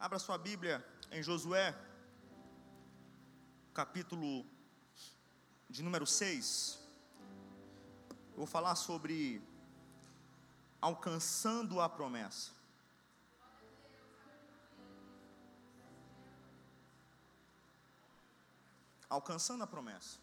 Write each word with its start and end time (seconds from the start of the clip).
Abra 0.00 0.16
sua 0.20 0.38
Bíblia 0.38 0.84
em 1.10 1.20
Josué, 1.20 1.76
capítulo 3.74 4.46
de 5.68 5.82
número 5.82 6.06
6. 6.06 6.78
Eu 8.30 8.36
vou 8.36 8.46
falar 8.46 8.76
sobre 8.76 9.42
alcançando 10.80 11.80
a 11.80 11.88
promessa. 11.88 12.52
Alcançando 19.10 19.64
a 19.64 19.66
promessa. 19.66 20.20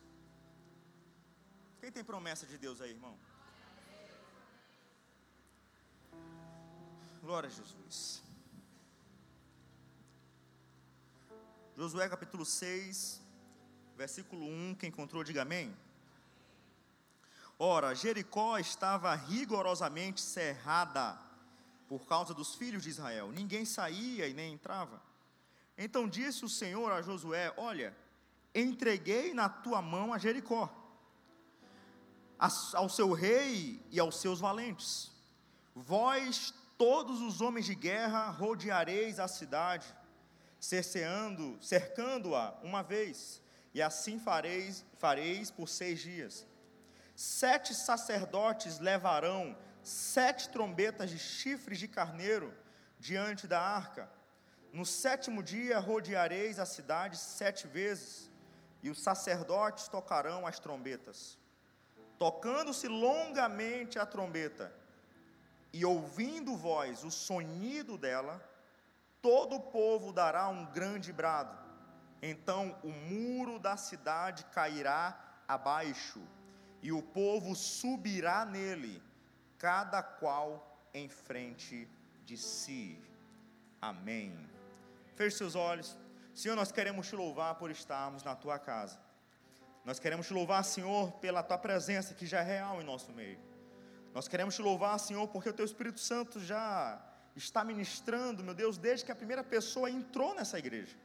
Quem 1.82 1.92
tem 1.92 2.02
promessa 2.02 2.46
de 2.46 2.58
Deus 2.58 2.80
aí, 2.80 2.92
irmão? 2.92 3.20
Glória 7.22 7.48
a 7.48 7.52
Jesus. 7.52 8.25
Josué 11.78 12.08
capítulo 12.08 12.46
6, 12.46 13.22
versículo 13.98 14.46
1, 14.48 14.76
quem 14.76 14.88
encontrou, 14.88 15.26
diga 15.26 15.42
amém. 15.42 15.76
Ora, 17.60 17.94
Jericó 17.94 18.58
estava 18.58 19.14
rigorosamente 19.14 20.22
cerrada 20.22 21.20
por 21.90 22.08
causa 22.08 22.34
dos 22.34 22.56
filhos 22.56 22.82
de 22.82 22.92
Israel. 22.92 23.30
Ninguém 23.30 23.66
saía 23.66 24.26
e 24.26 24.34
nem 24.34 24.54
entrava. 24.54 25.02
Então 25.78 26.08
disse 26.08 26.46
o 26.46 26.50
Senhor 26.50 26.94
a 26.94 27.02
Josué: 27.02 27.54
Olha, 27.58 27.94
entreguei 28.54 29.34
na 29.34 29.50
tua 29.50 29.82
mão 29.82 30.14
a 30.14 30.18
Jericó, 30.18 30.74
ao 32.74 32.88
seu 32.88 33.12
rei 33.12 33.86
e 33.92 34.00
aos 34.00 34.22
seus 34.22 34.40
valentes. 34.40 35.12
Vós, 35.76 36.54
todos 36.78 37.22
os 37.22 37.42
homens 37.42 37.66
de 37.66 37.76
guerra, 37.76 38.30
rodeareis 38.30 39.20
a 39.20 39.28
cidade 39.28 39.94
cerceando, 40.66 41.58
cercando-a 41.62 42.58
uma 42.64 42.82
vez, 42.82 43.42
e 43.74 43.82
assim 43.82 44.20
fareis, 44.20 44.84
fareis 44.98 45.52
por 45.52 45.70
seis 45.70 46.00
dias. 46.00 46.46
Sete 47.16 47.76
sacerdotes 47.76 48.80
levarão 48.80 49.56
sete 49.84 50.50
trombetas 50.50 51.12
de 51.12 51.20
chifres 51.20 51.78
de 51.78 51.88
carneiro 51.88 52.52
diante 53.00 53.48
da 53.48 53.62
arca. 53.62 54.10
No 54.74 54.86
sétimo 54.86 55.44
dia 55.44 55.78
rodeareis 55.78 56.58
a 56.58 56.66
cidade 56.66 57.18
sete 57.18 57.68
vezes, 57.68 58.32
e 58.82 58.90
os 58.90 59.02
sacerdotes 59.02 59.88
tocarão 59.88 60.48
as 60.48 60.60
trombetas. 60.60 61.38
Tocando-se 62.18 62.88
longamente 62.88 64.00
a 64.00 64.06
trombeta, 64.06 64.74
e 65.72 65.86
ouvindo 65.86 66.56
vós 66.56 67.04
o 67.04 67.12
sonido 67.12 67.98
dela, 67.98 68.42
todo 69.26 69.56
o 69.56 69.60
povo 69.60 70.14
dará 70.14 70.48
um 70.50 70.68
grande 70.68 71.12
brado. 71.12 71.58
Então 72.22 72.78
o 72.84 72.92
muro 72.92 73.58
da 73.58 73.76
cidade 73.76 74.46
cairá 74.54 75.20
abaixo, 75.48 76.22
e 76.80 76.92
o 76.92 77.02
povo 77.02 77.56
subirá 77.56 78.46
nele, 78.46 79.02
cada 79.58 80.04
qual 80.04 80.80
em 80.94 81.10
frente 81.10 81.90
de 82.24 82.38
si. 82.38 83.02
Amém. 83.82 84.48
Feche 85.16 85.38
seus 85.38 85.56
olhos. 85.56 85.98
Senhor, 86.36 86.56
nós 86.56 86.72
queremos 86.72 87.08
te 87.08 87.16
louvar 87.16 87.56
por 87.56 87.72
estarmos 87.72 88.24
na 88.24 88.36
tua 88.36 88.60
casa. 88.60 89.00
Nós 89.84 89.98
queremos 89.98 90.28
te 90.28 90.34
louvar, 90.34 90.64
Senhor, 90.64 91.14
pela 91.14 91.42
tua 91.42 91.58
presença 91.58 92.14
que 92.14 92.28
já 92.28 92.42
é 92.42 92.44
real 92.44 92.80
em 92.80 92.86
nosso 92.86 93.12
meio. 93.12 93.40
Nós 94.14 94.28
queremos 94.28 94.54
te 94.54 94.62
louvar, 94.62 95.00
Senhor, 95.00 95.28
porque 95.30 95.50
o 95.50 95.54
teu 95.54 95.66
Espírito 95.66 96.00
Santo 96.00 96.40
já 96.40 97.02
está 97.36 97.64
ministrando, 97.64 98.44
meu 98.44 98.54
Deus, 98.54 98.78
desde 98.78 99.06
que 99.06 99.12
a 99.12 99.16
primeira 99.16 99.44
pessoa 99.44 99.90
entrou 99.90 100.34
nessa 100.34 100.58
igreja. 100.58 100.96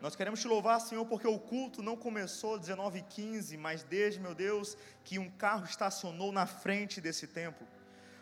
Nós 0.00 0.14
queremos 0.14 0.40
te 0.40 0.46
louvar, 0.46 0.80
Senhor, 0.80 1.04
porque 1.06 1.26
o 1.26 1.38
culto 1.38 1.82
não 1.82 1.96
começou 1.96 2.56
19 2.56 3.00
h 3.00 3.08
15, 3.08 3.56
mas 3.56 3.82
desde, 3.82 4.20
meu 4.20 4.34
Deus, 4.34 4.76
que 5.02 5.18
um 5.18 5.28
carro 5.28 5.64
estacionou 5.64 6.30
na 6.30 6.46
frente 6.46 7.00
desse 7.00 7.26
templo. 7.26 7.66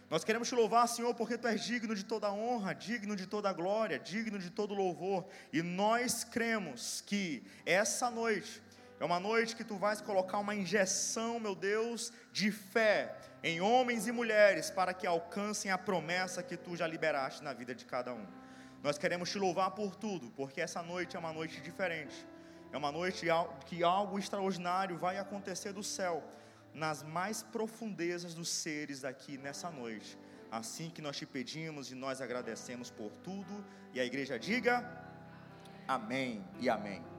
Nós 0.09 0.25
queremos 0.25 0.49
te 0.49 0.55
louvar, 0.55 0.88
Senhor, 0.88 1.15
porque 1.15 1.37
tu 1.37 1.49
és 1.49 1.62
digno 1.62 1.94
de 1.94 2.05
toda 2.05 2.33
honra, 2.33 2.72
digno 2.72 3.16
de 3.16 3.27
toda 3.27 3.53
glória, 3.53 3.99
digno 3.99 4.39
de 4.39 4.50
todo 4.50 4.72
louvor. 4.72 5.27
E 5.53 5.62
nós 5.62 6.25
cremos 6.25 7.03
que 7.05 7.43
essa 7.66 8.09
noite 8.09 8.62
é 8.99 9.05
uma 9.05 9.21
noite 9.21 9.55
que 9.55 9.65
tu 9.65 9.77
vais 9.77 10.01
colocar 10.01 10.39
uma 10.39 10.55
injeção, 10.55 11.39
meu 11.39 11.55
Deus, 11.55 12.12
de 12.33 12.51
fé 12.51 13.15
em 13.43 13.61
homens 13.61 14.07
e 14.07 14.12
mulheres 14.12 14.71
para 14.71 14.95
que 14.95 15.07
alcancem 15.07 15.71
a 15.71 15.79
promessa 15.79 16.43
que 16.43 16.57
tu 16.57 16.75
já 16.75 16.87
liberaste 16.87 17.45
na 17.45 17.53
vida 17.53 17.75
de 17.75 17.84
cada 17.84 18.15
um. 18.15 18.27
Nós 18.83 18.97
queremos 18.97 19.31
te 19.31 19.39
louvar 19.39 19.73
por 19.73 19.95
tudo, 19.97 20.31
porque 20.31 20.61
essa 20.61 20.83
noite 20.83 21.17
é 21.17 21.19
uma 21.19 21.33
noite 21.33 21.61
diferente. 21.61 22.27
É 22.73 22.77
uma 22.77 22.91
noite 22.91 23.27
que 23.67 23.83
algo 23.83 24.19
extraordinário 24.19 24.97
vai 24.97 25.19
acontecer 25.19 25.73
do 25.73 25.83
céu, 25.83 26.23
nas 26.73 27.03
mais 27.03 27.43
profundezas 27.43 28.34
dos 28.34 28.49
seres 28.49 29.05
aqui 29.05 29.39
nessa 29.39 29.71
noite. 29.71 30.19
Assim 30.51 30.89
que 30.91 31.03
nós 31.03 31.17
te 31.17 31.27
pedimos 31.27 31.91
e 31.91 31.95
nós 31.95 32.21
agradecemos 32.21 32.91
por 32.91 33.11
tudo, 33.23 33.65
e 33.93 34.01
a 34.01 34.05
igreja 34.05 34.39
diga: 34.39 34.84
Amém 35.87 36.45
e 36.61 36.69
Amém. 36.69 37.16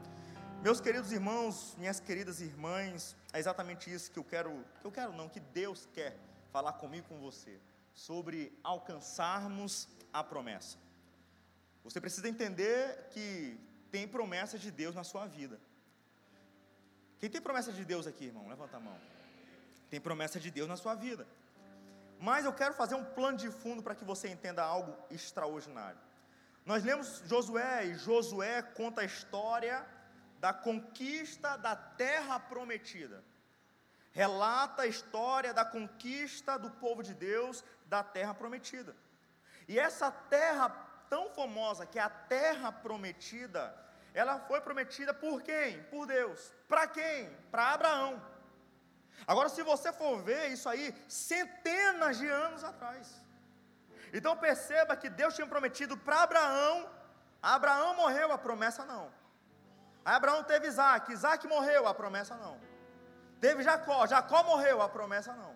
Meus 0.64 0.82
queridos 0.82 1.12
irmãos, 1.12 1.76
minhas 1.78 2.00
queridas 2.00 2.42
irmãs, 2.42 3.16
é 3.32 3.38
exatamente 3.38 3.94
isso 3.94 4.12
que 4.12 4.18
eu 4.18 4.24
quero, 4.24 4.66
que 4.82 4.88
eu 4.88 4.92
quero 4.92 5.14
não, 5.14 5.30
que 5.30 5.40
Deus 5.40 5.88
quer 5.94 6.18
falar 6.52 6.74
comigo 6.74 7.08
com 7.08 7.20
você, 7.20 7.60
sobre 7.94 8.52
alcançarmos 8.64 9.88
a 10.12 10.24
promessa. 10.24 10.78
Você 11.84 12.02
precisa 12.02 12.28
entender 12.28 13.08
que 13.12 13.58
tem 13.92 14.08
promessa 14.08 14.58
de 14.58 14.72
Deus 14.72 14.96
na 14.96 15.04
sua 15.04 15.28
vida. 15.28 15.60
Quem 17.20 17.30
tem 17.30 17.40
promessa 17.40 17.72
de 17.72 17.86
Deus 17.86 18.08
aqui, 18.08 18.26
irmão? 18.26 18.48
Levanta 18.48 18.78
a 18.78 18.80
mão. 18.80 19.00
Tem 19.92 20.02
promessa 20.02 20.40
de 20.40 20.50
Deus 20.50 20.68
na 20.68 20.76
sua 20.76 20.96
vida. 20.96 21.28
Mas 22.20 22.46
eu 22.46 22.52
quero 22.52 22.74
fazer 22.74 22.96
um 22.96 23.06
plano 23.06 23.38
de 23.38 23.52
fundo 23.52 23.84
para 23.84 23.94
que 23.94 24.04
você 24.04 24.28
entenda 24.28 24.64
algo 24.64 24.98
extraordinário. 25.12 26.00
Nós 26.66 26.84
lemos 26.84 27.22
Josué 27.26 27.86
e 27.86 27.94
Josué 27.96 28.64
conta 28.64 29.02
a 29.02 29.06
história 29.06 29.86
da 30.40 30.54
conquista 30.54 31.58
da 31.58 31.76
terra 31.76 32.40
prometida. 32.40 33.24
Relata 34.12 34.84
a 34.84 34.88
história 34.88 35.54
da 35.54 35.64
conquista 35.64 36.58
do 36.58 36.72
povo 36.72 37.04
de 37.04 37.14
Deus 37.14 37.64
da 37.86 38.04
terra 38.04 38.34
prometida. 38.34 38.96
E 39.68 39.78
essa 39.78 40.10
terra 40.12 40.70
tão 41.10 41.30
famosa, 41.30 41.86
que 41.86 42.00
é 42.00 42.02
a 42.02 42.10
terra 42.10 42.72
prometida, 42.72 43.76
ela 44.14 44.40
foi 44.40 44.60
prometida 44.62 45.14
por 45.14 45.42
quem? 45.42 45.84
Por 45.84 46.08
Deus. 46.08 46.54
Para 46.68 46.88
quem? 46.88 47.30
Para 47.52 47.74
Abraão. 47.74 48.22
Agora, 49.26 49.50
se 49.50 49.62
você 49.64 49.92
for 49.92 50.22
ver 50.24 50.48
isso 50.48 50.68
aí, 50.70 50.96
centenas 51.08 52.18
de 52.18 52.28
anos 52.28 52.64
atrás. 52.64 53.22
Então 54.14 54.38
perceba 54.38 54.96
que 54.96 55.10
Deus 55.10 55.36
tinha 55.36 55.48
prometido 55.48 55.98
para 55.98 56.24
Abraão, 56.24 56.90
Abraão 57.42 57.96
morreu, 57.96 58.32
a 58.32 58.38
promessa 58.38 58.86
não. 58.86 59.12
Aí 60.08 60.16
Abraão 60.16 60.42
teve 60.52 60.66
Isaac, 60.72 61.12
Isaac 61.12 61.46
morreu, 61.54 61.86
a 61.86 61.94
promessa 61.94 62.34
não. 62.44 62.58
Teve 63.42 63.62
Jacó, 63.62 64.08
Jacó 64.12 64.42
morreu, 64.50 64.82
a 64.82 64.88
promessa 64.88 65.34
não. 65.34 65.54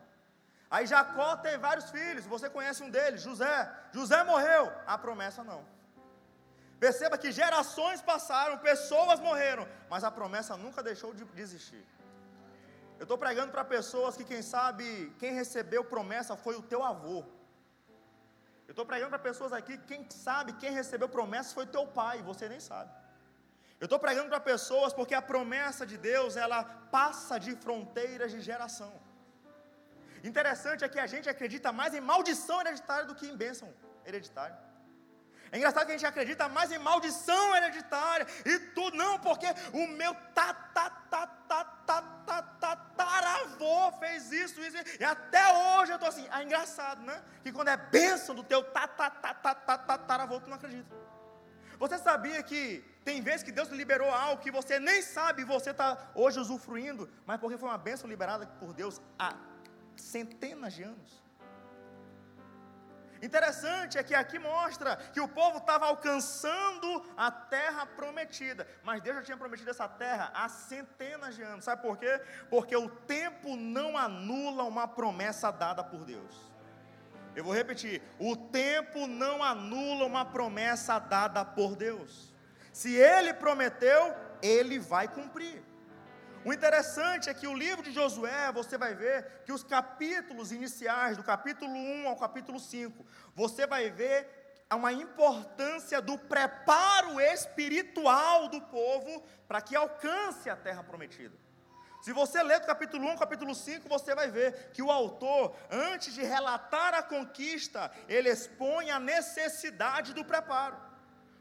Aí 0.69 0.85
Jacó 0.85 1.38
teve 1.38 1.57
vários 1.57 1.89
filhos, 1.89 2.25
você 2.25 2.50
conhece 2.50 2.84
um 2.84 2.90
deles, 2.95 3.22
José. 3.22 3.57
José 3.94 4.19
morreu, 4.31 4.63
a 4.85 4.97
promessa 4.97 5.41
não. 5.41 5.61
Perceba 6.81 7.17
que 7.17 7.31
gerações 7.31 8.01
passaram, 8.01 8.57
pessoas 8.57 9.22
morreram, 9.22 9.66
mas 9.90 10.03
a 10.03 10.11
promessa 10.11 10.57
nunca 10.57 10.84
deixou 10.84 11.13
de 11.13 11.25
existir. 11.45 11.85
Eu 13.00 13.03
estou 13.03 13.17
pregando 13.17 13.53
para 13.53 13.63
pessoas 13.63 14.17
que, 14.17 14.25
quem 14.25 14.41
sabe, 14.41 15.16
quem 15.17 15.31
recebeu 15.31 15.85
promessa 15.85 16.35
foi 16.35 16.57
o 16.57 16.61
teu 16.73 16.84
avô. 16.84 17.19
Eu 18.67 18.73
estou 18.73 18.85
pregando 18.85 19.11
para 19.11 19.28
pessoas 19.29 19.53
aqui, 19.53 19.78
quem 19.78 20.06
sabe, 20.09 20.59
quem 20.63 20.73
recebeu 20.81 21.07
promessa 21.07 21.53
foi 21.53 21.64
o 21.64 21.73
teu 21.78 21.87
pai, 21.87 22.22
você 22.22 22.49
nem 22.49 22.59
sabe. 22.59 23.01
Eu 23.81 23.87
estou 23.87 23.99
pregando 24.05 24.29
para 24.29 24.39
pessoas 24.39 24.93
porque 24.93 25.16
a 25.16 25.23
promessa 25.23 25.83
de 25.91 25.97
Deus 25.97 26.37
ela 26.37 26.63
passa 26.97 27.39
de 27.45 27.55
fronteiras 27.55 28.31
de 28.31 28.39
geração. 28.39 28.93
Interessante 30.23 30.83
é 30.83 30.89
que 30.93 30.99
a 30.99 31.07
gente 31.13 31.28
acredita 31.28 31.72
mais 31.72 31.95
em 31.95 31.99
maldição 31.99 32.61
hereditária 32.61 33.05
do 33.07 33.16
que 33.16 33.25
em 33.25 33.35
bênção 33.35 33.73
hereditária. 34.05 34.55
É 35.51 35.57
engraçado 35.57 35.87
que 35.87 35.93
a 35.93 35.97
gente 35.97 36.05
acredita 36.05 36.47
mais 36.47 36.72
em 36.72 36.78
maldição 36.78 37.55
hereditária 37.55 38.28
e 38.45 38.59
tudo, 38.75 38.95
não, 38.95 39.17
porque 39.19 39.47
o 39.73 39.87
meu 39.87 40.13
tataravô 42.95 43.91
fez 43.99 44.31
isso, 44.31 44.61
isso, 44.61 44.78
e 44.99 45.03
até 45.03 45.43
hoje 45.53 45.91
eu 45.91 45.95
estou 45.95 46.07
assim, 46.07 46.25
é 46.31 46.43
engraçado, 46.43 47.01
né? 47.01 47.22
Que 47.43 47.51
quando 47.51 47.67
é 47.69 47.75
bênção 47.75 48.35
do 48.35 48.43
teu 48.43 48.63
tataravô, 48.63 50.39
tu 50.39 50.49
não 50.49 50.57
acredita. 50.57 50.95
Você 51.81 51.97
sabia 51.97 52.43
que 52.43 52.61
tem 53.03 53.23
vezes 53.23 53.41
que 53.41 53.51
Deus 53.51 53.69
liberou 53.69 54.07
algo 54.13 54.43
que 54.43 54.51
você 54.51 54.79
nem 54.79 55.01
sabe 55.01 55.43
você 55.43 55.72
está 55.72 56.11
hoje 56.13 56.39
usufruindo, 56.39 57.09
mas 57.25 57.39
porque 57.39 57.57
foi 57.57 57.69
uma 57.69 57.78
bênção 57.78 58.07
liberada 58.07 58.45
por 58.59 58.72
Deus 58.72 59.01
há 59.17 59.33
centenas 59.95 60.73
de 60.73 60.83
anos. 60.83 61.11
Interessante 63.19 63.97
é 63.97 64.03
que 64.03 64.13
aqui 64.13 64.37
mostra 64.37 64.95
que 64.95 65.19
o 65.19 65.28
povo 65.28 65.57
estava 65.57 65.87
alcançando 65.87 67.03
a 67.17 67.31
terra 67.31 67.87
prometida, 67.87 68.67
mas 68.83 69.01
Deus 69.01 69.16
já 69.17 69.23
tinha 69.23 69.37
prometido 69.37 69.72
essa 69.72 69.87
terra 69.87 70.31
há 70.35 70.47
centenas 70.49 71.35
de 71.35 71.41
anos. 71.41 71.66
Sabe 71.66 71.81
por 71.81 71.97
quê? 71.97 72.22
Porque 72.47 72.75
o 72.75 72.89
tempo 72.89 73.55
não 73.55 73.97
anula 73.97 74.63
uma 74.66 74.87
promessa 74.87 75.51
dada 75.51 75.83
por 75.83 76.05
Deus. 76.05 76.51
Eu 77.35 77.43
vou 77.43 77.53
repetir: 77.53 78.01
o 78.19 78.35
tempo 78.35 79.07
não 79.07 79.43
anula 79.43 80.05
uma 80.05 80.25
promessa 80.25 80.99
dada 80.99 81.43
por 81.45 81.75
Deus. 81.75 82.33
Se 82.73 82.95
Ele 82.95 83.33
prometeu, 83.33 84.16
Ele 84.41 84.79
vai 84.79 85.07
cumprir. 85.07 85.63
O 86.43 86.51
interessante 86.51 87.29
é 87.29 87.33
que 87.33 87.45
o 87.45 87.53
livro 87.53 87.83
de 87.83 87.91
Josué, 87.91 88.51
você 88.51 88.78
vai 88.78 88.95
ver 88.95 89.43
que 89.45 89.51
os 89.51 89.63
capítulos 89.63 90.51
iniciais, 90.51 91.16
do 91.16 91.23
capítulo 91.23 91.72
1 91.72 92.07
ao 92.07 92.16
capítulo 92.16 92.59
5, 92.59 93.05
você 93.35 93.67
vai 93.67 93.91
ver 93.91 94.28
uma 94.73 94.91
importância 94.91 96.01
do 96.01 96.17
preparo 96.17 97.19
espiritual 97.19 98.47
do 98.47 98.61
povo 98.61 99.23
para 99.47 99.61
que 99.61 99.75
alcance 99.75 100.49
a 100.49 100.55
terra 100.55 100.83
prometida. 100.83 101.35
Se 102.02 102.12
você 102.12 102.42
ler 102.42 102.59
do 102.59 102.66
capítulo 102.66 103.06
1 103.06 103.12
ao 103.12 103.18
capítulo 103.18 103.53
5, 103.53 103.88
você 103.88 104.16
vai 104.16 104.28
ver 104.30 104.72
que 104.74 104.82
o 104.82 104.90
autor, 104.90 105.56
antes 105.70 106.16
de 106.16 106.24
relatar 106.24 106.96
a 106.96 107.03
conquista, 107.03 107.92
ele 108.08 108.28
expõe 108.28 108.90
a 108.90 109.00
necessidade 109.00 110.12
do 110.12 110.26
preparo. 110.26 110.76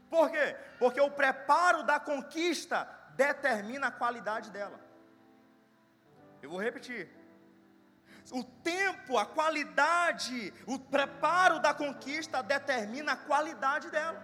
Por 0.07 0.29
quê? 0.29 0.55
Porque 0.77 1.01
o 1.01 1.09
preparo 1.09 1.81
da 1.81 1.99
conquista 1.99 2.87
determina 3.15 3.87
a 3.87 3.91
qualidade 3.91 4.51
dela. 4.51 4.79
Eu 6.43 6.51
vou 6.51 6.61
repetir. 6.61 7.09
O 8.31 8.43
tempo, 8.43 9.17
a 9.17 9.25
qualidade, 9.25 10.53
o 10.67 10.77
preparo 10.77 11.59
da 11.59 11.73
conquista 11.73 12.43
determina 12.43 13.13
a 13.13 13.17
qualidade 13.17 13.89
dela. 13.89 14.23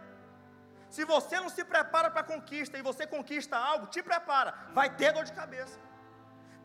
Se 0.87 1.03
você 1.03 1.39
não 1.39 1.49
se 1.49 1.63
prepara 1.65 2.11
para 2.11 2.21
a 2.21 2.23
conquista 2.23 2.77
e 2.77 2.83
você 2.83 3.07
conquista 3.07 3.57
algo, 3.57 3.87
te 3.87 4.03
prepara, 4.03 4.53
vai 4.73 4.95
ter 4.95 5.11
dor 5.11 5.25
de 5.25 5.33
cabeça. 5.33 5.86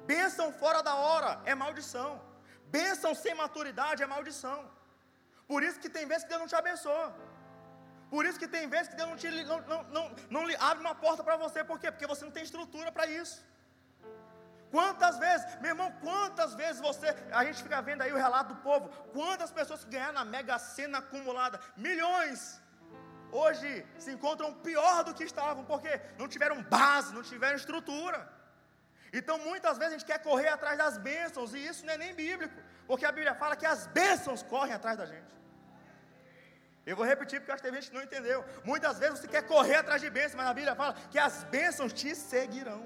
Bênção 0.06 0.52
fora 0.52 0.82
da 0.82 0.94
hora 0.94 1.40
é 1.44 1.54
maldição. 1.54 2.10
Bênção 2.76 3.14
sem 3.14 3.34
maturidade 3.34 4.02
é 4.02 4.06
maldição. 4.06 4.58
Por 5.46 5.62
isso 5.62 5.81
que 5.82 5.90
tem 5.96 6.06
vezes 6.06 6.25
que 6.25 6.31
Deus 6.31 6.43
não 6.43 6.52
te 6.52 6.56
abençoa. 6.62 7.14
Por 8.12 8.26
isso 8.26 8.38
que 8.43 8.49
tem 8.54 8.69
vezes 8.75 8.88
que 8.88 8.96
Deus 8.96 9.08
não, 9.10 9.16
te, 9.16 9.31
não, 9.44 9.60
não, 9.72 9.82
não, 9.96 10.04
não 10.34 10.43
abre 10.69 10.82
uma 10.87 10.94
porta 10.94 11.22
para 11.25 11.37
você. 11.44 11.64
Por 11.70 11.78
quê? 11.81 11.90
Porque 11.90 12.06
você 12.12 12.25
não 12.25 12.34
tem 12.37 12.43
estrutura 12.43 12.90
para 12.96 13.06
isso. 13.06 13.37
Quantas 14.75 15.19
vezes, 15.25 15.46
meu 15.60 15.70
irmão, 15.75 15.88
quantas 16.00 16.54
vezes 16.54 16.81
você, 16.81 17.08
a 17.31 17.44
gente 17.46 17.62
fica 17.62 17.81
vendo 17.88 18.02
aí 18.02 18.12
o 18.12 18.22
relato 18.26 18.54
do 18.54 18.60
povo, 18.69 18.88
quantas 19.16 19.50
pessoas 19.58 19.84
que 19.84 19.90
ganharam 19.90 20.14
na 20.20 20.25
mega 20.25 20.58
cena 20.58 20.99
acumulada, 20.99 21.60
milhões, 21.76 22.58
hoje 23.31 23.70
se 23.99 24.10
encontram 24.10 24.54
pior 24.69 25.04
do 25.04 25.12
que 25.12 25.25
estavam, 25.25 25.62
porque 25.72 26.00
não 26.19 26.26
tiveram 26.26 26.62
base, 26.62 27.14
não 27.14 27.22
tiveram 27.22 27.56
estrutura. 27.56 28.19
Então 29.12 29.37
muitas 29.38 29.76
vezes 29.76 29.94
a 29.94 29.99
gente 29.99 30.06
quer 30.06 30.19
correr 30.20 30.49
atrás 30.49 30.79
das 30.79 30.97
bênçãos, 30.97 31.53
e 31.55 31.59
isso 31.59 31.85
não 31.85 31.93
é 31.93 31.99
nem 31.99 32.14
bíblico, 32.14 32.55
porque 32.87 33.05
a 33.05 33.12
Bíblia 33.12 33.35
fala 33.35 33.55
que 33.55 33.67
as 33.67 33.87
bênçãos 33.88 34.43
correm 34.43 34.73
atrás 34.73 34.97
da 34.97 35.06
gente. 35.06 35.32
Eu 36.85 36.97
vou 36.97 37.06
repetir 37.06 37.38
porque 37.38 37.53
acho 37.53 37.62
que 37.62 37.69
tem 37.69 37.81
gente 37.81 37.91
que 37.91 37.97
não 37.97 38.03
entendeu. 38.03 38.44
Muitas 38.64 38.99
vezes 38.99 39.20
você 39.20 39.29
quer 39.29 39.43
correr 39.43 39.76
atrás 39.76 40.00
de 40.00 40.11
bênçãos, 40.11 40.35
mas 40.35 40.47
a 40.47 40.55
Bíblia 40.55 40.75
fala 40.75 40.94
que 41.12 41.19
as 41.19 41.44
bênçãos 41.44 41.93
te 41.93 42.14
seguirão. 42.14 42.82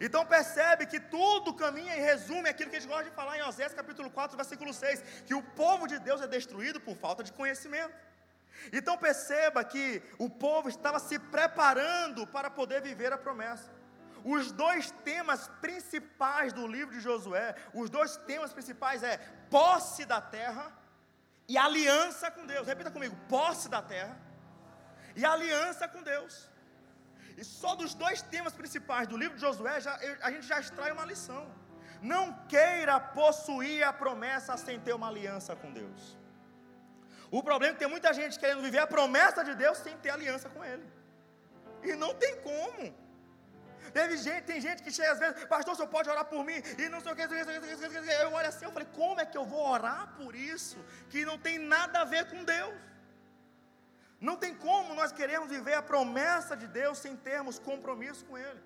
Então 0.00 0.24
percebe 0.24 0.86
que 0.86 0.98
tudo 0.98 1.54
caminha 1.54 1.96
e 1.96 2.00
resume 2.00 2.48
aquilo 2.48 2.70
que 2.70 2.76
a 2.76 2.80
gente 2.80 2.88
gosta 2.88 3.04
de 3.04 3.10
falar 3.10 3.36
em 3.36 3.42
Osés 3.42 3.74
capítulo 3.74 4.10
4, 4.10 4.36
versículo 4.36 4.72
6, 4.72 5.02
que 5.26 5.34
o 5.34 5.42
povo 5.42 5.86
de 5.86 5.98
Deus 5.98 6.20
é 6.20 6.26
destruído 6.26 6.80
por 6.80 6.96
falta 6.96 7.22
de 7.22 7.32
conhecimento. 7.32 7.94
Então 8.72 8.96
perceba 8.96 9.62
que 9.62 10.02
o 10.18 10.28
povo 10.28 10.68
estava 10.68 10.98
se 10.98 11.18
preparando 11.18 12.26
para 12.26 12.50
poder 12.50 12.80
viver 12.80 13.12
a 13.12 13.18
promessa. 13.18 13.77
Os 14.24 14.52
dois 14.52 14.90
temas 15.04 15.48
principais 15.60 16.52
do 16.52 16.66
livro 16.66 16.94
de 16.94 17.00
Josué, 17.00 17.54
os 17.72 17.88
dois 17.88 18.16
temas 18.16 18.52
principais 18.52 19.02
é 19.02 19.16
posse 19.50 20.04
da 20.04 20.20
terra 20.20 20.72
e 21.46 21.56
aliança 21.56 22.30
com 22.30 22.46
Deus. 22.46 22.66
Repita 22.66 22.90
comigo: 22.90 23.16
posse 23.28 23.68
da 23.68 23.80
terra 23.80 24.16
e 25.16 25.24
aliança 25.24 25.88
com 25.88 26.02
Deus. 26.02 26.50
E 27.36 27.44
só 27.44 27.74
dos 27.76 27.94
dois 27.94 28.20
temas 28.20 28.52
principais 28.52 29.06
do 29.06 29.16
livro 29.16 29.36
de 29.36 29.40
Josué, 29.40 29.80
já, 29.80 29.94
a 30.22 30.30
gente 30.30 30.46
já 30.46 30.58
extrai 30.58 30.90
uma 30.90 31.04
lição. 31.04 31.48
Não 32.02 32.32
queira 32.46 32.98
possuir 33.00 33.82
a 33.84 33.92
promessa 33.92 34.56
sem 34.56 34.78
ter 34.80 34.92
uma 34.92 35.08
aliança 35.08 35.54
com 35.54 35.72
Deus. 35.72 36.16
O 37.30 37.42
problema 37.42 37.72
é 37.72 37.74
que 37.74 37.80
tem 37.80 37.88
muita 37.88 38.12
gente 38.12 38.38
querendo 38.38 38.62
viver 38.62 38.78
a 38.78 38.86
promessa 38.86 39.44
de 39.44 39.54
Deus 39.54 39.78
sem 39.78 39.96
ter 39.98 40.10
aliança 40.10 40.48
com 40.48 40.64
Ele. 40.64 40.86
E 41.82 41.94
não 41.94 42.14
tem 42.14 42.40
como. 42.40 43.07
Teve 43.92 44.16
gente, 44.16 44.44
tem 44.44 44.60
gente 44.60 44.82
que 44.82 44.90
chega 44.90 45.12
às 45.12 45.18
vezes, 45.18 45.44
pastor, 45.44 45.76
senhor 45.76 45.88
pode 45.88 46.08
orar 46.08 46.24
por 46.24 46.44
mim, 46.44 46.62
e 46.78 46.88
não 46.88 47.00
sei 47.00 47.12
o 47.12 47.16
que, 47.16 47.22
eu 47.22 48.32
olho 48.32 48.48
assim, 48.48 48.64
eu 48.64 48.72
falei, 48.72 48.88
como 48.94 49.20
é 49.20 49.26
que 49.26 49.38
eu 49.38 49.44
vou 49.44 49.66
orar 49.68 50.14
por 50.16 50.34
isso, 50.34 50.78
que 51.10 51.24
não 51.24 51.38
tem 51.38 51.58
nada 51.58 52.00
a 52.00 52.04
ver 52.04 52.26
com 52.30 52.44
Deus? 52.44 52.74
Não 54.20 54.36
tem 54.36 54.54
como 54.54 54.94
nós 54.94 55.12
queremos 55.12 55.48
viver 55.48 55.74
a 55.74 55.82
promessa 55.82 56.56
de 56.56 56.66
Deus 56.66 56.98
sem 56.98 57.14
termos 57.16 57.58
compromisso 57.58 58.24
com 58.24 58.36
Ele. 58.36 58.60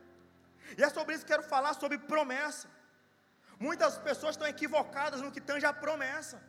E 0.78 0.82
é 0.82 0.88
sobre 0.88 1.14
isso 1.14 1.24
que 1.24 1.32
quero 1.32 1.42
falar 1.42 1.74
sobre 1.74 1.98
promessa. 1.98 2.68
Muitas 3.58 3.98
pessoas 3.98 4.34
estão 4.34 4.48
equivocadas 4.48 5.20
no 5.20 5.30
que 5.30 5.40
tange 5.40 5.66
a 5.66 5.72
promessa. 5.72 6.42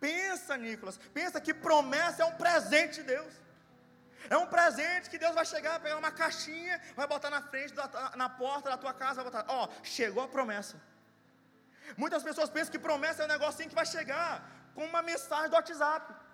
Pensa, 0.00 0.56
Nicolas, 0.56 0.98
pensa 1.12 1.40
que 1.40 1.54
promessa 1.54 2.22
é 2.22 2.26
um 2.26 2.36
presente 2.36 2.96
de 2.96 3.04
Deus. 3.04 3.32
É 4.30 4.36
um 4.36 4.46
presente 4.46 5.10
que 5.10 5.18
Deus 5.18 5.34
vai 5.34 5.44
chegar, 5.44 5.80
pegar 5.80 5.96
uma 5.96 6.10
caixinha, 6.10 6.80
vai 6.96 7.06
botar 7.06 7.30
na 7.30 7.42
frente, 7.42 7.74
da, 7.74 8.12
na 8.16 8.28
porta 8.28 8.70
da 8.70 8.76
tua 8.76 8.94
casa, 8.94 9.22
vai 9.22 9.24
botar, 9.24 9.44
ó, 9.48 9.68
chegou 9.82 10.22
a 10.22 10.28
promessa. 10.28 10.80
Muitas 11.96 12.22
pessoas 12.22 12.48
pensam 12.48 12.72
que 12.72 12.78
promessa 12.78 13.22
é 13.22 13.26
um 13.26 13.28
negocinho 13.28 13.68
que 13.68 13.74
vai 13.74 13.86
chegar 13.86 14.48
com 14.74 14.84
uma 14.84 15.02
mensagem 15.02 15.50
do 15.50 15.56
WhatsApp 15.56 16.24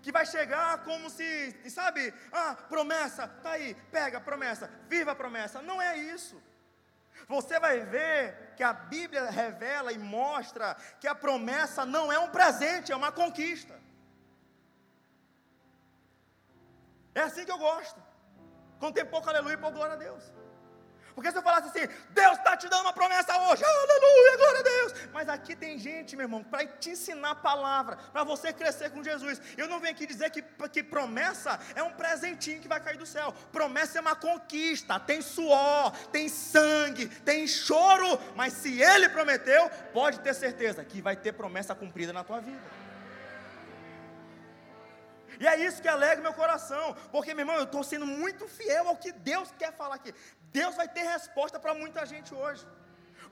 que 0.00 0.12
vai 0.12 0.24
chegar 0.24 0.84
como 0.84 1.10
se, 1.10 1.54
sabe, 1.68 2.14
ah, 2.32 2.56
promessa, 2.68 3.26
tá 3.42 3.52
aí, 3.52 3.74
pega 3.90 4.18
a 4.18 4.20
promessa, 4.20 4.70
viva 4.88 5.12
a 5.12 5.14
promessa. 5.14 5.60
Não 5.60 5.82
é 5.82 5.96
isso. 5.96 6.40
Você 7.26 7.58
vai 7.58 7.80
ver 7.80 8.54
que 8.56 8.62
a 8.62 8.72
Bíblia 8.72 9.28
revela 9.30 9.92
e 9.92 9.98
mostra 9.98 10.76
que 11.00 11.08
a 11.08 11.14
promessa 11.14 11.84
não 11.84 12.12
é 12.12 12.18
um 12.18 12.30
presente, 12.30 12.92
é 12.92 12.96
uma 12.96 13.12
conquista. 13.12 13.78
É 17.18 17.22
assim 17.22 17.44
que 17.44 17.50
eu 17.50 17.58
gosto. 17.58 18.00
Tem 18.94 19.04
pouco 19.04 19.28
aleluia 19.28 19.54
e 19.54 19.56
pouco 19.56 19.76
glória 19.76 19.94
a 19.94 19.98
Deus. 19.98 20.22
Porque 21.16 21.32
se 21.32 21.38
eu 21.38 21.42
falasse 21.42 21.66
assim, 21.66 21.92
Deus 22.10 22.38
está 22.38 22.56
te 22.56 22.68
dando 22.68 22.82
uma 22.82 22.92
promessa 22.92 23.36
hoje, 23.36 23.64
aleluia, 23.64 24.36
glória 24.36 24.60
a 24.60 24.62
Deus. 24.62 24.92
Mas 25.12 25.28
aqui 25.28 25.56
tem 25.56 25.76
gente, 25.76 26.14
meu 26.14 26.26
irmão, 26.26 26.44
para 26.44 26.64
te 26.64 26.90
ensinar 26.90 27.32
a 27.32 27.34
palavra, 27.34 27.96
para 27.96 28.22
você 28.22 28.52
crescer 28.52 28.90
com 28.90 29.02
Jesus. 29.02 29.42
Eu 29.56 29.66
não 29.66 29.80
venho 29.80 29.94
aqui 29.94 30.06
dizer 30.06 30.30
que, 30.30 30.42
que 30.70 30.80
promessa 30.80 31.58
é 31.74 31.82
um 31.82 31.90
presentinho 31.90 32.60
que 32.60 32.68
vai 32.68 32.80
cair 32.80 32.98
do 32.98 33.04
céu. 33.04 33.34
Promessa 33.50 33.98
é 33.98 34.00
uma 34.00 34.14
conquista, 34.14 35.00
tem 35.00 35.20
suor, 35.20 35.90
tem 36.12 36.28
sangue, 36.28 37.08
tem 37.08 37.48
choro. 37.48 38.16
Mas 38.36 38.52
se 38.52 38.80
Ele 38.80 39.08
prometeu, 39.08 39.68
pode 39.92 40.20
ter 40.20 40.34
certeza 40.34 40.84
que 40.84 41.02
vai 41.02 41.16
ter 41.16 41.32
promessa 41.32 41.74
cumprida 41.74 42.12
na 42.12 42.22
tua 42.22 42.40
vida. 42.40 42.77
E 45.40 45.46
é 45.46 45.56
isso 45.64 45.80
que 45.80 45.88
alegra 45.88 46.22
meu 46.22 46.34
coração, 46.34 46.96
porque, 47.12 47.32
meu 47.32 47.42
irmão, 47.42 47.56
eu 47.56 47.64
estou 47.64 47.84
sendo 47.84 48.06
muito 48.06 48.48
fiel 48.48 48.88
ao 48.88 48.96
que 48.96 49.12
Deus 49.12 49.52
quer 49.58 49.72
falar 49.72 49.94
aqui. 49.96 50.12
Deus 50.52 50.74
vai 50.74 50.88
ter 50.88 51.02
resposta 51.02 51.60
para 51.60 51.74
muita 51.74 52.04
gente 52.04 52.34
hoje. 52.34 52.66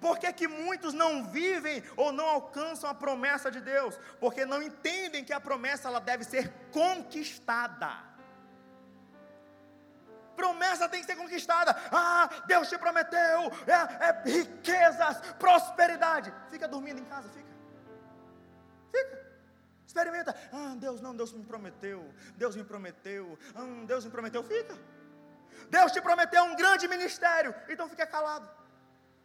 Por 0.01 0.19
que, 0.19 0.33
que 0.33 0.47
muitos 0.47 0.93
não 0.93 1.25
vivem 1.25 1.83
ou 1.97 2.13
não 2.13 2.27
alcançam 2.27 2.89
a 2.89 2.95
promessa 2.95 3.51
de 3.51 3.61
Deus? 3.61 3.99
Porque 4.21 4.45
não 4.45 4.63
entendem 4.63 5.25
que 5.25 5.33
a 5.33 5.41
promessa 5.41 5.89
ela 5.89 6.01
deve 6.01 6.25
ser 6.25 6.53
conquistada. 6.71 8.05
Promessa 10.37 10.89
tem 10.89 11.01
que 11.01 11.07
ser 11.07 11.17
conquistada. 11.17 11.75
Ah, 11.91 12.29
Deus 12.47 12.69
te 12.69 12.77
prometeu 12.77 13.51
é, 13.67 14.09
é 14.09 14.23
riquezas, 14.25 15.19
prosperidade. 15.39 16.33
Fica 16.51 16.69
dormindo 16.69 17.01
em 17.01 17.05
casa, 17.05 17.29
fica. 17.31 17.47
Fica. 18.93 19.26
Experimenta. 19.97 20.37
Ah, 20.53 20.75
Deus 20.77 21.01
não, 21.01 21.17
Deus 21.17 21.33
me 21.33 21.43
prometeu. 21.43 22.01
Deus 22.37 22.55
me 22.55 22.65
prometeu. 22.65 23.39
Ah, 23.55 23.85
Deus 23.87 24.05
me 24.05 24.11
prometeu. 24.11 24.43
Fica. 24.43 24.77
Deus 25.71 25.91
te 25.91 26.03
prometeu 26.03 26.43
um 26.45 26.55
grande 26.55 26.87
ministério. 26.87 27.55
Então 27.67 27.89
fica 27.89 28.07
calado. 28.07 28.47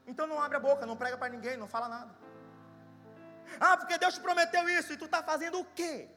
Então 0.07 0.25
não 0.25 0.41
abre 0.41 0.57
a 0.57 0.61
boca, 0.61 0.85
não 0.85 0.95
prega 0.95 1.17
para 1.17 1.33
ninguém, 1.35 1.57
não 1.57 1.67
fala 1.67 1.89
nada. 1.89 2.11
Ah, 3.59 3.75
porque 3.75 3.97
Deus 3.97 4.13
te 4.13 4.21
prometeu 4.21 4.63
isso 4.69 4.93
e 4.93 4.97
tu 4.97 5.05
está 5.05 5.21
fazendo 5.21 5.59
o 5.59 5.65
quê? 5.65 6.09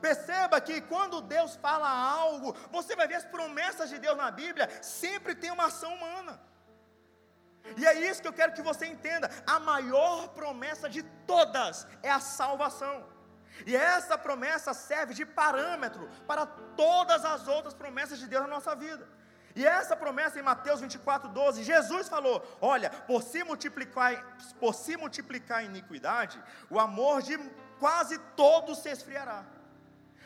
Perceba 0.00 0.60
que 0.60 0.80
quando 0.80 1.20
Deus 1.20 1.54
fala 1.66 1.88
algo, 1.88 2.52
você 2.72 2.96
vai 2.96 3.06
ver 3.06 3.14
as 3.14 3.24
promessas 3.24 3.88
de 3.88 3.98
Deus 3.98 4.16
na 4.16 4.30
Bíblia, 4.30 4.68
sempre 4.82 5.34
tem 5.36 5.52
uma 5.52 5.66
ação 5.66 5.94
humana. 5.94 6.40
E 7.76 7.86
é 7.86 7.94
isso 8.08 8.20
que 8.22 8.28
eu 8.28 8.32
quero 8.32 8.52
que 8.52 8.62
você 8.70 8.86
entenda: 8.86 9.30
a 9.46 9.60
maior 9.60 10.28
promessa 10.40 10.88
de 10.88 11.02
todas 11.32 11.86
é 12.02 12.10
a 12.10 12.20
salvação. 12.20 13.19
E 13.66 13.76
essa 13.76 14.16
promessa 14.16 14.72
serve 14.72 15.14
de 15.14 15.24
parâmetro 15.24 16.08
para 16.26 16.46
todas 16.46 17.24
as 17.24 17.46
outras 17.48 17.74
promessas 17.74 18.18
de 18.18 18.26
Deus 18.26 18.42
na 18.42 18.48
nossa 18.48 18.74
vida. 18.74 19.06
E 19.54 19.66
essa 19.66 19.96
promessa 19.96 20.38
em 20.38 20.42
Mateus 20.42 20.80
24, 20.80 21.28
12, 21.28 21.64
Jesus 21.64 22.08
falou: 22.08 22.42
Olha, 22.60 22.88
por 22.90 23.22
se 23.22 23.42
multiplicar, 23.42 24.38
por 24.60 24.74
se 24.74 24.96
multiplicar 24.96 25.58
a 25.58 25.62
iniquidade, 25.64 26.42
o 26.68 26.78
amor 26.78 27.20
de 27.22 27.36
quase 27.78 28.18
todos 28.36 28.78
se 28.78 28.88
esfriará. 28.88 29.44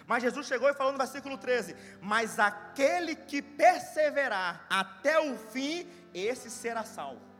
Mas 0.06 0.22
Jesus 0.22 0.46
chegou 0.46 0.68
e 0.68 0.74
falou 0.74 0.92
no 0.92 0.98
versículo 0.98 1.38
13: 1.38 1.74
Mas 2.00 2.38
aquele 2.38 3.16
que 3.16 3.40
perseverar 3.40 4.66
até 4.68 5.18
o 5.18 5.36
fim, 5.38 5.90
esse 6.12 6.50
será 6.50 6.84
salvo. 6.84 7.33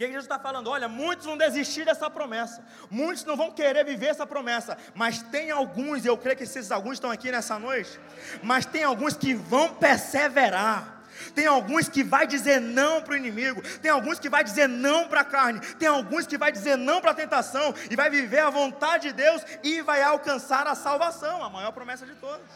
O 0.00 0.02
que 0.02 0.06
Jesus 0.06 0.24
está 0.24 0.38
falando? 0.38 0.70
Olha, 0.70 0.88
muitos 0.88 1.26
vão 1.26 1.36
desistir 1.36 1.84
dessa 1.84 2.08
promessa, 2.08 2.64
muitos 2.90 3.22
não 3.26 3.36
vão 3.36 3.50
querer 3.50 3.84
viver 3.84 4.06
essa 4.06 4.26
promessa, 4.26 4.78
mas 4.94 5.20
tem 5.24 5.50
alguns, 5.50 6.06
eu 6.06 6.16
creio 6.16 6.38
que 6.38 6.44
esses 6.44 6.72
alguns 6.72 6.94
estão 6.94 7.10
aqui 7.10 7.30
nessa 7.30 7.58
noite, 7.58 8.00
mas 8.42 8.64
tem 8.64 8.82
alguns 8.82 9.14
que 9.14 9.34
vão 9.34 9.74
perseverar. 9.74 11.02
Tem 11.34 11.46
alguns 11.46 11.86
que 11.86 12.02
vai 12.02 12.26
dizer 12.26 12.62
não 12.62 13.02
para 13.02 13.12
o 13.12 13.16
inimigo, 13.18 13.60
tem 13.80 13.90
alguns 13.90 14.18
que 14.18 14.30
vai 14.30 14.42
dizer 14.42 14.66
não 14.66 15.06
para 15.06 15.20
a 15.20 15.24
carne, 15.24 15.60
tem 15.74 15.86
alguns 15.86 16.26
que 16.26 16.38
vai 16.38 16.50
dizer 16.50 16.78
não 16.78 16.98
para 17.02 17.10
a 17.10 17.14
tentação 17.14 17.74
e 17.90 17.94
vai 17.94 18.08
viver 18.08 18.38
a 18.38 18.48
vontade 18.48 19.08
de 19.08 19.12
Deus 19.12 19.44
e 19.62 19.82
vai 19.82 20.02
alcançar 20.02 20.66
a 20.66 20.74
salvação, 20.74 21.44
a 21.44 21.50
maior 21.50 21.72
promessa 21.72 22.06
de 22.06 22.14
todas. 22.14 22.48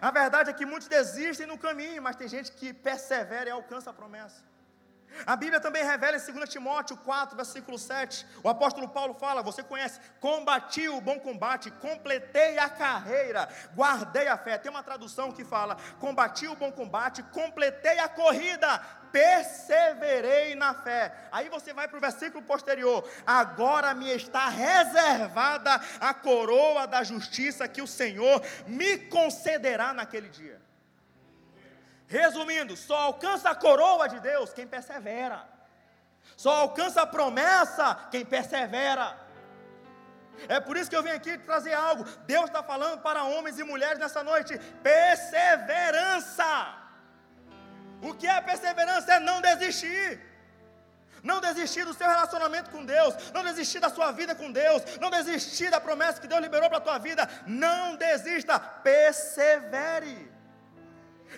A 0.00 0.12
verdade 0.12 0.50
é 0.50 0.52
que 0.52 0.64
muitos 0.64 0.86
desistem 0.86 1.48
no 1.48 1.58
caminho, 1.58 2.00
mas 2.00 2.14
tem 2.14 2.28
gente 2.28 2.52
que 2.52 2.72
persevera 2.72 3.48
e 3.48 3.52
alcança 3.52 3.90
a 3.90 3.92
promessa. 3.92 4.49
A 5.26 5.36
Bíblia 5.36 5.60
também 5.60 5.84
revela 5.84 6.16
em 6.16 6.32
2 6.32 6.48
Timóteo 6.48 6.96
4, 6.96 7.36
versículo 7.36 7.78
7. 7.78 8.26
O 8.42 8.48
apóstolo 8.48 8.88
Paulo 8.88 9.14
fala: 9.14 9.42
Você 9.42 9.62
conhece, 9.62 10.00
combati 10.20 10.88
o 10.88 11.00
bom 11.00 11.18
combate, 11.18 11.70
completei 11.72 12.58
a 12.58 12.68
carreira, 12.68 13.48
guardei 13.74 14.28
a 14.28 14.38
fé. 14.38 14.58
Tem 14.58 14.70
uma 14.70 14.82
tradução 14.82 15.32
que 15.32 15.44
fala: 15.44 15.76
Combati 15.98 16.46
o 16.46 16.56
bom 16.56 16.72
combate, 16.72 17.22
completei 17.24 17.98
a 17.98 18.08
corrida, 18.08 18.78
perseverei 19.12 20.54
na 20.54 20.74
fé. 20.74 21.14
Aí 21.30 21.48
você 21.48 21.72
vai 21.72 21.88
para 21.88 21.98
o 21.98 22.00
versículo 22.00 22.42
posterior: 22.42 23.08
Agora 23.26 23.94
me 23.94 24.10
está 24.10 24.48
reservada 24.48 25.80
a 26.00 26.14
coroa 26.14 26.86
da 26.86 27.02
justiça 27.02 27.68
que 27.68 27.82
o 27.82 27.86
Senhor 27.86 28.42
me 28.66 28.96
concederá 28.96 29.92
naquele 29.92 30.28
dia. 30.28 30.69
Resumindo, 32.10 32.76
só 32.76 32.96
alcança 32.96 33.50
a 33.50 33.54
coroa 33.54 34.08
de 34.08 34.18
Deus 34.18 34.52
quem 34.52 34.66
persevera. 34.66 35.38
Só 36.36 36.50
alcança 36.62 37.02
a 37.02 37.06
promessa 37.06 38.08
quem 38.10 38.24
persevera. 38.24 39.16
É 40.48 40.58
por 40.58 40.76
isso 40.76 40.90
que 40.90 40.96
eu 40.96 41.04
vim 41.04 41.10
aqui 41.10 41.38
trazer 41.38 41.72
algo. 41.72 42.02
Deus 42.26 42.46
está 42.46 42.64
falando 42.64 43.00
para 43.00 43.22
homens 43.22 43.60
e 43.60 43.62
mulheres 43.62 44.00
nessa 44.00 44.24
noite: 44.24 44.58
perseverança. 44.82 46.50
O 48.02 48.12
que 48.12 48.26
é 48.26 48.40
perseverança? 48.40 49.14
É 49.14 49.20
não 49.20 49.40
desistir. 49.40 50.20
Não 51.22 51.40
desistir 51.40 51.84
do 51.84 51.94
seu 51.94 52.08
relacionamento 52.08 52.70
com 52.70 52.84
Deus, 52.84 53.14
não 53.32 53.44
desistir 53.44 53.78
da 53.78 53.90
sua 53.90 54.10
vida 54.10 54.34
com 54.34 54.50
Deus, 54.50 54.82
não 54.98 55.10
desistir 55.10 55.70
da 55.70 55.80
promessa 55.80 56.20
que 56.20 56.26
Deus 56.26 56.40
liberou 56.40 56.68
para 56.68 56.78
a 56.78 56.86
tua 56.88 56.98
vida. 56.98 57.28
Não 57.46 57.94
desista, 57.94 58.58
persevere. 58.58 60.39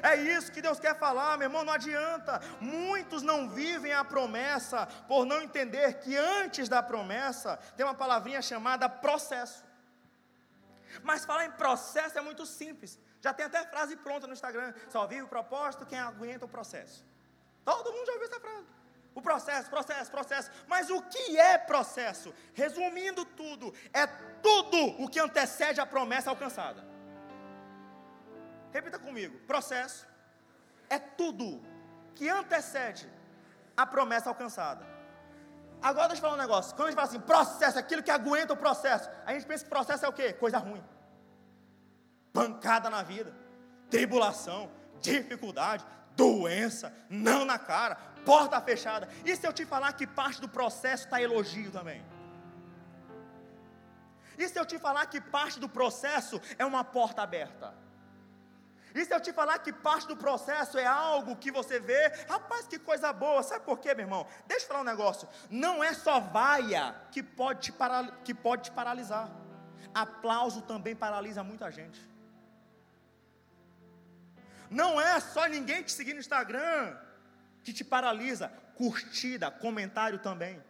É 0.03 0.17
isso 0.17 0.53
que 0.53 0.63
Deus 0.63 0.79
quer 0.79 0.99
falar, 0.99 1.37
meu 1.37 1.47
irmão, 1.47 1.65
não 1.65 1.73
adianta. 1.73 2.41
Muitos 2.61 3.23
não 3.23 3.49
vivem 3.49 3.93
a 3.93 4.05
promessa 4.05 4.87
por 5.09 5.25
não 5.25 5.43
entender 5.43 5.95
que 5.95 6.17
antes 6.17 6.69
da 6.69 6.83
promessa 6.83 7.59
tem 7.77 7.85
uma 7.85 7.95
palavrinha 7.95 8.41
chamada 8.41 8.89
processo. 8.89 9.65
Mas 11.03 11.25
falar 11.25 11.47
em 11.47 11.53
processo 11.53 12.19
é 12.19 12.21
muito 12.21 12.47
simples. 12.47 12.99
Já 13.21 13.33
tem 13.33 13.47
até 13.47 13.65
frase 13.67 13.97
pronta 13.97 14.27
no 14.27 14.33
Instagram: 14.33 14.73
só 14.89 15.07
vive 15.07 15.23
o 15.23 15.29
propósito 15.29 15.87
quem 15.87 15.99
aguenta 15.99 16.45
o 16.45 16.49
processo. 16.49 17.05
Todo 17.65 17.93
mundo 17.93 18.07
já 18.07 18.13
ouviu 18.13 18.29
essa 18.29 18.41
frase. 18.41 18.67
O 19.15 19.21
processo, 19.21 19.71
processo, 19.71 20.11
processo. 20.11 20.51
Mas 20.67 20.91
o 20.91 21.03
que 21.03 21.39
é 21.39 21.59
processo? 21.59 22.35
Resumindo 22.55 23.25
tudo, 23.25 23.75
é 23.93 24.07
tudo 24.07 25.03
o 25.03 25.09
que 25.09 25.21
antecede 25.21 25.81
a 25.81 25.87
promessa 25.87 26.31
alcançada. 26.31 26.92
Repita 28.73 28.99
comigo: 28.99 29.39
processo 29.47 30.07
é 30.89 30.99
tudo 30.99 31.63
que 32.15 32.29
antecede 32.29 33.09
a 33.77 33.87
promessa 33.87 34.29
alcançada. 34.29 34.85
Agora 35.83 36.09
deixa 36.09 36.21
eu 36.21 36.29
falar 36.29 36.35
um 36.35 36.47
negócio. 36.47 36.75
Quando 36.77 36.89
a 36.89 36.91
gente 36.91 36.95
fala 36.97 37.09
assim, 37.09 37.21
processo, 37.21 37.79
aquilo 37.79 38.03
que 38.03 38.11
aguenta 38.11 38.53
o 38.53 38.57
processo, 38.57 39.11
a 39.27 39.33
gente 39.33 39.45
pensa 39.45 39.65
que 39.65 39.71
processo 39.71 40.05
é 40.05 40.09
o 40.09 40.13
quê? 40.13 40.33
Coisa 40.33 40.59
ruim. 40.59 40.83
Pancada 42.33 42.89
na 42.89 43.03
vida, 43.03 43.35
tribulação, 43.91 44.71
dificuldade, 45.01 45.85
doença, 46.15 46.95
não 47.11 47.45
na 47.45 47.59
cara, 47.59 47.97
porta 48.25 48.61
fechada. 48.61 49.09
E 49.25 49.35
se 49.35 49.47
eu 49.47 49.53
te 49.53 49.67
falar 49.67 49.93
que 49.95 50.07
parte 50.07 50.41
do 50.41 50.49
processo 50.49 51.05
está 51.05 51.21
elogio 51.21 51.73
também? 51.73 52.05
E 54.39 54.49
se 54.49 54.59
eu 54.59 54.65
te 54.65 54.79
falar 54.79 55.07
que 55.07 55.21
parte 55.21 55.59
do 55.59 55.69
processo 55.69 56.41
é 56.59 56.65
uma 56.65 56.85
porta 56.85 57.23
aberta? 57.23 57.75
E 58.95 59.05
se 59.05 59.15
eu 59.15 59.21
te 59.21 59.33
falar 59.33 59.59
que 59.59 59.73
parte 59.73 60.07
do 60.07 60.17
processo 60.17 60.79
é 60.79 60.85
algo 60.85 61.37
que 61.37 61.51
você 61.51 61.81
vê, 61.81 62.09
rapaz, 62.29 62.67
que 62.67 62.79
coisa 62.79 63.13
boa, 63.13 63.43
sabe 63.43 63.65
por 63.65 63.79
quê, 63.79 63.95
meu 63.95 64.05
irmão? 64.05 64.27
Deixa 64.47 64.65
eu 64.65 64.69
falar 64.69 64.81
um 64.81 64.85
negócio: 64.85 65.29
não 65.51 65.83
é 65.83 65.95
só 65.95 66.21
vaia 66.21 66.95
que 67.11 67.23
pode 67.23 67.61
te, 67.61 67.73
paral 67.73 68.07
que 68.25 68.35
pode 68.35 68.65
te 68.65 68.71
paralisar, 68.71 69.31
aplauso 69.95 70.63
também 70.63 70.95
paralisa 70.95 71.43
muita 71.43 71.71
gente. 71.71 72.01
Não 74.71 75.01
é 75.01 75.21
só 75.21 75.47
ninguém 75.47 75.83
te 75.83 75.93
seguir 75.93 76.15
no 76.15 76.21
Instagram 76.21 76.97
que 77.63 77.73
te 77.73 77.85
paralisa, 77.85 78.49
curtida, 78.75 79.51
comentário 79.51 80.19
também. 80.19 80.63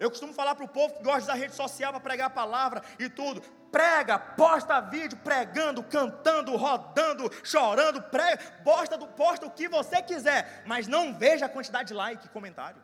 Eu 0.00 0.10
costumo 0.10 0.32
falar 0.32 0.54
para 0.54 0.64
o 0.64 0.68
povo 0.68 0.94
que 0.94 1.02
gosta 1.02 1.26
da 1.26 1.34
rede 1.34 1.54
social 1.54 1.92
para 1.92 2.00
pregar 2.00 2.28
a 2.28 2.30
palavra 2.30 2.82
e 2.98 3.08
tudo 3.08 3.42
prega, 3.70 4.18
posta 4.18 4.80
vídeo 4.80 5.18
pregando, 5.18 5.82
cantando, 5.82 6.56
rodando, 6.56 7.30
chorando, 7.44 8.02
prega, 8.02 8.42
posta, 8.64 8.96
do, 8.96 9.06
posta 9.08 9.46
o 9.46 9.50
que 9.50 9.68
você 9.68 10.02
quiser, 10.02 10.62
mas 10.66 10.86
não 10.86 11.14
veja 11.16 11.46
a 11.46 11.48
quantidade 11.48 11.88
de 11.88 11.94
like 11.94 12.26
e 12.26 12.30
comentário. 12.30 12.82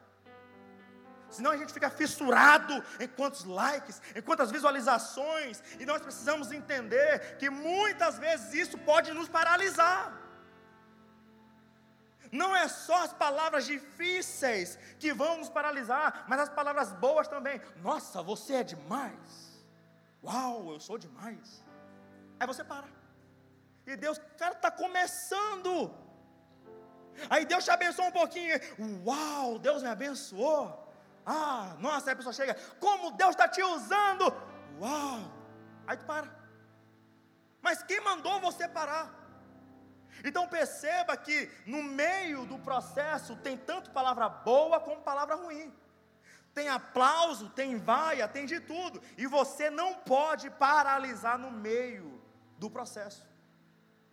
Senão 1.30 1.50
a 1.50 1.56
gente 1.56 1.72
fica 1.72 1.90
fissurado 1.90 2.82
em 3.00 3.08
quantos 3.08 3.44
likes, 3.44 4.00
em 4.14 4.22
quantas 4.22 4.50
visualizações, 4.52 5.62
e 5.80 5.84
nós 5.84 6.00
precisamos 6.00 6.52
entender 6.52 7.36
que 7.38 7.50
muitas 7.50 8.18
vezes 8.18 8.54
isso 8.54 8.78
pode 8.78 9.12
nos 9.12 9.28
paralisar. 9.28 10.20
Não 12.30 12.54
é 12.54 12.66
só 12.68 13.04
as 13.04 13.12
palavras 13.12 13.64
difíceis 13.64 14.78
que 14.98 15.12
vão 15.12 15.38
nos 15.38 15.48
paralisar, 15.48 16.24
mas 16.28 16.40
as 16.40 16.48
palavras 16.48 16.92
boas 16.92 17.28
também. 17.28 17.60
Nossa, 17.76 18.22
você 18.22 18.54
é 18.54 18.64
demais. 18.64 19.43
Uau, 20.24 20.72
eu 20.72 20.80
sou 20.80 20.96
demais. 20.96 21.62
Aí 22.38 22.46
você 22.46 22.64
para. 22.64 22.88
E 23.86 23.96
Deus, 23.96 24.18
cara, 24.38 24.54
está 24.54 24.70
começando. 24.70 25.94
Aí 27.28 27.44
Deus 27.44 27.64
te 27.64 27.70
abençoa 27.70 28.06
um 28.06 28.18
pouquinho. 28.20 28.54
Uau, 29.06 29.58
Deus 29.58 29.82
me 29.82 29.88
abençoou. 29.88 30.64
Ah, 31.26 31.76
nossa, 31.78 32.10
aí 32.10 32.14
a 32.14 32.16
pessoa 32.16 32.32
chega. 32.32 32.54
Como 32.80 33.12
Deus 33.12 33.30
está 33.30 33.46
te 33.46 33.62
usando. 33.62 34.24
Uau. 34.80 35.20
Aí 35.86 35.96
tu 35.96 36.06
para. 36.06 36.28
Mas 37.60 37.82
quem 37.82 38.00
mandou 38.00 38.40
você 38.40 38.66
parar? 38.66 39.06
Então 40.24 40.48
perceba 40.48 41.16
que 41.16 41.50
no 41.66 41.82
meio 41.82 42.46
do 42.46 42.58
processo 42.58 43.36
tem 43.36 43.56
tanto 43.56 43.90
palavra 43.90 44.28
boa 44.28 44.80
como 44.80 45.02
palavra 45.02 45.34
ruim 45.34 45.72
tem 46.54 46.68
aplauso, 46.68 47.50
tem 47.50 47.76
vaia, 47.76 48.28
tem 48.28 48.46
de 48.46 48.60
tudo. 48.60 49.02
E 49.18 49.26
você 49.26 49.68
não 49.70 49.94
pode 49.94 50.48
paralisar 50.50 51.36
no 51.36 51.50
meio 51.50 52.22
do 52.56 52.70
processo. 52.70 53.26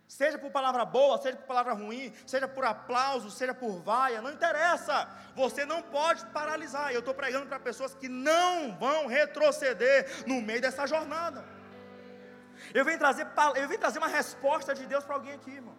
Seja 0.08 0.36
por 0.36 0.50
palavra 0.50 0.84
boa, 0.84 1.16
seja 1.16 1.36
por 1.38 1.46
palavra 1.46 1.72
ruim, 1.72 2.12
seja 2.26 2.46
por 2.46 2.64
aplauso, 2.64 3.30
seja 3.30 3.54
por 3.54 3.80
vaia, 3.80 4.20
não 4.20 4.30
interessa. 4.30 5.08
Você 5.34 5.64
não 5.64 5.80
pode 5.80 6.26
paralisar. 6.26 6.92
Eu 6.92 6.98
estou 6.98 7.14
pregando 7.14 7.46
para 7.46 7.58
pessoas 7.58 7.94
que 7.94 8.08
não 8.08 8.76
vão 8.76 9.06
retroceder 9.06 10.26
no 10.26 10.42
meio 10.42 10.60
dessa 10.60 10.86
jornada. 10.86 11.42
Eu 12.74 12.84
venho 12.84 12.98
trazer, 12.98 13.26
eu 13.56 13.66
venho 13.68 13.80
trazer 13.80 13.98
uma 13.98 14.08
resposta 14.08 14.74
de 14.74 14.84
Deus 14.86 15.04
para 15.04 15.14
alguém 15.14 15.32
aqui, 15.32 15.52
irmão. 15.52 15.76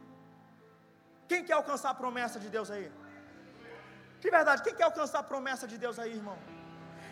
Quem 1.27 1.43
quer 1.43 1.53
alcançar 1.53 1.91
a 1.91 1.93
promessa 1.93 2.39
de 2.39 2.50
Deus 2.50 2.72
aí? 2.72 2.91
De 4.20 4.29
verdade, 4.32 4.63
quem 4.63 4.74
quer 4.74 4.84
alcançar 4.84 5.20
a 5.20 5.24
promessa 5.24 5.67
de 5.67 5.77
Deus 5.77 6.00
aí, 6.00 6.12
irmão? 6.12 6.38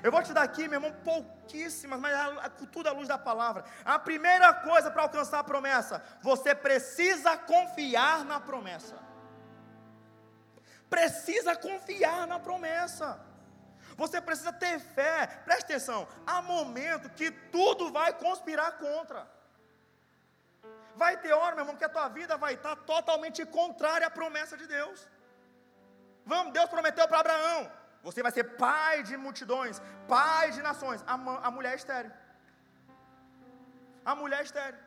Eu 0.03 0.11
vou 0.11 0.23
te 0.23 0.33
dar 0.33 0.43
aqui, 0.43 0.67
meu 0.67 0.79
irmão, 0.79 0.93
pouquíssimas, 1.03 1.99
mas 1.99 2.13
tudo 2.71 2.89
à 2.89 2.91
luz 2.91 3.07
da 3.07 3.17
palavra. 3.17 3.63
A 3.85 3.99
primeira 3.99 4.53
coisa 4.53 4.89
para 4.89 5.03
alcançar 5.03 5.39
a 5.39 5.43
promessa, 5.43 6.03
você 6.21 6.55
precisa 6.55 7.37
confiar 7.37 8.25
na 8.25 8.39
promessa. 8.39 8.97
Precisa 10.89 11.55
confiar 11.55 12.25
na 12.25 12.39
promessa. 12.39 13.19
Você 13.95 14.19
precisa 14.19 14.51
ter 14.51 14.79
fé. 14.79 15.27
Preste 15.45 15.65
atenção. 15.65 16.07
Há 16.25 16.41
momento 16.41 17.09
que 17.11 17.29
tudo 17.29 17.91
vai 17.91 18.13
conspirar 18.13 18.71
contra. 18.79 19.29
Vai 20.95 21.17
ter 21.17 21.33
hora, 21.33 21.55
meu 21.55 21.63
irmão, 21.63 21.75
que 21.75 21.85
a 21.85 21.89
tua 21.89 22.07
vida 22.09 22.37
vai 22.37 22.55
estar 22.55 22.75
totalmente 22.75 23.45
contrária 23.45 24.07
à 24.07 24.09
promessa 24.09 24.57
de 24.57 24.67
Deus. 24.67 25.07
Vamos, 26.25 26.53
Deus 26.53 26.69
prometeu 26.69 27.07
para 27.07 27.19
Abraão: 27.19 27.71
você 28.03 28.23
vai 28.23 28.31
ser 28.31 28.43
pai 28.43 29.03
de 29.03 29.15
multidões, 29.15 29.81
pai 30.07 30.51
de 30.51 30.61
nações. 30.61 31.03
A, 31.05 31.13
a 31.47 31.51
mulher 31.51 31.73
é 31.73 31.75
estéreo. 31.75 32.11
A 34.03 34.15
mulher 34.15 34.39
é 34.39 34.43
estéreo. 34.43 34.79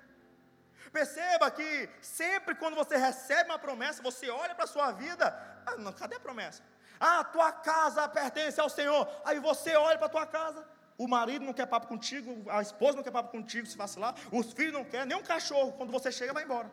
Perceba 0.93 1.51
que 1.51 1.89
sempre 2.01 2.55
quando 2.55 2.75
você 2.75 2.97
recebe 2.97 3.51
uma 3.51 3.59
promessa, 3.59 4.03
você 4.03 4.31
olha 4.31 4.55
para 4.55 4.65
a 4.65 4.69
sua 4.69 4.93
vida. 4.93 5.27
Ah, 5.67 5.77
não, 5.77 5.93
cadê 5.93 6.17
a 6.17 6.21
promessa? 6.21 6.63
Ah, 7.01 7.25
tua 7.25 7.51
casa 7.53 8.09
pertence 8.09 8.61
ao 8.61 8.69
Senhor. 8.69 9.09
Aí 9.25 9.39
você 9.41 9.75
olha 9.75 9.99
para 9.99 10.07
a 10.07 10.11
tua 10.11 10.27
casa. 10.27 10.67
O 10.97 11.09
marido 11.09 11.45
não 11.45 11.53
quer 11.53 11.67
papo 11.67 11.89
contigo, 11.89 12.49
a 12.49 12.63
esposa 12.63 12.97
não 12.97 13.03
quer 13.03 13.11
papo 13.11 13.31
contigo, 13.31 13.67
se 13.67 13.77
vacilar, 13.77 14.15
os 14.31 14.53
filhos 14.53 14.73
não 14.73 14.85
querem, 14.85 15.07
nem 15.07 15.19
um 15.19 15.25
cachorro, 15.25 15.73
quando 15.73 15.91
você 15.91 16.13
chega, 16.13 16.33
vai 16.33 16.45
embora. 16.45 16.71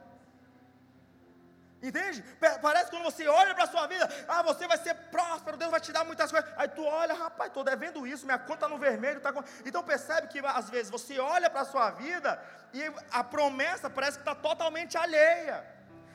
Entende? 1.82 2.24
Parece 2.62 2.86
que 2.86 2.92
quando 2.92 3.04
você 3.04 3.28
olha 3.28 3.56
para 3.56 3.64
a 3.64 3.68
sua 3.68 3.88
vida, 3.88 4.08
ah, 4.28 4.44
você 4.44 4.68
vai 4.68 4.78
ser 4.78 4.94
próspero, 4.94 5.58
Deus 5.58 5.72
vai 5.72 5.80
te 5.80 5.92
dar 5.92 6.06
muitas 6.06 6.32
coisas. 6.32 6.48
Aí 6.56 6.68
tu 6.68 6.84
olha, 6.84 7.14
rapaz, 7.14 7.50
estou 7.50 7.64
devendo 7.64 8.06
isso, 8.06 8.26
minha 8.26 8.38
conta 8.38 8.66
está 8.66 8.70
no 8.70 8.78
vermelho. 8.78 9.20
Tá 9.20 9.34
com... 9.34 9.44
Então 9.66 9.84
percebe 9.84 10.28
que 10.28 10.40
às 10.46 10.70
vezes 10.70 10.92
você 10.92 11.20
olha 11.20 11.50
para 11.50 11.62
a 11.62 11.66
sua 11.66 11.90
vida 11.90 12.40
e 12.72 12.84
a 13.12 13.24
promessa 13.24 13.90
parece 13.90 14.18
que 14.18 14.22
está 14.22 14.36
totalmente 14.36 14.96
alheia. 14.96 15.66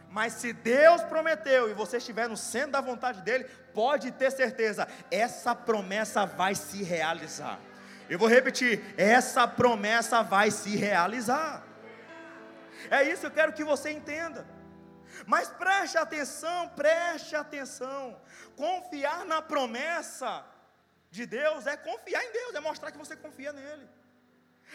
Mas 0.08 0.34
se 0.34 0.52
Deus 0.52 1.02
prometeu 1.02 1.68
e 1.68 1.74
você 1.74 1.96
estiver 1.96 2.28
no 2.28 2.36
centro 2.36 2.70
da 2.72 2.80
vontade 2.80 3.20
dele, 3.22 3.44
pode 3.74 4.12
ter 4.12 4.30
certeza, 4.30 4.86
essa 5.10 5.52
promessa 5.52 6.24
vai 6.24 6.54
se 6.54 6.84
realizar. 6.84 7.58
Eu 8.08 8.20
vou 8.20 8.28
repetir, 8.28 8.94
essa 8.96 9.48
promessa 9.48 10.22
vai 10.22 10.52
se 10.52 10.76
realizar. 10.76 11.64
É 12.88 13.02
isso 13.02 13.22
que 13.22 13.26
eu 13.26 13.32
quero 13.32 13.52
que 13.52 13.64
você 13.64 13.90
entenda. 13.90 14.46
Mas 15.26 15.48
preste 15.48 15.96
atenção, 15.96 16.68
preste 16.70 17.34
atenção. 17.34 18.20
Confiar 18.56 19.24
na 19.24 19.40
promessa 19.40 20.44
de 21.10 21.24
Deus 21.24 21.66
é 21.66 21.76
confiar 21.76 22.22
em 22.24 22.32
Deus, 22.32 22.54
é 22.54 22.60
mostrar 22.60 22.90
que 22.90 22.98
você 22.98 23.16
confia 23.16 23.52
nele. 23.52 23.88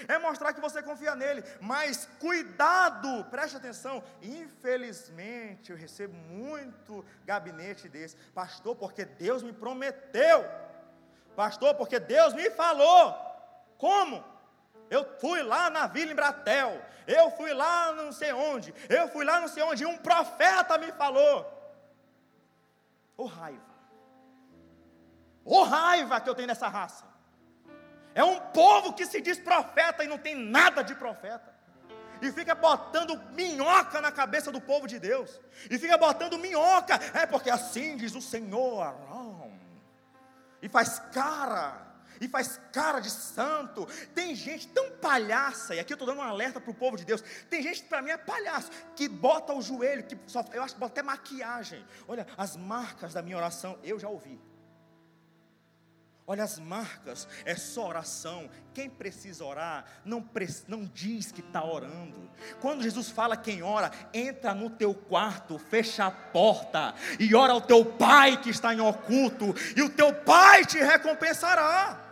É 0.08 0.18
mostrar 0.18 0.54
que 0.54 0.62
você 0.62 0.82
confia 0.82 1.14
nele, 1.16 1.44
mas 1.60 2.08
cuidado, 2.18 3.26
preste 3.26 3.58
atenção. 3.58 4.02
Infelizmente, 4.22 5.72
eu 5.72 5.78
recebo 5.78 6.14
muito 6.14 7.06
gabinete 7.26 7.90
desse, 7.90 8.16
pastor, 8.34 8.76
porque 8.76 9.04
Deus 9.04 9.44
me 9.44 9.52
prometeu, 9.52 10.46
pastor, 11.36 11.76
porque 11.76 12.00
Deus 12.00 12.34
me 12.34 12.50
falou. 12.52 13.14
Como? 13.78 14.31
Eu 14.92 15.06
fui 15.20 15.42
lá 15.42 15.70
na 15.70 15.88
Vila 15.88 16.12
Embratel, 16.12 16.82
eu 17.08 17.32
fui 17.32 17.54
lá 17.54 17.94
não 17.94 18.12
sei 18.12 18.34
onde, 18.34 18.76
eu 18.90 19.08
fui 19.08 19.24
lá 19.24 19.40
não 19.40 19.48
sei 19.48 19.64
onde, 19.64 19.84
e 19.84 19.86
um 19.86 19.98
profeta 19.98 20.78
me 20.78 20.92
falou. 20.92 21.38
Ô 23.16 23.24
oh, 23.24 23.26
raiva, 23.26 23.72
ô 25.46 25.60
oh, 25.60 25.64
raiva 25.64 26.20
que 26.20 26.30
eu 26.30 26.36
tenho 26.36 26.50
nessa 26.50 26.68
raça. 26.68 27.06
É 28.14 28.22
um 28.22 28.38
povo 28.52 28.92
que 28.92 29.06
se 29.06 29.22
diz 29.22 29.40
profeta 29.40 30.04
e 30.04 30.08
não 30.08 30.18
tem 30.18 30.36
nada 30.36 30.84
de 30.84 30.94
profeta. 30.94 31.50
E 32.22 32.30
fica 32.30 32.54
botando 32.54 33.18
minhoca 33.32 34.02
na 34.02 34.12
cabeça 34.12 34.52
do 34.52 34.60
povo 34.60 34.88
de 34.88 35.00
Deus. 35.00 35.40
E 35.70 35.80
fica 35.80 35.98
botando 35.98 36.38
minhoca. 36.38 37.00
É 37.14 37.26
porque 37.26 37.50
assim 37.50 37.96
diz 37.96 38.14
o 38.14 38.22
Senhor. 38.22 38.94
E 40.62 40.68
faz 40.68 41.00
cara 41.14 41.91
e 42.22 42.28
faz 42.28 42.62
cara 42.72 43.00
de 43.00 43.10
santo. 43.10 43.88
Tem 44.14 44.36
gente 44.36 44.68
tão 44.68 44.92
palhaça, 44.92 45.76
e 45.76 45.80
aqui 45.80 45.92
eu 45.92 45.96
estou 45.96 46.08
dando 46.08 46.20
um 46.20 46.24
alerta 46.24 46.62
para 46.62 46.72
o 46.72 46.76
povo 46.76 46.96
de 46.96 47.04
Deus. 47.04 47.24
Tem 47.50 47.62
gente 47.64 47.82
que 47.82 47.90
para 47.90 48.02
mim 48.02 48.12
é 48.12 48.18
palhaço, 48.18 48.70
que 48.96 49.10
bota 49.10 49.52
o 49.54 49.62
joelho, 49.62 50.04
que 50.04 50.18
só, 50.28 50.46
eu 50.54 50.62
acho 50.62 50.76
que 50.76 50.80
bota 50.80 50.94
até 50.94 51.04
maquiagem. 51.04 51.84
Olha, 52.08 52.28
as 52.38 52.56
marcas 52.56 53.14
da 53.14 53.22
minha 53.24 53.36
oração, 53.36 53.78
eu 53.84 54.00
já 54.00 54.08
ouvi. 54.08 54.40
Olha 56.28 56.44
as 56.44 56.60
marcas, 56.60 57.28
é 57.44 57.56
só 57.56 57.88
oração. 57.90 58.50
Quem 58.74 58.90
precisa 58.90 59.44
orar, 59.44 59.84
não, 60.06 60.24
não 60.68 60.86
diz 60.86 61.32
que 61.32 61.42
está 61.42 61.66
orando. 61.66 62.30
Quando 62.62 62.84
Jesus 62.84 63.10
fala 63.10 63.36
quem 63.36 63.64
ora, 63.64 63.92
entra 64.14 64.54
no 64.54 64.70
teu 64.70 64.94
quarto, 64.94 65.58
fecha 65.58 66.06
a 66.06 66.12
porta 66.12 66.94
e 67.20 67.36
ora 67.36 67.52
ao 67.52 67.60
teu 67.60 67.84
pai 67.84 68.40
que 68.40 68.50
está 68.50 68.74
em 68.74 68.80
oculto, 68.80 69.54
e 69.76 69.82
o 69.82 69.90
teu 69.90 70.14
pai 70.14 70.64
te 70.64 70.78
recompensará. 70.78 72.11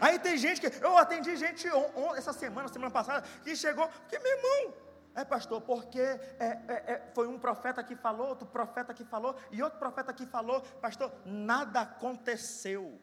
Aí 0.00 0.18
tem 0.18 0.36
gente 0.36 0.60
que, 0.60 0.84
eu 0.84 0.96
atendi 0.96 1.36
gente 1.36 1.68
on, 1.70 1.90
on, 1.96 2.14
essa 2.14 2.32
semana, 2.32 2.68
semana 2.68 2.90
passada, 2.90 3.26
que 3.42 3.54
chegou, 3.54 3.88
que 4.08 4.18
meu 4.18 4.32
irmão, 4.36 4.74
é 5.14 5.24
pastor, 5.24 5.60
porque 5.62 6.00
é, 6.00 6.20
é, 6.38 6.74
é, 6.92 7.10
foi 7.14 7.26
um 7.26 7.38
profeta 7.38 7.82
que 7.82 7.96
falou, 7.96 8.28
outro 8.28 8.46
profeta 8.46 8.92
que 8.92 9.04
falou, 9.04 9.34
e 9.50 9.62
outro 9.62 9.78
profeta 9.78 10.12
que 10.12 10.26
falou, 10.26 10.60
pastor, 10.80 11.10
nada 11.24 11.80
aconteceu. 11.82 13.00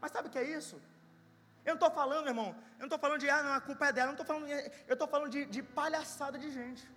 Mas 0.00 0.10
sabe 0.10 0.26
o 0.26 0.30
que 0.30 0.38
é 0.38 0.42
isso? 0.42 0.82
Eu 1.64 1.76
não 1.76 1.86
estou 1.86 1.90
falando, 1.92 2.26
irmão, 2.26 2.48
eu 2.48 2.80
não 2.80 2.86
estou 2.86 2.98
falando 2.98 3.20
de, 3.20 3.30
ah, 3.30 3.42
não, 3.44 3.52
a 3.52 3.60
culpa 3.60 3.86
é 3.86 3.92
dela, 3.92 4.10
eu 4.10 4.14
não 4.14 4.20
estou 4.20 4.26
falando, 4.26 4.48
eu 4.50 4.92
estou 4.92 5.06
falando 5.06 5.30
de, 5.30 5.44
de 5.46 5.62
palhaçada 5.62 6.36
de 6.36 6.50
gente. 6.50 6.90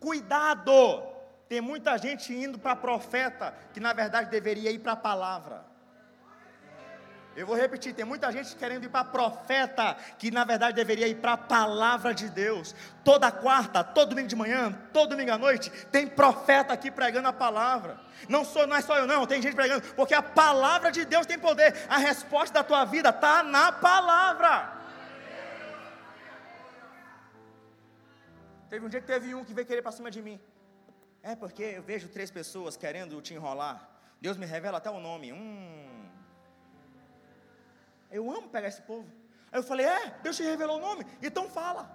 Cuidado! 0.00 1.11
Tem 1.52 1.60
muita 1.60 1.98
gente 1.98 2.32
indo 2.32 2.58
para 2.58 2.74
profeta 2.74 3.54
que 3.74 3.78
na 3.78 3.92
verdade 3.92 4.30
deveria 4.30 4.70
ir 4.70 4.78
para 4.78 4.92
a 4.92 4.96
palavra. 4.96 5.62
Eu 7.36 7.46
vou 7.46 7.54
repetir, 7.54 7.92
tem 7.92 8.06
muita 8.06 8.32
gente 8.32 8.56
querendo 8.56 8.84
ir 8.84 8.88
para 8.88 9.04
profeta 9.04 9.94
que 10.18 10.30
na 10.30 10.44
verdade 10.44 10.74
deveria 10.74 11.06
ir 11.06 11.16
para 11.16 11.34
a 11.34 11.36
palavra 11.36 12.14
de 12.14 12.30
Deus. 12.30 12.74
Toda 13.04 13.30
quarta, 13.30 13.84
todo 13.84 14.08
domingo 14.08 14.28
de 14.28 14.34
manhã, 14.34 14.72
todo 14.94 15.10
domingo 15.10 15.30
à 15.30 15.36
noite, 15.36 15.68
tem 15.92 16.06
profeta 16.06 16.72
aqui 16.72 16.90
pregando 16.90 17.28
a 17.28 17.34
palavra. 17.34 18.00
Não 18.30 18.46
sou, 18.46 18.66
não 18.66 18.74
é 18.74 18.80
só 18.80 18.96
eu 18.96 19.06
não, 19.06 19.26
tem 19.26 19.42
gente 19.42 19.54
pregando, 19.54 19.82
porque 19.92 20.14
a 20.14 20.22
palavra 20.22 20.90
de 20.90 21.04
Deus 21.04 21.26
tem 21.26 21.38
poder. 21.38 21.76
A 21.86 21.98
resposta 21.98 22.54
da 22.54 22.64
tua 22.64 22.86
vida 22.86 23.10
está 23.10 23.42
na 23.42 23.70
palavra. 23.72 24.72
Teve 28.70 28.86
um 28.86 28.88
dia 28.88 29.02
que 29.02 29.06
teve 29.06 29.34
um 29.34 29.44
que 29.44 29.52
veio 29.52 29.66
querer 29.66 29.82
para 29.82 29.92
cima 29.92 30.10
de 30.10 30.22
mim. 30.22 30.40
É 31.22 31.36
porque 31.36 31.62
eu 31.62 31.82
vejo 31.82 32.08
três 32.08 32.30
pessoas 32.30 32.76
querendo 32.76 33.20
te 33.22 33.32
enrolar. 33.34 33.88
Deus 34.20 34.36
me 34.36 34.46
revela 34.46 34.78
até 34.78 34.90
o 34.90 35.00
nome. 35.00 35.32
Hum. 35.32 36.08
Eu 38.10 38.30
amo 38.30 38.48
pegar 38.48 38.68
esse 38.68 38.82
povo. 38.82 39.08
Aí 39.50 39.58
eu 39.58 39.62
falei: 39.62 39.86
É, 39.86 40.10
Deus 40.22 40.36
te 40.36 40.42
revelou 40.42 40.78
o 40.78 40.80
nome, 40.80 41.06
então 41.22 41.48
fala. 41.48 41.90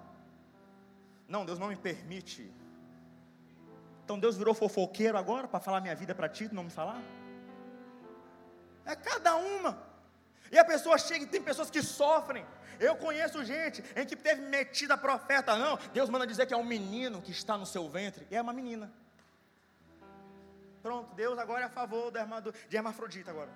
Não, 1.28 1.46
Deus 1.46 1.60
não 1.60 1.68
me 1.68 1.76
permite. 1.76 2.50
Então 4.04 4.18
Deus 4.18 4.38
virou 4.38 4.54
fofoqueiro 4.54 5.18
agora 5.18 5.48
para 5.48 5.60
falar 5.60 5.82
minha 5.82 5.96
vida 5.96 6.16
para 6.16 6.30
ti, 6.30 6.48
não 6.54 6.64
me 6.64 6.70
falar? 6.70 7.02
É 8.86 8.96
cada 8.96 9.36
uma. 9.36 9.86
E 10.50 10.58
a 10.58 10.64
pessoa 10.64 10.98
chega 10.98 11.26
e 11.26 11.28
tem 11.28 11.42
pessoas 11.42 11.70
que 11.70 11.84
sofrem. 11.84 12.46
Eu 12.80 12.96
conheço 12.96 13.44
gente 13.44 13.84
em 13.98 14.06
que 14.06 14.16
teve 14.16 14.42
metida 14.44 14.98
profeta, 14.98 15.58
não. 15.58 15.78
Deus 15.94 16.10
manda 16.10 16.26
dizer 16.26 16.46
que 16.46 16.54
é 16.54 16.58
um 16.58 16.64
menino 16.64 17.22
que 17.22 17.32
está 17.32 17.58
no 17.58 17.66
seu 17.66 17.90
ventre. 17.90 18.26
E 18.32 18.36
é 18.38 18.42
uma 18.42 18.54
menina. 18.54 18.90
Pronto, 20.88 21.14
Deus 21.16 21.38
agora 21.38 21.64
é 21.64 21.66
a 21.66 21.70
favor 21.70 22.10
de 22.70 22.78
hermafrodita 22.78 23.30
agora. 23.30 23.50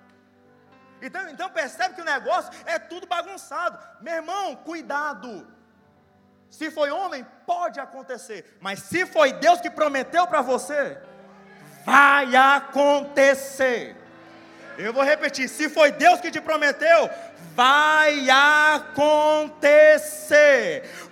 Então, 1.01 1.29
então 1.29 1.49
percebe 1.49 1.95
que 1.95 2.01
o 2.01 2.03
negócio 2.05 2.51
é 2.65 2.77
tudo 2.77 3.07
bagunçado. 3.07 3.79
Meu 4.01 4.15
irmão, 4.15 4.53
cuidado. 4.57 5.47
Se 6.49 6.69
foi 6.69 6.91
homem, 6.91 7.25
pode 7.45 7.79
acontecer. 7.79 8.57
Mas 8.59 8.79
se 8.79 9.05
foi 9.05 9.31
Deus 9.31 9.61
que 9.61 9.69
prometeu 9.69 10.27
para 10.27 10.41
você, 10.41 11.01
vai 11.85 12.35
acontecer. 12.35 13.95
Eu 14.77 14.93
vou 14.93 15.03
repetir: 15.03 15.47
se 15.49 15.69
foi 15.69 15.91
Deus 15.91 16.19
que 16.19 16.31
te 16.31 16.41
prometeu, 16.41 17.09
vai 17.55 18.29
acontecer. 18.29 19.69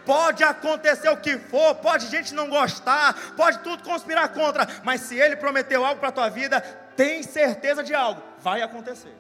Pode 0.06 0.44
acontecer 0.44 1.10
o 1.10 1.18
que 1.18 1.38
for, 1.38 1.76
pode 1.76 2.08
gente 2.08 2.34
não 2.34 2.50
gostar, 2.50 3.34
pode 3.36 3.60
tudo 3.60 3.84
conspirar 3.84 4.30
contra, 4.30 4.68
mas 4.84 5.02
se 5.02 5.16
ele 5.20 5.36
prometeu 5.36 5.86
algo 5.86 6.00
para 6.00 6.10
a 6.10 6.14
tua 6.14 6.30
vida, 6.30 6.62
tem 6.96 7.22
certeza 7.22 7.84
de 7.84 7.94
algo, 7.94 8.24
vai 8.40 8.62
acontecer. 8.62 9.14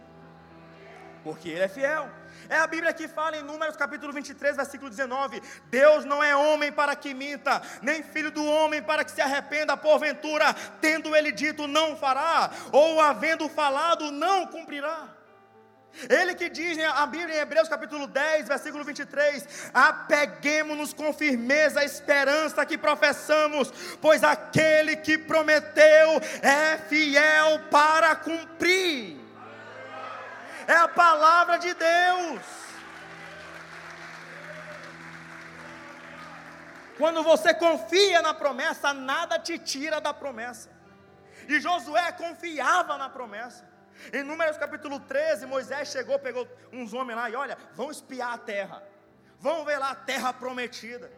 Porque 1.23 1.49
ele 1.49 1.63
é 1.63 1.67
fiel. 1.67 2.10
É 2.49 2.57
a 2.57 2.65
Bíblia 2.65 2.91
que 2.91 3.07
fala 3.07 3.38
em 3.38 3.43
Números 3.43 3.77
capítulo 3.77 4.12
23, 4.12 4.55
versículo 4.55 4.89
19: 4.89 5.39
Deus 5.65 6.03
não 6.03 6.23
é 6.23 6.35
homem 6.35 6.71
para 6.71 6.95
que 6.95 7.13
minta, 7.13 7.62
nem 7.79 8.01
filho 8.01 8.31
do 8.31 8.43
homem 8.43 8.81
para 8.81 9.05
que 9.05 9.12
se 9.12 9.21
arrependa, 9.21 9.77
porventura, 9.77 10.55
tendo 10.81 11.15
ele 11.15 11.31
dito 11.31 11.67
não 11.67 11.95
fará, 11.95 12.49
ou 12.71 12.99
havendo 12.99 13.47
falado 13.47 14.12
não 14.12 14.47
cumprirá. 14.47 15.09
Ele 16.09 16.33
que 16.33 16.49
diz 16.49 16.77
a 16.79 17.05
Bíblia 17.05 17.35
em 17.35 17.39
Hebreus 17.39 17.67
capítulo 17.67 18.07
10, 18.07 18.47
versículo 18.47 18.83
23: 18.83 19.69
Apeguemos-nos 19.71 20.91
com 20.91 21.13
firmeza 21.13 21.81
à 21.81 21.85
esperança 21.85 22.65
que 22.65 22.79
professamos, 22.79 23.71
pois 24.01 24.23
aquele 24.23 24.95
que 24.95 25.19
prometeu 25.19 26.19
é 26.41 26.77
fiel 26.77 27.59
para 27.69 28.15
cumprir. 28.15 29.18
É 30.69 30.75
a 30.75 30.88
palavra 30.88 31.58
de 31.58 31.73
Deus. 31.73 32.41
Quando 36.95 37.23
você 37.23 37.55
confia 37.55 38.21
na 38.21 38.36
promessa, 38.36 38.93
nada 38.93 39.39
te 39.39 39.58
tira 39.58 39.99
da 39.99 40.13
promessa. 40.13 40.69
E 41.47 41.60
Josué 41.60 42.12
confiava 42.12 42.99
na 42.99 43.10
promessa. 43.10 43.67
Em 44.13 44.21
Números 44.21 44.58
capítulo 44.58 44.99
13, 44.99 45.47
Moisés 45.47 45.88
chegou, 45.89 46.19
pegou 46.19 46.47
uns 46.71 46.93
homens 46.93 47.15
lá 47.15 47.27
e 47.32 47.36
olha, 47.36 47.58
vão 47.73 47.89
espiar 47.89 48.34
a 48.34 48.38
terra. 48.38 48.84
Vão 49.39 49.65
ver 49.65 49.79
lá 49.79 49.89
a 49.89 49.95
terra 49.95 50.32
prometida. 50.32 51.12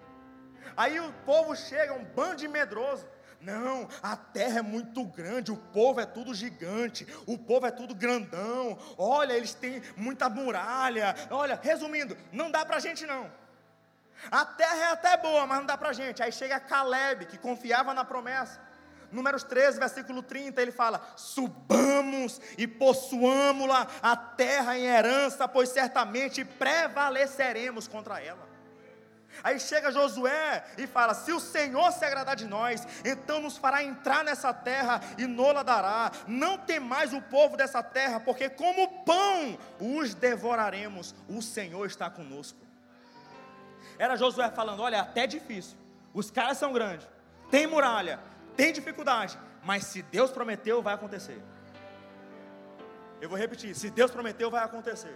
Aí 0.78 0.98
o 0.98 1.12
povo 1.26 1.58
chega, 1.58 1.92
um 1.92 2.06
bando 2.06 2.38
de 2.38 2.48
medroso. 2.48 3.06
Não, 3.42 3.88
a 4.04 4.16
terra 4.16 4.60
é 4.60 4.62
muito 4.62 5.04
grande, 5.04 5.52
o 5.52 5.58
povo 5.58 6.00
é 6.00 6.06
tudo 6.06 6.34
gigante, 6.34 7.08
o 7.26 7.38
povo 7.38 7.66
é 7.66 7.72
tudo 7.72 7.96
grandão. 7.96 8.78
Olha, 8.98 9.34
eles 9.34 9.54
têm 9.54 9.82
muita 9.98 10.30
muralha. 10.30 11.16
Olha, 11.32 11.60
resumindo, 11.62 12.16
não 12.32 12.52
dá 12.52 12.64
para 12.64 12.78
a 12.78 12.80
gente 12.80 13.06
não. 13.06 13.32
A 14.30 14.46
terra 14.46 14.76
é 14.76 14.92
até 14.92 15.18
boa, 15.18 15.48
mas 15.48 15.58
não 15.58 15.66
dá 15.66 15.76
para 15.76 15.90
a 15.90 15.94
gente. 15.94 16.22
Aí 16.22 16.32
chega 16.32 16.60
Caleb, 16.60 17.26
que 17.26 17.38
confiava 17.38 17.94
na 17.96 18.06
promessa. 18.06 18.60
Números 19.12 19.44
13, 19.44 19.80
versículo 19.80 20.22
30, 20.22 20.62
ele 20.62 20.72
fala: 20.72 21.02
Subamos 21.18 22.40
e 22.58 22.68
possuamos-la 22.68 23.88
a 24.04 24.16
terra 24.16 24.78
em 24.78 24.86
herança, 24.86 25.48
pois 25.48 25.70
certamente 25.70 26.46
prevaleceremos 26.46 27.88
contra 27.88 28.22
ela. 28.22 28.51
Aí 29.44 29.60
chega 29.60 29.92
Josué 29.92 30.64
e 30.78 30.86
fala: 30.86 31.14
Se 31.14 31.32
o 31.32 31.40
Senhor 31.40 31.92
se 31.92 32.04
agradar 32.06 32.36
de 32.36 32.46
nós, 32.46 32.86
então 33.06 33.40
nos 33.42 33.58
fará 33.58 33.84
entrar 33.84 34.24
nessa 34.24 34.54
terra 34.54 35.02
e 35.18 35.26
nola 35.26 35.64
dará. 35.64 36.12
Não 36.28 36.58
tem 36.58 36.80
mais 36.80 37.14
o 37.14 37.22
povo 37.22 37.58
dessa 37.58 37.82
terra, 37.82 38.20
porque 38.20 38.50
como 38.50 39.04
pão 39.04 39.58
os 39.80 40.14
devoraremos. 40.14 41.16
O 41.28 41.42
Senhor 41.42 41.86
está 41.86 42.10
conosco. 42.10 42.60
Era 43.98 44.16
Josué 44.16 44.50
falando: 44.52 44.82
Olha, 44.82 44.98
é 44.98 45.00
até 45.00 45.26
difícil. 45.26 45.78
Os 46.14 46.30
caras 46.30 46.58
são 46.58 46.74
grandes, 46.74 47.08
tem 47.50 47.66
muralha, 47.66 48.20
tem 48.56 48.74
dificuldade, 48.74 49.38
mas 49.64 49.86
se 49.86 50.02
Deus 50.02 50.30
prometeu, 50.30 50.82
vai 50.82 50.94
acontecer. 50.94 51.42
Eu 53.22 53.30
vou 53.30 53.38
repetir: 53.38 53.76
se 53.76 53.90
Deus 53.90 54.12
prometeu, 54.12 54.50
vai 54.50 54.64
acontecer. 54.64 55.16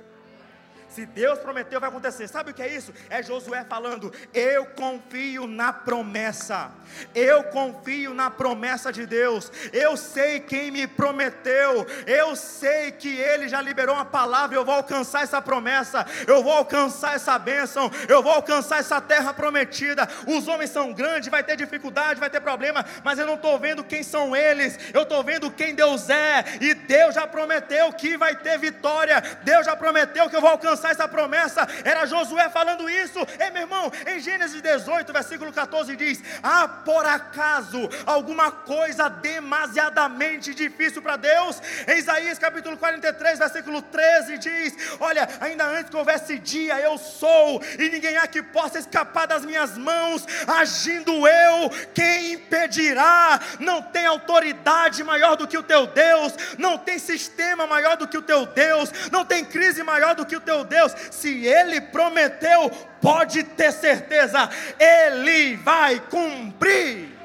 Se 0.95 1.05
Deus 1.05 1.39
prometeu, 1.39 1.77
vai 1.77 1.89
acontecer. 1.89 2.25
Sabe 2.25 2.51
o 2.51 2.53
que 2.53 2.62
é 2.62 2.73
isso? 2.73 2.93
É 3.10 3.21
Josué 3.21 3.65
falando: 3.65 4.13
Eu 4.34 4.65
confio 4.67 5.45
na 5.45 5.73
promessa. 5.73 6.71
Eu 7.13 7.43
confio 7.43 8.13
na 8.13 8.31
promessa 8.31 8.93
de 8.93 9.05
Deus. 9.05 9.51
Eu 9.73 9.97
sei 9.97 10.39
quem 10.39 10.71
me 10.71 10.88
prometeu. 10.88 11.86
Eu 12.08 12.34
sei 12.38 12.93
que 12.93 13.10
Ele 13.10 13.49
já 13.49 13.62
liberou 13.62 13.95
uma 13.95 14.05
palavra. 14.05 14.55
Eu 14.55 14.63
vou 14.63 14.73
alcançar 14.73 15.23
essa 15.23 15.41
promessa. 15.41 16.05
Eu 16.25 16.41
vou 16.41 16.53
alcançar 16.53 17.17
essa 17.17 17.38
bênção. 17.38 17.91
Eu 18.08 18.23
vou 18.23 18.31
alcançar 18.31 18.79
essa 18.79 19.01
terra 19.01 19.34
prometida. 19.34 20.08
Os 20.25 20.47
homens 20.47 20.69
são 20.69 20.93
grandes, 20.93 21.27
vai 21.27 21.43
ter 21.43 21.58
dificuldade, 21.58 22.21
vai 22.21 22.29
ter 22.29 22.39
problema. 22.39 22.86
Mas 23.03 23.19
eu 23.19 23.27
não 23.27 23.36
estou 23.36 23.60
vendo 23.60 23.84
quem 23.84 24.01
são 24.01 24.34
eles. 24.34 24.79
Eu 24.93 25.01
estou 25.01 25.21
vendo 25.21 25.51
quem 25.51 25.75
Deus 25.75 26.10
é. 26.10 26.45
E 26.62 26.73
Deus 26.73 27.15
já 27.15 27.27
prometeu 27.27 27.91
que 27.91 28.15
vai 28.15 28.34
ter 28.34 28.58
vitória. 28.58 29.21
Deus 29.43 29.65
já 29.65 29.75
prometeu 29.75 30.29
que 30.29 30.38
eu 30.38 30.41
vou 30.41 30.51
alcançar 30.51 30.85
alcançar 30.86 30.91
essa 30.91 31.08
promessa. 31.08 31.67
Era 31.84 32.06
Josué 32.06 32.50
falando 32.50 32.89
isso. 32.89 33.19
Ei, 33.39 33.50
meu 33.50 33.63
irmão, 33.63 33.91
em 34.06 34.19
Gênesis 34.19 34.62
18, 34.62 35.12
versículo 35.12 35.52
14 35.52 35.95
diz: 35.95 36.21
Há 36.43 36.67
por 36.67 37.06
acaso 37.06 37.89
alguma 38.06 38.52
coisa 38.52 39.10
demasiadamente 39.10 40.54
difícil 40.54 41.02
para 41.02 41.15
Deus? 41.15 41.62
Em 41.88 41.98
Isaías 41.98 42.38
capítulo 42.38 42.78
43, 42.78 43.39
versículo 43.39 43.82
13 43.82 44.38
diz: 44.38 44.98
Olha, 45.00 45.28
ainda 45.39 45.65
antes 45.65 45.89
que 45.89 45.98
houvesse 45.98 46.38
dia, 46.38 46.80
eu 46.80 46.98
sou, 46.98 47.62
e 47.80 47.89
ninguém 47.89 48.17
há 48.17 48.28
que 48.28 48.43
possa 48.43 48.80
escapar 48.80 49.28
das 49.28 49.45
minhas 49.45 49.78
mãos, 49.78 50.26
agindo 50.48 51.28
eu, 51.28 51.69
quem 51.93 52.34
impedirá? 52.34 53.39
Não 53.60 53.82
tem 53.82 54.06
autoridade 54.06 55.04
maior 55.04 55.36
do 55.36 55.48
que 55.48 55.58
o 55.58 55.63
teu 55.63 55.88
Deus, 55.88 56.34
não 56.58 56.78
tem 56.78 57.00
sistema 57.00 57.65
maior 57.65 57.98
do 57.98 58.08
que 58.08 58.17
o 58.17 58.21
teu 58.21 58.45
Deus, 58.45 58.91
não 59.12 59.26
tem 59.26 59.43
crise 59.43 59.84
maior 59.84 60.15
do 60.15 60.26
que 60.26 60.36
o 60.36 60.41
teu 60.41 60.63
Deus, 60.63 60.74
se 61.11 61.45
Ele 61.45 61.81
prometeu, 61.81 62.69
pode 63.01 63.43
ter 63.43 63.71
certeza, 63.71 64.49
Ele 64.79 65.55
vai 65.57 65.99
cumprir. 65.99 67.15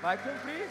Vai 0.00 0.16
cumprir. 0.18 0.68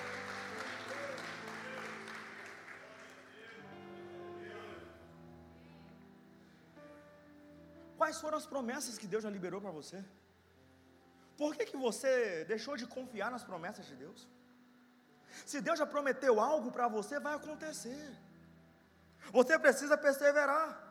Quais 7.98 8.20
foram 8.22 8.38
as 8.38 8.46
promessas 8.46 8.98
que 8.98 9.08
Deus 9.08 9.24
já 9.24 9.30
liberou 9.30 9.60
para 9.60 9.72
você? 9.72 10.04
Por 11.38 11.56
que, 11.56 11.66
que 11.66 11.78
você 11.78 12.46
deixou 12.46 12.76
de 12.78 12.86
confiar 12.88 13.30
nas 13.32 13.44
promessas 13.44 13.86
de 13.86 13.96
Deus? 13.96 14.28
Se 15.46 15.60
Deus 15.62 15.78
já 15.80 15.86
prometeu 15.86 16.40
algo 16.40 16.72
para 16.72 16.88
você, 16.88 17.20
vai 17.20 17.36
acontecer. 17.36 18.12
Você 19.32 19.58
precisa 19.60 19.98
perseverar. 19.98 20.87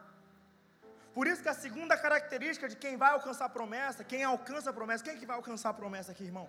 Por 1.17 1.27
isso 1.27 1.43
que 1.43 1.49
a 1.49 1.55
segunda 1.55 1.97
característica 1.97 2.69
de 2.69 2.77
quem 2.77 2.95
vai 3.03 3.13
alcançar 3.13 3.47
a 3.47 3.49
promessa, 3.49 4.05
quem 4.05 4.23
alcança 4.23 4.69
a 4.69 4.73
promessa, 4.79 5.03
quem 5.03 5.15
é 5.15 5.17
que 5.17 5.25
vai 5.31 5.37
alcançar 5.37 5.71
a 5.71 5.79
promessa 5.83 6.13
aqui, 6.13 6.25
irmão? 6.25 6.47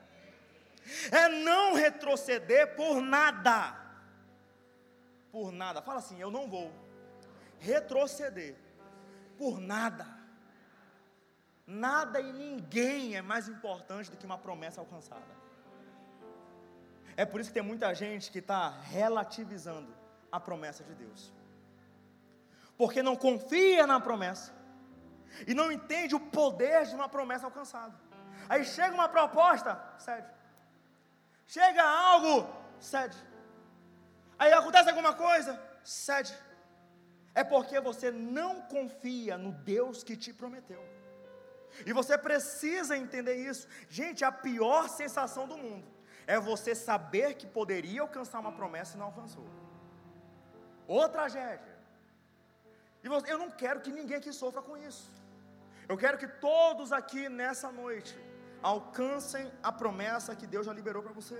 É 1.10 1.30
não 1.30 1.74
retroceder 1.74 2.76
por 2.76 3.00
nada. 3.00 3.74
Por 5.32 5.54
nada. 5.54 5.82
Fala 5.82 6.00
assim, 6.00 6.20
eu 6.20 6.30
não 6.30 6.50
vou 6.50 6.70
retroceder 7.60 8.58
por 9.38 9.58
nada. 9.58 10.06
Nada 11.66 12.20
e 12.20 12.34
ninguém 12.34 13.16
é 13.16 13.22
mais 13.22 13.48
importante 13.48 14.12
do 14.12 14.18
que 14.18 14.26
uma 14.26 14.38
promessa 14.38 14.82
alcançada. 14.82 15.34
É 17.16 17.26
por 17.26 17.40
isso 17.40 17.52
que 17.52 17.54
tem 17.54 17.64
muita 17.64 17.94
gente 17.96 18.30
que 18.30 18.40
está 18.40 18.68
relativizando 18.82 19.96
a 20.30 20.42
promessa 20.42 20.84
de 20.84 20.94
Deus, 20.94 21.32
porque 22.78 23.02
não 23.02 23.16
confia 23.16 23.88
na 23.88 23.98
promessa, 23.98 24.57
e 25.46 25.54
não 25.54 25.72
entende 25.72 26.16
o 26.16 26.20
poder 26.20 26.86
de 26.86 26.96
uma 26.96 27.10
promessa 27.10 27.46
alcançada. 27.46 27.94
Aí 28.50 28.64
chega 28.66 28.94
uma 28.94 29.10
proposta, 29.10 29.80
cede. 29.98 30.28
Chega 31.46 31.84
algo, 31.84 32.48
cede. 32.80 33.18
Aí 34.40 34.52
acontece 34.54 34.90
alguma 34.90 35.14
coisa, 35.14 35.62
cede. 35.84 36.38
É 37.36 37.44
porque 37.44 37.80
você 37.80 38.12
não 38.12 38.62
confia 38.62 39.38
no 39.38 39.52
Deus 39.52 40.04
que 40.04 40.16
te 40.18 40.34
prometeu. 40.34 40.84
E 41.86 41.94
você 41.94 42.18
precisa 42.18 42.98
entender 42.98 43.36
isso. 43.36 43.68
Gente, 43.90 44.26
a 44.26 44.32
pior 44.32 44.90
sensação 44.90 45.48
do 45.48 45.58
mundo 45.58 45.88
é 46.26 46.40
você 46.40 46.74
saber 46.74 47.36
que 47.36 47.46
poderia 47.46 48.02
alcançar 48.02 48.40
uma 48.40 48.52
promessa 48.52 48.96
e 48.96 49.00
não 49.00 49.08
alcançou. 49.08 49.48
Ou 50.88 51.08
tragédia. 51.08 51.77
E 53.08 53.32
eu 53.32 53.38
não 53.38 53.50
quero 53.50 53.82
que 53.82 53.92
ninguém 53.92 54.18
aqui 54.18 54.34
sofra 54.34 54.62
com 54.62 54.76
isso. 54.76 55.10
Eu 55.88 55.98
quero 55.98 56.18
que 56.18 56.28
todos 56.28 56.92
aqui 56.92 57.30
nessa 57.30 57.72
noite 57.72 58.14
alcancem 58.62 59.52
a 59.64 59.72
promessa 59.72 60.36
que 60.36 60.46
Deus 60.46 60.66
já 60.66 60.74
liberou 60.74 61.02
para 61.02 61.14
você. 61.14 61.40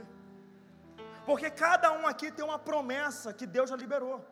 Porque 1.26 1.50
cada 1.50 1.92
um 1.92 2.08
aqui 2.08 2.32
tem 2.32 2.46
uma 2.46 2.58
promessa 2.58 3.34
que 3.34 3.46
Deus 3.46 3.70
já 3.70 3.76
liberou. 3.76 4.26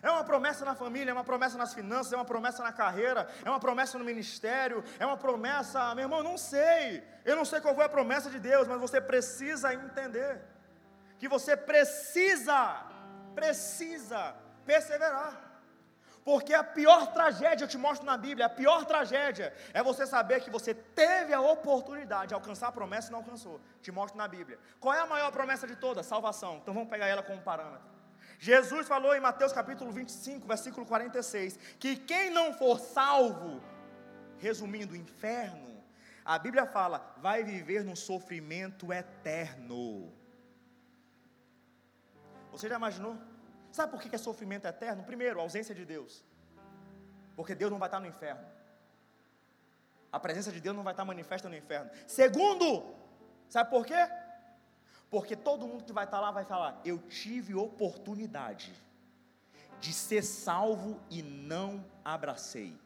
É 0.00 0.10
uma 0.10 0.24
promessa 0.24 0.64
na 0.64 0.74
família, 0.74 1.10
é 1.10 1.14
uma 1.14 1.24
promessa 1.24 1.56
nas 1.56 1.74
finanças, 1.74 2.12
é 2.12 2.16
uma 2.16 2.24
promessa 2.24 2.62
na 2.62 2.72
carreira, 2.72 3.28
é 3.44 3.48
uma 3.48 3.60
promessa 3.60 3.98
no 3.98 4.04
ministério, 4.04 4.82
é 4.98 5.06
uma 5.06 5.16
promessa, 5.16 5.94
meu 5.94 6.04
irmão, 6.04 6.22
não 6.22 6.36
sei. 6.36 7.04
Eu 7.24 7.36
não 7.36 7.44
sei 7.44 7.60
qual 7.60 7.74
foi 7.74 7.84
a 7.84 7.88
promessa 7.88 8.28
de 8.30 8.40
Deus, 8.40 8.66
mas 8.66 8.80
você 8.80 9.00
precisa 9.00 9.72
entender 9.74 10.40
que 11.20 11.28
você 11.28 11.56
precisa, 11.56 12.84
precisa 13.34 14.34
perseverar. 14.66 15.51
Porque 16.24 16.54
a 16.54 16.62
pior 16.62 17.12
tragédia, 17.12 17.64
eu 17.64 17.68
te 17.68 17.76
mostro 17.76 18.06
na 18.06 18.16
Bíblia, 18.16 18.46
a 18.46 18.48
pior 18.48 18.84
tragédia 18.84 19.52
é 19.74 19.82
você 19.82 20.06
saber 20.06 20.40
que 20.40 20.50
você 20.50 20.72
teve 20.72 21.32
a 21.34 21.40
oportunidade 21.40 22.28
de 22.28 22.34
alcançar 22.34 22.68
a 22.68 22.72
promessa 22.72 23.08
e 23.08 23.12
não 23.12 23.18
alcançou. 23.18 23.60
Te 23.80 23.90
mostro 23.90 24.16
na 24.16 24.28
Bíblia. 24.28 24.58
Qual 24.78 24.94
é 24.94 25.00
a 25.00 25.06
maior 25.06 25.32
promessa 25.32 25.66
de 25.66 25.74
todas? 25.74 26.06
Salvação. 26.06 26.58
Então 26.62 26.72
vamos 26.72 26.88
pegar 26.88 27.06
ela 27.06 27.22
como 27.22 27.42
parâmetro. 27.42 27.90
Jesus 28.38 28.86
falou 28.86 29.14
em 29.14 29.20
Mateus 29.20 29.52
capítulo 29.52 29.90
25, 29.90 30.46
versículo 30.46 30.86
46, 30.86 31.58
que 31.78 31.96
quem 31.96 32.30
não 32.30 32.52
for 32.54 32.78
salvo, 32.78 33.62
resumindo, 34.38 34.96
inferno, 34.96 35.72
a 36.24 36.38
Bíblia 36.38 36.66
fala, 36.66 37.14
vai 37.18 37.42
viver 37.42 37.84
num 37.84 37.96
sofrimento 37.96 38.92
eterno. 38.92 40.12
Você 42.52 42.68
já 42.68 42.76
imaginou? 42.76 43.16
Sabe 43.72 43.90
por 43.90 44.00
que 44.02 44.14
é 44.14 44.18
sofrimento 44.18 44.66
eterno? 44.66 45.02
Primeiro, 45.02 45.40
a 45.40 45.42
ausência 45.42 45.74
de 45.74 45.84
Deus. 45.84 46.22
Porque 47.34 47.54
Deus 47.54 47.70
não 47.70 47.78
vai 47.78 47.88
estar 47.88 47.98
no 47.98 48.06
inferno. 48.06 48.44
A 50.12 50.20
presença 50.20 50.52
de 50.52 50.60
Deus 50.60 50.76
não 50.76 50.82
vai 50.82 50.92
estar 50.92 51.06
manifesta 51.06 51.48
no 51.48 51.56
inferno. 51.56 51.90
Segundo, 52.06 52.94
sabe 53.48 53.70
por 53.70 53.86
quê? 53.86 54.06
Porque 55.10 55.34
todo 55.34 55.66
mundo 55.66 55.84
que 55.84 55.92
vai 55.92 56.04
estar 56.04 56.20
lá 56.20 56.30
vai 56.30 56.44
falar: 56.44 56.78
Eu 56.84 56.98
tive 56.98 57.54
oportunidade 57.54 58.74
de 59.80 59.92
ser 59.92 60.22
salvo 60.22 61.00
e 61.08 61.22
não 61.22 61.82
abracei. 62.04 62.78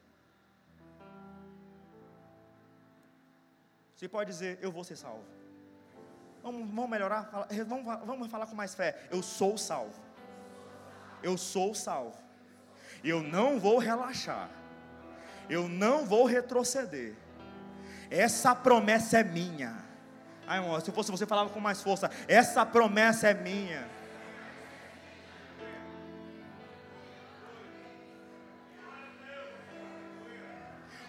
Você 3.93 4.07
pode 4.07 4.31
dizer: 4.31 4.57
Eu 4.61 4.71
vou 4.71 4.85
ser 4.85 4.95
salvo. 4.95 5.25
Vamos, 6.41 6.65
vamos 6.69 6.89
melhorar? 6.89 7.29
Vamos, 7.67 8.05
vamos 8.05 8.31
falar 8.31 8.47
com 8.47 8.55
mais 8.55 8.73
fé. 8.73 9.05
Eu 9.11 9.21
sou 9.21 9.57
salvo. 9.57 10.06
Eu 11.21 11.37
sou 11.37 11.73
salvo. 11.73 12.17
Eu 13.03 13.21
não 13.21 13.59
vou 13.59 13.77
relaxar. 13.77 14.49
Eu 15.49 15.67
não 15.67 16.05
vou 16.05 16.25
retroceder. 16.25 17.13
Essa 18.09 18.55
promessa 18.55 19.19
é 19.19 19.23
minha. 19.23 19.75
Ai, 20.45 20.59
irmão, 20.59 20.79
se 20.79 20.91
fosse 20.91 21.11
você 21.11 21.25
falava 21.25 21.49
com 21.49 21.59
mais 21.59 21.81
força. 21.81 22.09
Essa 22.27 22.65
promessa 22.65 23.27
é 23.27 23.33
minha. 23.33 23.87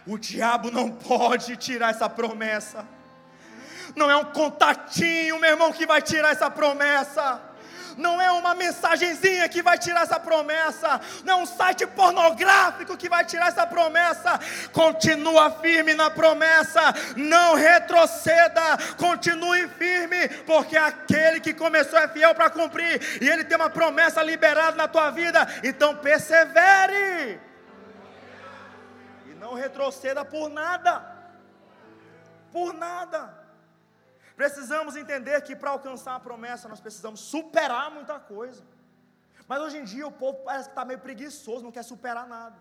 O 0.07 0.17
diabo 0.17 0.71
não 0.71 0.91
pode 0.91 1.57
tirar 1.57 1.91
essa 1.91 2.09
promessa. 2.09 2.87
Não 3.95 4.11
é 4.11 4.17
um 4.17 4.25
contatinho, 4.25 5.39
meu 5.39 5.51
irmão, 5.51 5.73
que 5.73 5.87
vai 5.87 6.01
tirar 6.01 6.31
essa 6.31 6.51
promessa 6.51 7.48
não 7.97 8.21
é 8.21 8.31
uma 8.31 8.55
mensagenzinha 8.55 9.49
que 9.49 9.63
vai 9.63 9.79
tirar 9.79 10.03
essa 10.03 10.21
promessa, 10.21 11.01
não 11.25 11.41
é 11.41 11.43
um 11.43 11.47
site 11.47 11.87
pornográfico 11.87 12.97
que 12.97 13.09
vai 13.09 13.25
tirar 13.25 13.49
essa 13.49 13.67
promessa. 13.67 14.39
Continua 14.73 15.51
firme 15.51 15.95
na 15.95 16.11
promessa, 16.11 16.81
não 17.17 17.55
retroceda, 17.55 18.63
continue 18.97 19.69
firme, 19.69 20.29
porque 20.47 20.77
aquele 20.77 21.41
que 21.41 21.55
começou 21.55 21.99
é 21.99 22.09
fiel 22.09 22.35
para 22.35 22.51
cumprir, 22.51 23.01
e 23.23 23.29
ele 23.29 23.45
tem 23.45 23.57
uma 23.57 23.71
promessa 23.71 24.23
liberada 24.23 24.77
na 24.77 24.89
tua 24.89 25.11
vida, 25.11 25.47
então 25.63 25.97
persevere. 25.97 27.41
E 29.27 29.35
não 29.35 29.55
retroceda 29.55 30.25
por 30.25 30.49
nada. 30.49 31.17
Por 32.53 32.73
nada. 32.73 33.38
Precisamos 34.41 34.95
entender 34.95 35.37
que 35.43 35.55
para 35.61 35.71
alcançar 35.71 36.15
a 36.15 36.21
promessa 36.21 36.69
nós 36.73 36.81
precisamos 36.81 37.19
superar 37.19 37.91
muita 37.91 38.21
coisa. 38.21 38.63
Mas 39.49 39.61
hoje 39.61 39.79
em 39.79 39.85
dia 39.93 40.07
o 40.07 40.13
povo 40.13 40.45
parece 40.45 40.69
que 40.69 40.75
está 40.75 40.85
meio 40.85 41.01
preguiçoso, 41.01 41.65
não 41.65 41.73
quer 41.73 41.83
superar 41.83 42.25
nada. 42.29 42.57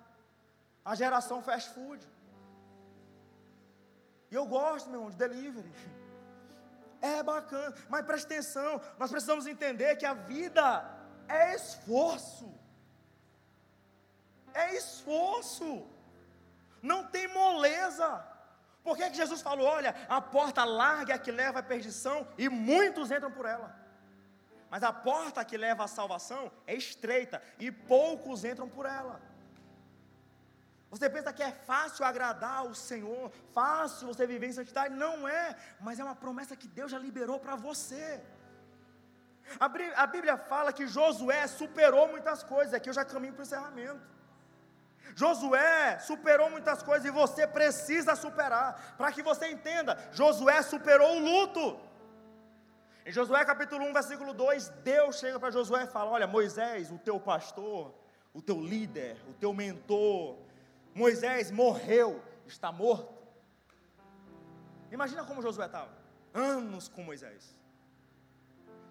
A 0.84 0.96
geração 0.96 1.44
fast 1.44 1.70
food. 1.76 2.04
E 4.32 4.34
eu 4.34 4.48
gosto, 4.48 4.90
meu 4.90 5.02
irmão, 5.02 5.12
de 5.12 5.18
delivery. 5.18 5.72
É 7.00 7.22
bacana, 7.22 7.76
mas 7.88 8.04
preste 8.08 8.26
atenção, 8.26 8.82
nós 8.98 9.12
precisamos 9.12 9.46
entender 9.46 9.96
que 9.98 10.06
a 10.14 10.16
vida 10.16 10.68
é 11.28 11.54
esforço. 11.54 12.52
É 14.52 14.76
esforço. 14.76 15.86
Não 16.82 17.04
tem 17.04 17.28
moleza. 17.28 18.27
Por 18.88 18.96
que, 18.96 19.10
que 19.10 19.18
Jesus 19.18 19.42
falou: 19.42 19.68
olha, 19.68 19.94
a 20.08 20.20
porta 20.22 20.64
larga 20.64 21.12
é 21.12 21.16
a 21.18 21.20
que 21.20 21.30
leva 21.30 21.60
à 21.60 21.64
perdição 21.72 22.26
e 22.38 22.48
muitos 22.48 23.12
entram 23.12 23.30
por 23.38 23.46
ela? 23.46 23.70
Mas 24.72 24.82
a 24.82 24.94
porta 24.94 25.44
que 25.44 25.58
leva 25.58 25.84
à 25.84 25.90
salvação 25.90 26.50
é 26.66 26.74
estreita 26.74 27.42
e 27.60 27.70
poucos 27.70 28.46
entram 28.46 28.70
por 28.70 28.86
ela. 28.86 29.20
Você 30.90 31.10
pensa 31.10 31.34
que 31.34 31.44
é 31.44 31.52
fácil 31.52 32.06
agradar 32.06 32.66
o 32.66 32.74
Senhor, 32.74 33.30
fácil 33.54 34.08
você 34.08 34.26
viver 34.26 34.48
em 34.48 34.54
santidade? 34.54 34.96
Não 34.96 35.28
é, 35.28 35.46
mas 35.82 36.00
é 36.00 36.04
uma 36.06 36.16
promessa 36.16 36.56
que 36.56 36.70
Deus 36.80 36.90
já 36.90 36.98
liberou 36.98 37.40
para 37.42 37.58
você. 37.58 38.24
A 39.60 40.08
Bíblia 40.08 40.38
fala 40.38 40.72
que 40.72 40.88
Josué 40.88 41.46
superou 41.46 42.08
muitas 42.08 42.42
coisas, 42.42 42.74
aqui 42.74 42.90
eu 42.90 42.94
já 42.94 43.04
caminho 43.04 43.34
para 43.34 43.42
o 43.42 43.48
encerramento. 43.50 44.17
Josué 45.18 45.98
superou 45.98 46.48
muitas 46.48 46.84
coisas 46.84 47.04
e 47.08 47.10
você 47.10 47.48
precisa 47.48 48.16
superar. 48.16 48.94
Para 48.96 49.12
que 49.12 49.24
você 49.24 49.48
entenda, 49.50 49.98
Josué 50.12 50.62
superou 50.62 51.18
o 51.18 51.20
luto. 51.20 51.80
Em 53.04 53.12
Josué 53.12 53.44
capítulo 53.44 53.84
1, 53.86 53.94
versículo 53.94 54.32
2, 54.32 54.70
Deus 54.84 55.18
chega 55.18 55.40
para 55.40 55.50
Josué 55.50 55.86
e 55.86 55.88
fala: 55.88 56.12
Olha, 56.12 56.28
Moisés, 56.28 56.92
o 56.92 57.00
teu 57.00 57.20
pastor, 57.20 57.96
o 58.32 58.44
teu 58.44 58.62
líder, 58.62 59.18
o 59.28 59.34
teu 59.34 59.52
mentor, 59.56 60.38
Moisés 60.94 61.50
morreu, 61.50 62.22
está 62.46 62.72
morto. 62.72 63.18
Imagina 64.92 65.24
como 65.24 65.42
Josué 65.42 65.66
estava, 65.66 65.98
anos 66.32 66.88
com 66.88 67.02
Moisés. 67.02 67.58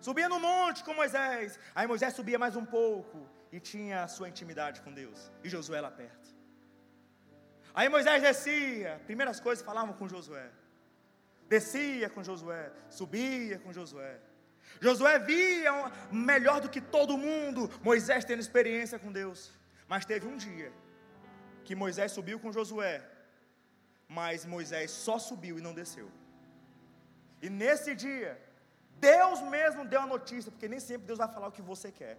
Subia 0.00 0.28
no 0.28 0.40
monte 0.40 0.82
com 0.82 0.92
Moisés, 0.92 1.56
aí 1.72 1.86
Moisés 1.86 2.14
subia 2.14 2.36
mais 2.36 2.56
um 2.56 2.64
pouco, 2.64 3.28
e 3.56 3.60
tinha 3.72 3.96
a 4.04 4.08
sua 4.14 4.28
intimidade 4.32 4.82
com 4.84 4.92
Deus, 4.92 5.18
e 5.44 5.48
Josué 5.48 5.80
lá 5.80 5.90
perto. 5.90 6.28
Aí 7.78 7.88
Moisés 7.94 8.20
descia, 8.28 9.00
primeiras 9.10 9.38
coisas 9.46 9.64
falavam 9.64 9.94
com 9.98 10.06
Josué. 10.14 10.48
Descia 11.54 12.08
com 12.14 12.22
Josué, 12.28 12.64
subia 12.98 13.58
com 13.62 13.72
Josué. 13.78 14.14
Josué 14.86 15.18
via 15.30 15.72
melhor 16.30 16.60
do 16.60 16.68
que 16.74 16.82
todo 16.96 17.22
mundo, 17.26 17.70
Moisés 17.88 18.26
tendo 18.30 18.40
experiência 18.46 18.98
com 18.98 19.10
Deus. 19.20 19.40
Mas 19.88 20.04
teve 20.04 20.26
um 20.32 20.36
dia 20.36 20.70
que 21.64 21.74
Moisés 21.74 22.12
subiu 22.12 22.38
com 22.38 22.52
Josué, 22.58 22.96
mas 24.18 24.44
Moisés 24.44 24.90
só 24.90 25.18
subiu 25.18 25.58
e 25.58 25.66
não 25.66 25.74
desceu. 25.80 26.08
E 27.40 27.48
nesse 27.48 27.94
dia, 27.94 28.32
Deus 29.10 29.40
mesmo 29.56 29.84
deu 29.92 30.02
a 30.02 30.12
notícia, 30.14 30.50
porque 30.50 30.68
nem 30.68 30.80
sempre 30.88 31.06
Deus 31.06 31.18
vai 31.24 31.32
falar 31.36 31.48
o 31.48 31.56
que 31.58 31.62
você 31.74 31.90
quer. 32.00 32.16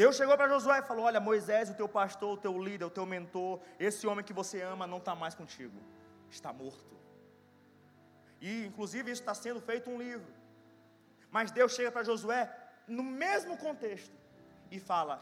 Deus 0.00 0.16
chegou 0.16 0.34
para 0.34 0.48
Josué 0.48 0.78
e 0.78 0.82
falou: 0.82 1.04
Olha, 1.04 1.20
Moisés, 1.20 1.68
o 1.68 1.74
teu 1.74 1.86
pastor, 1.86 2.30
o 2.32 2.36
teu 2.44 2.58
líder, 2.66 2.86
o 2.86 2.90
teu 2.98 3.04
mentor, 3.04 3.60
esse 3.78 4.06
homem 4.06 4.24
que 4.24 4.32
você 4.32 4.62
ama 4.62 4.86
não 4.86 4.96
está 4.96 5.14
mais 5.14 5.34
contigo, 5.34 5.78
está 6.30 6.50
morto. 6.54 6.94
E 8.40 8.64
inclusive 8.64 9.10
isso 9.10 9.20
está 9.20 9.34
sendo 9.34 9.60
feito 9.60 9.90
um 9.90 9.98
livro. 9.98 10.32
Mas 11.30 11.50
Deus 11.50 11.74
chega 11.74 11.92
para 11.92 12.02
Josué 12.02 12.50
no 12.88 13.02
mesmo 13.02 13.58
contexto 13.58 14.16
e 14.70 14.80
fala: 14.80 15.14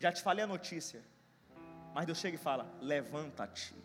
Já 0.00 0.10
te 0.10 0.22
falei 0.22 0.42
a 0.42 0.48
notícia. 0.56 1.00
Mas 1.94 2.04
Deus 2.04 2.18
chega 2.18 2.34
e 2.34 2.44
fala: 2.48 2.66
Levanta-te. 2.80 3.76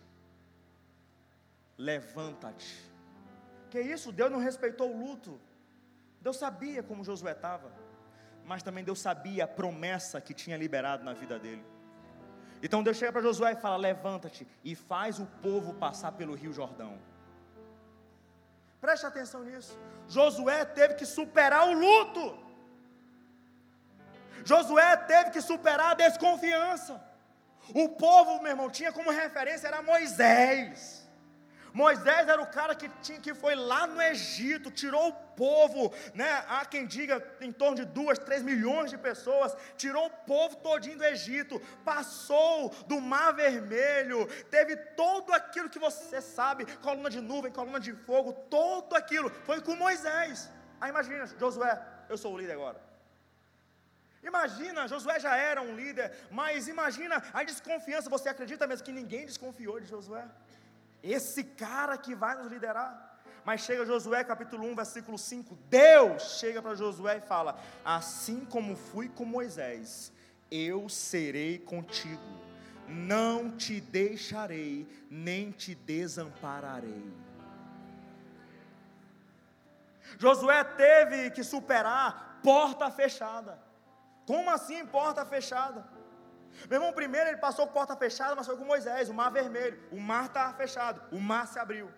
Levanta-te. 1.77 2.83
Que 3.69 3.79
isso? 3.79 4.11
Deus 4.11 4.31
não 4.31 4.39
respeitou 4.39 4.91
o 4.91 4.99
luto. 5.05 5.39
Deus 6.19 6.37
sabia 6.37 6.81
como 6.81 7.03
Josué 7.03 7.33
estava 7.33 7.84
mas 8.45 8.63
também 8.63 8.83
Deus 8.83 8.99
sabia 8.99 9.43
a 9.45 9.47
promessa 9.47 10.21
que 10.21 10.33
tinha 10.33 10.57
liberado 10.57 11.03
na 11.03 11.13
vida 11.13 11.39
dele. 11.39 11.65
Então 12.61 12.83
Deus 12.83 12.97
chega 12.97 13.11
para 13.11 13.21
Josué 13.21 13.53
e 13.53 13.55
fala: 13.55 13.77
Levanta-te 13.77 14.47
e 14.63 14.75
faz 14.75 15.19
o 15.19 15.25
povo 15.25 15.73
passar 15.73 16.11
pelo 16.13 16.35
rio 16.35 16.53
Jordão. 16.53 16.97
Preste 18.79 19.05
atenção 19.05 19.43
nisso. 19.43 19.77
Josué 20.07 20.63
teve 20.63 20.93
que 20.93 21.05
superar 21.05 21.67
o 21.67 21.73
luto. 21.73 22.45
Josué 24.43 24.95
teve 24.97 25.31
que 25.31 25.41
superar 25.41 25.91
a 25.91 25.95
desconfiança. 25.95 27.03
O 27.73 27.89
povo, 27.89 28.41
meu 28.43 28.51
irmão, 28.51 28.69
tinha 28.69 28.91
como 28.91 29.09
referência 29.09 29.67
era 29.67 29.81
Moisés. 29.81 31.04
Moisés 31.75 32.29
era 32.29 32.41
o 32.41 32.47
cara 32.47 32.73
que, 32.73 32.87
tinha, 33.01 33.19
que 33.19 33.33
foi 33.33 33.53
lá 33.53 33.85
no 33.85 34.01
Egito, 34.01 34.71
tirou 34.71 35.09
o 35.09 35.13
povo, 35.13 35.93
né? 36.13 36.29
há 36.47 36.65
quem 36.65 36.85
diga 36.85 37.21
em 37.41 37.51
torno 37.51 37.75
de 37.75 37.83
duas, 37.83 38.17
três 38.17 38.41
milhões 38.41 38.89
de 38.89 38.97
pessoas, 38.97 39.53
tirou 39.75 40.05
o 40.05 40.09
povo 40.09 40.55
todinho 40.67 40.97
do 40.97 41.03
Egito, 41.03 41.59
passou 41.83 42.69
do 42.87 43.01
Mar 43.01 43.33
Vermelho, 43.33 44.25
teve 44.49 44.77
tudo 45.01 45.33
aquilo 45.33 45.69
que 45.69 45.77
você 45.77 46.21
sabe, 46.21 46.65
coluna 46.77 47.09
de 47.09 47.19
nuvem, 47.19 47.51
coluna 47.51 47.81
de 47.87 47.91
fogo, 47.91 48.31
tudo 48.49 48.95
aquilo, 48.95 49.29
foi 49.43 49.59
com 49.59 49.75
Moisés. 49.75 50.49
Aí 50.79 50.89
imagina, 50.91 51.27
Josué, 51.37 51.73
eu 52.07 52.17
sou 52.17 52.33
o 52.33 52.37
líder 52.37 52.53
agora. 52.53 52.79
Imagina, 54.23 54.87
Josué 54.87 55.19
já 55.19 55.35
era 55.35 55.61
um 55.61 55.75
líder, 55.75 56.09
mas 56.31 56.69
imagina 56.69 57.21
a 57.33 57.43
desconfiança. 57.43 58.09
Você 58.09 58.29
acredita 58.29 58.65
mesmo 58.65 58.85
que 58.85 58.93
ninguém 58.93 59.25
desconfiou 59.25 59.77
de 59.81 59.87
Josué? 59.87 60.25
Esse 61.11 61.43
cara 61.43 61.97
que 61.97 62.15
vai 62.15 62.35
nos 62.35 62.51
liderar. 62.51 63.13
Mas 63.43 63.61
chega 63.61 63.85
Josué 63.85 64.23
capítulo 64.23 64.65
1, 64.65 64.75
versículo 64.75 65.17
5. 65.17 65.55
Deus 65.69 66.39
chega 66.39 66.61
para 66.61 66.75
Josué 66.75 67.17
e 67.17 67.21
fala: 67.21 67.59
Assim 67.83 68.43
como 68.43 68.75
fui 68.75 69.07
com 69.07 69.23
Moisés, 69.23 70.11
eu 70.49 70.89
serei 70.89 71.59
contigo, 71.59 72.23
não 72.87 73.51
te 73.51 73.79
deixarei, 73.79 74.87
nem 75.09 75.51
te 75.51 75.75
desampararei. 75.75 77.13
Josué 80.17 80.63
teve 80.63 81.29
que 81.31 81.43
superar 81.43 82.39
porta 82.41 82.89
fechada. 82.89 83.59
Como 84.25 84.49
assim 84.49 84.85
porta 84.87 85.23
fechada? 85.25 85.94
Meu 86.69 86.77
irmão, 86.77 86.93
primeiro 86.93 87.29
ele 87.29 87.37
passou 87.37 87.67
porta 87.67 87.95
fechada, 87.95 88.35
mas 88.35 88.47
foi 88.47 88.57
com 88.57 88.65
Moisés, 88.65 89.09
o 89.09 89.13
mar 89.13 89.29
vermelho. 89.31 89.79
O 89.91 89.99
mar 89.99 90.25
estava 90.25 90.53
fechado, 90.53 91.01
o 91.11 91.19
mar 91.19 91.47
se 91.47 91.59
abriu. 91.59 91.91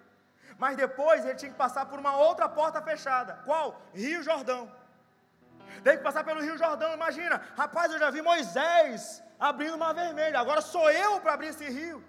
Mas 0.58 0.76
depois 0.76 1.24
ele 1.24 1.36
tinha 1.36 1.52
que 1.52 1.58
passar 1.58 1.86
por 1.86 2.00
uma 2.00 2.18
outra 2.18 2.50
porta 2.50 2.82
fechada. 2.82 3.40
Qual? 3.46 3.82
Rio 3.94 4.24
Jordão. 4.24 4.72
Tem 5.84 5.98
que 5.98 6.04
passar 6.04 6.24
pelo 6.24 6.42
Rio 6.42 6.58
Jordão, 6.58 6.94
imagina. 6.94 7.42
Rapaz, 7.56 7.92
eu 7.92 8.00
já 8.00 8.10
vi 8.10 8.22
Moisés 8.22 9.24
abrindo 9.40 9.76
o 9.76 9.80
mar 9.80 9.94
vermelho. 9.94 10.38
Agora 10.38 10.62
sou 10.62 10.90
eu 10.90 11.22
para 11.22 11.34
abrir 11.34 11.50
esse 11.50 11.70
rio. 11.70 12.04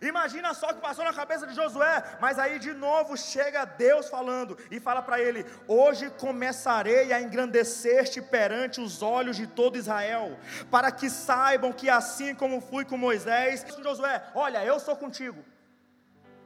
Imagina 0.00 0.54
só 0.54 0.70
o 0.70 0.74
que 0.74 0.80
passou 0.80 1.04
na 1.04 1.12
cabeça 1.12 1.46
de 1.46 1.54
Josué, 1.54 2.18
mas 2.20 2.38
aí 2.38 2.58
de 2.58 2.72
novo 2.72 3.16
chega 3.16 3.64
Deus 3.64 4.08
falando 4.08 4.56
e 4.70 4.78
fala 4.78 5.02
para 5.02 5.20
ele: 5.20 5.44
Hoje 5.66 6.10
começarei 6.10 7.12
a 7.12 7.20
engrandecer-te 7.20 8.22
perante 8.22 8.80
os 8.80 9.02
olhos 9.02 9.36
de 9.36 9.46
todo 9.46 9.76
Israel, 9.76 10.38
para 10.70 10.92
que 10.92 11.10
saibam 11.10 11.72
que 11.72 11.90
assim 11.90 12.34
como 12.34 12.60
fui 12.60 12.84
com 12.84 12.96
Moisés, 12.96 13.64
Josué, 13.82 14.22
olha, 14.34 14.64
eu 14.64 14.78
sou 14.78 14.96
contigo. 14.96 15.44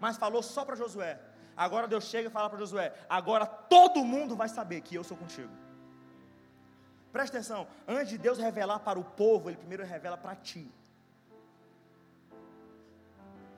Mas 0.01 0.17
falou 0.17 0.43
só 0.43 0.65
para 0.65 0.77
Josué. 0.77 1.21
Agora 1.57 1.87
Deus 1.87 2.05
chega 2.05 2.29
e 2.29 2.33
fala 2.33 2.49
para 2.49 2.59
Josué: 2.59 2.93
Agora 3.09 3.47
todo 3.47 4.05
mundo 4.05 4.35
vai 4.35 4.49
saber 4.49 4.81
que 4.81 4.95
eu 4.95 5.05
sou 5.05 5.17
contigo. 5.17 5.51
Presta 7.13 7.37
atenção, 7.37 7.69
antes 7.87 8.09
de 8.09 8.19
Deus 8.19 8.39
revelar 8.39 8.81
para 8.81 8.99
o 8.99 9.05
povo, 9.05 9.49
Ele 9.49 9.57
primeiro 9.57 9.85
revela 9.85 10.17
para 10.17 10.35
ti. 10.35 10.69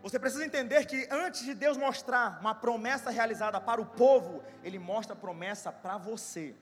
Você 0.07 0.21
precisa 0.21 0.45
entender 0.45 0.87
que 0.87 1.09
antes 1.11 1.45
de 1.45 1.53
Deus 1.53 1.77
mostrar 1.77 2.39
uma 2.41 2.55
promessa 2.55 3.11
realizada 3.11 3.61
para 3.61 3.81
o 3.81 3.87
povo, 3.87 4.41
Ele 4.63 4.79
mostra 4.79 5.15
a 5.15 5.19
promessa 5.19 5.73
para 5.73 5.99
você. 5.99 6.55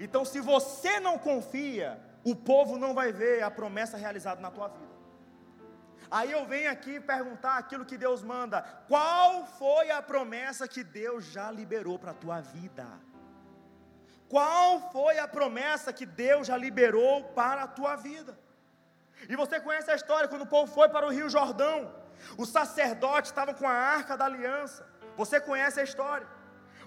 Então, 0.00 0.24
se 0.24 0.40
você 0.40 0.98
não 1.00 1.18
confia, 1.18 2.00
o 2.24 2.34
povo 2.34 2.78
não 2.78 2.94
vai 2.94 3.12
ver 3.12 3.42
a 3.42 3.50
promessa 3.50 3.98
realizada 3.98 4.40
na 4.40 4.50
tua 4.50 4.68
vida. 4.68 4.96
Aí 6.10 6.32
eu 6.32 6.46
venho 6.46 6.70
aqui 6.70 6.98
perguntar 6.98 7.58
aquilo 7.58 7.84
que 7.84 7.98
Deus 7.98 8.22
manda: 8.22 8.62
qual 8.88 9.44
foi 9.44 9.90
a 9.90 10.00
promessa 10.00 10.66
que 10.66 10.82
Deus 10.82 11.26
já 11.26 11.50
liberou 11.50 11.98
para 11.98 12.12
a 12.12 12.20
tua 12.24 12.40
vida? 12.40 12.86
Qual 14.30 14.90
foi 14.92 15.18
a 15.18 15.28
promessa 15.28 15.92
que 15.92 16.06
Deus 16.06 16.46
já 16.46 16.56
liberou 16.56 17.24
para 17.34 17.64
a 17.64 17.68
tua 17.68 17.96
vida? 17.96 18.47
E 19.28 19.34
você 19.36 19.58
conhece 19.60 19.90
a 19.90 19.94
história 19.94 20.28
quando 20.28 20.42
o 20.42 20.46
povo 20.46 20.72
foi 20.72 20.88
para 20.88 21.06
o 21.06 21.10
Rio 21.10 21.28
Jordão, 21.28 21.94
os 22.36 22.48
sacerdotes 22.50 23.30
estavam 23.30 23.54
com 23.54 23.66
a 23.66 23.72
arca 23.72 24.16
da 24.16 24.24
aliança. 24.24 24.86
Você 25.16 25.40
conhece 25.40 25.80
a 25.80 25.84
história. 25.84 26.26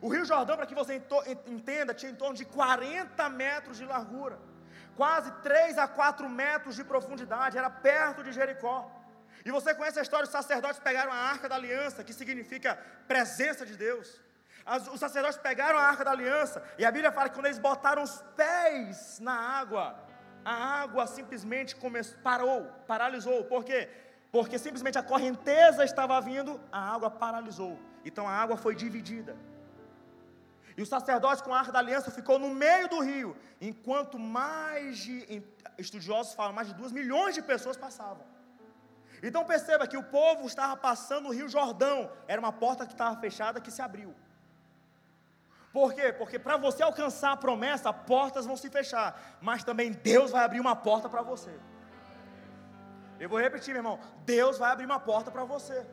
O 0.02 0.10
Rio 0.10 0.26
Jordão, 0.26 0.56
para 0.58 0.66
que 0.66 0.76
você 0.76 1.02
entenda, 1.48 1.94
tinha 1.94 2.12
em 2.12 2.16
torno 2.16 2.36
de 2.36 2.46
40 2.46 3.30
metros 3.30 3.78
de 3.78 3.86
largura, 3.86 4.40
quase 4.96 5.32
3 5.44 5.78
a 5.78 5.88
4 5.88 6.28
metros 6.28 6.76
de 6.76 6.84
profundidade, 6.84 7.58
era 7.58 7.70
perto 7.70 8.24
de 8.24 8.32
Jericó. 8.32 8.90
E 9.46 9.52
você 9.52 9.74
conhece 9.76 10.00
a 10.00 10.02
história: 10.02 10.26
os 10.26 10.32
sacerdotes 10.32 10.80
pegaram 10.80 11.12
a 11.12 11.16
arca 11.16 11.48
da 11.48 11.56
aliança, 11.56 12.04
que 12.04 12.14
significa 12.14 12.76
presença 13.08 13.66
de 13.66 13.76
Deus. 13.76 14.20
As, 14.66 14.88
os 14.88 15.00
sacerdotes 15.00 15.38
pegaram 15.38 15.78
a 15.78 15.84
arca 15.84 16.04
da 16.04 16.12
aliança, 16.12 16.64
e 16.78 16.86
a 16.86 16.92
Bíblia 16.92 17.12
fala 17.12 17.30
que 17.30 17.36
quando 17.36 17.48
eles 17.48 17.60
botaram 17.60 18.04
os 18.04 18.24
pés 18.36 19.20
na 19.20 19.34
água, 19.34 20.00
a 20.44 20.54
água 20.82 21.06
simplesmente 21.08 21.76
parou, 22.24 22.64
paralisou. 22.88 23.44
Por 23.46 23.64
quê? 23.64 23.90
Porque 24.32 24.58
simplesmente 24.58 24.98
a 24.98 25.04
correnteza 25.04 25.84
estava 25.84 26.20
vindo, 26.22 26.60
a 26.72 26.94
água 26.94 27.10
paralisou. 27.10 27.78
Então 28.04 28.28
a 28.28 28.32
água 28.32 28.58
foi 28.58 28.76
dividida. 28.76 29.36
E 30.78 30.82
o 30.82 30.86
sacerdote 30.86 31.44
com 31.44 31.54
a 31.54 31.60
arca 31.60 31.72
da 31.72 31.80
aliança 31.80 32.10
ficou 32.10 32.40
no 32.40 32.50
meio 32.50 32.88
do 32.88 33.02
rio, 33.02 33.36
enquanto 33.60 34.18
mais 34.18 35.00
de 35.00 35.44
estudiosos 35.78 36.34
falam, 36.34 36.54
mais 36.54 36.70
de 36.70 36.74
duas 36.74 36.92
milhões 36.92 37.36
de 37.36 37.42
pessoas 37.42 37.76
passavam. 37.76 38.26
Então 39.22 39.44
perceba 39.46 39.86
que 39.86 39.98
o 39.98 40.04
povo 40.04 40.48
estava 40.48 40.76
passando 40.76 41.28
o 41.28 41.32
rio 41.32 41.48
Jordão, 41.48 42.12
era 42.28 42.40
uma 42.40 42.54
porta 42.54 42.86
que 42.86 42.94
estava 42.94 43.20
fechada 43.20 43.62
que 43.62 43.70
se 43.70 43.82
abriu. 43.82 44.16
Por 45.72 45.94
quê? 45.94 46.12
Porque 46.12 46.38
para 46.38 46.58
você 46.58 46.84
alcançar 46.84 47.32
a 47.32 47.38
promessa, 47.38 47.94
portas 47.94 48.46
vão 48.46 48.58
se 48.58 48.70
fechar, 48.70 49.38
mas 49.40 49.64
também 49.64 49.92
Deus 49.92 50.32
vai 50.32 50.44
abrir 50.44 50.60
uma 50.60 50.76
porta 50.76 51.08
para 51.08 51.22
você. 51.22 51.52
Eu 53.20 53.30
vou 53.30 53.40
repetir, 53.40 53.74
meu 53.74 53.80
irmão: 53.80 54.00
Deus 54.26 54.58
vai 54.58 54.72
abrir 54.72 54.86
uma 54.86 55.00
porta 55.00 55.32
para 55.32 55.44
você. 55.44 55.86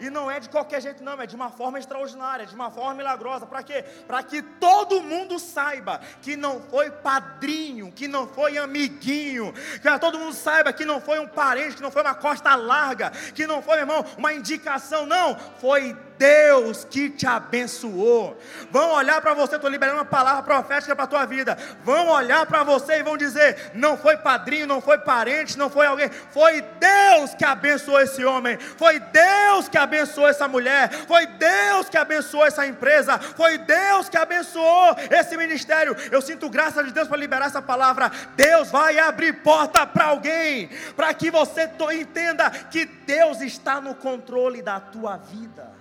E 0.00 0.08
não 0.08 0.30
é 0.30 0.40
de 0.40 0.48
qualquer 0.48 0.80
jeito, 0.80 1.04
não, 1.04 1.20
é 1.20 1.26
de 1.26 1.36
uma 1.36 1.50
forma 1.50 1.78
extraordinária, 1.78 2.46
de 2.46 2.54
uma 2.54 2.70
forma 2.70 2.94
milagrosa. 2.94 3.44
Para 3.44 3.62
quê? 3.62 3.82
Para 4.06 4.22
que 4.22 4.40
todo 4.40 5.02
mundo 5.02 5.38
saiba 5.38 6.00
que 6.22 6.36
não 6.36 6.58
foi 6.62 6.90
padrinho, 6.90 7.92
que 7.92 8.08
não 8.08 8.26
foi 8.26 8.56
amiguinho, 8.56 9.52
que 9.52 9.98
todo 9.98 10.18
mundo 10.18 10.32
saiba 10.32 10.72
que 10.72 10.86
não 10.86 11.02
foi 11.02 11.18
um 11.18 11.28
parente, 11.28 11.76
que 11.76 11.82
não 11.82 11.90
foi 11.90 12.00
uma 12.00 12.14
costa 12.14 12.54
larga, 12.54 13.10
que 13.34 13.46
não 13.46 13.60
foi, 13.60 13.76
meu 13.76 13.82
irmão, 13.82 14.04
uma 14.16 14.32
indicação, 14.32 15.04
não, 15.04 15.38
foi 15.38 15.94
Deus 16.20 16.84
que 16.84 17.08
te 17.08 17.26
abençoou. 17.26 18.38
Vão 18.70 18.92
olhar 18.92 19.22
para 19.22 19.32
você, 19.32 19.54
estou 19.54 19.70
liberando 19.70 19.96
uma 19.96 20.04
palavra 20.04 20.42
profética 20.42 20.94
para 20.94 21.06
a 21.06 21.08
tua 21.08 21.24
vida. 21.24 21.56
Vão 21.82 22.08
olhar 22.08 22.44
para 22.44 22.62
você 22.62 22.98
e 22.98 23.02
vão 23.02 23.16
dizer: 23.16 23.70
não 23.72 23.96
foi 23.96 24.18
padrinho, 24.18 24.66
não 24.66 24.82
foi 24.82 24.98
parente, 24.98 25.56
não 25.56 25.70
foi 25.70 25.86
alguém, 25.86 26.10
foi 26.30 26.60
Deus 26.60 27.32
que 27.32 27.42
abençoou 27.42 27.98
esse 27.98 28.22
homem, 28.22 28.58
foi 28.58 29.00
Deus 29.00 29.66
que 29.66 29.78
abençoou 29.78 30.28
essa 30.28 30.46
mulher, 30.46 30.92
foi 31.08 31.26
Deus 31.26 31.88
que 31.88 31.96
abençoou 31.96 32.44
essa 32.44 32.66
empresa, 32.66 33.18
foi 33.18 33.56
Deus 33.56 34.10
que 34.10 34.18
abençoou 34.18 34.94
esse 35.10 35.34
ministério. 35.38 35.96
Eu 36.10 36.20
sinto 36.20 36.50
graça 36.50 36.84
de 36.84 36.92
Deus 36.92 37.08
para 37.08 37.16
liberar 37.16 37.46
essa 37.46 37.62
palavra. 37.62 38.12
Deus 38.36 38.70
vai 38.70 38.98
abrir 38.98 39.42
porta 39.42 39.86
para 39.86 40.04
alguém, 40.04 40.68
para 40.94 41.14
que 41.14 41.30
você 41.30 41.70
entenda 41.92 42.50
que 42.50 42.84
Deus 42.84 43.40
está 43.40 43.80
no 43.80 43.94
controle 43.94 44.60
da 44.60 44.78
tua 44.78 45.16
vida. 45.16 45.79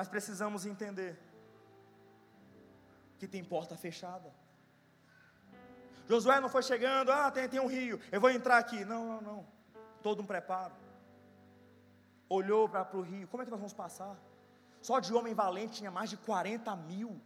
Mas 0.00 0.08
precisamos 0.08 0.64
entender 0.64 1.14
que 3.18 3.28
tem 3.28 3.44
porta 3.44 3.76
fechada. 3.76 4.32
Josué 6.08 6.40
não 6.40 6.48
foi 6.48 6.62
chegando, 6.62 7.12
ah, 7.12 7.30
tem, 7.30 7.46
tem 7.46 7.60
um 7.60 7.66
rio, 7.66 8.00
eu 8.10 8.18
vou 8.18 8.30
entrar 8.30 8.56
aqui. 8.56 8.82
Não, 8.82 9.04
não, 9.04 9.20
não. 9.20 9.46
Todo 10.02 10.22
um 10.22 10.26
preparo. 10.26 10.72
Olhou 12.30 12.66
para 12.66 12.96
o 12.96 13.02
rio, 13.02 13.28
como 13.28 13.42
é 13.42 13.44
que 13.44 13.50
nós 13.50 13.60
vamos 13.60 13.74
passar? 13.74 14.16
Só 14.80 15.00
de 15.00 15.12
homem 15.12 15.34
valente 15.34 15.74
tinha 15.80 15.90
mais 15.90 16.08
de 16.08 16.16
40 16.16 16.74
mil. 16.76 17.20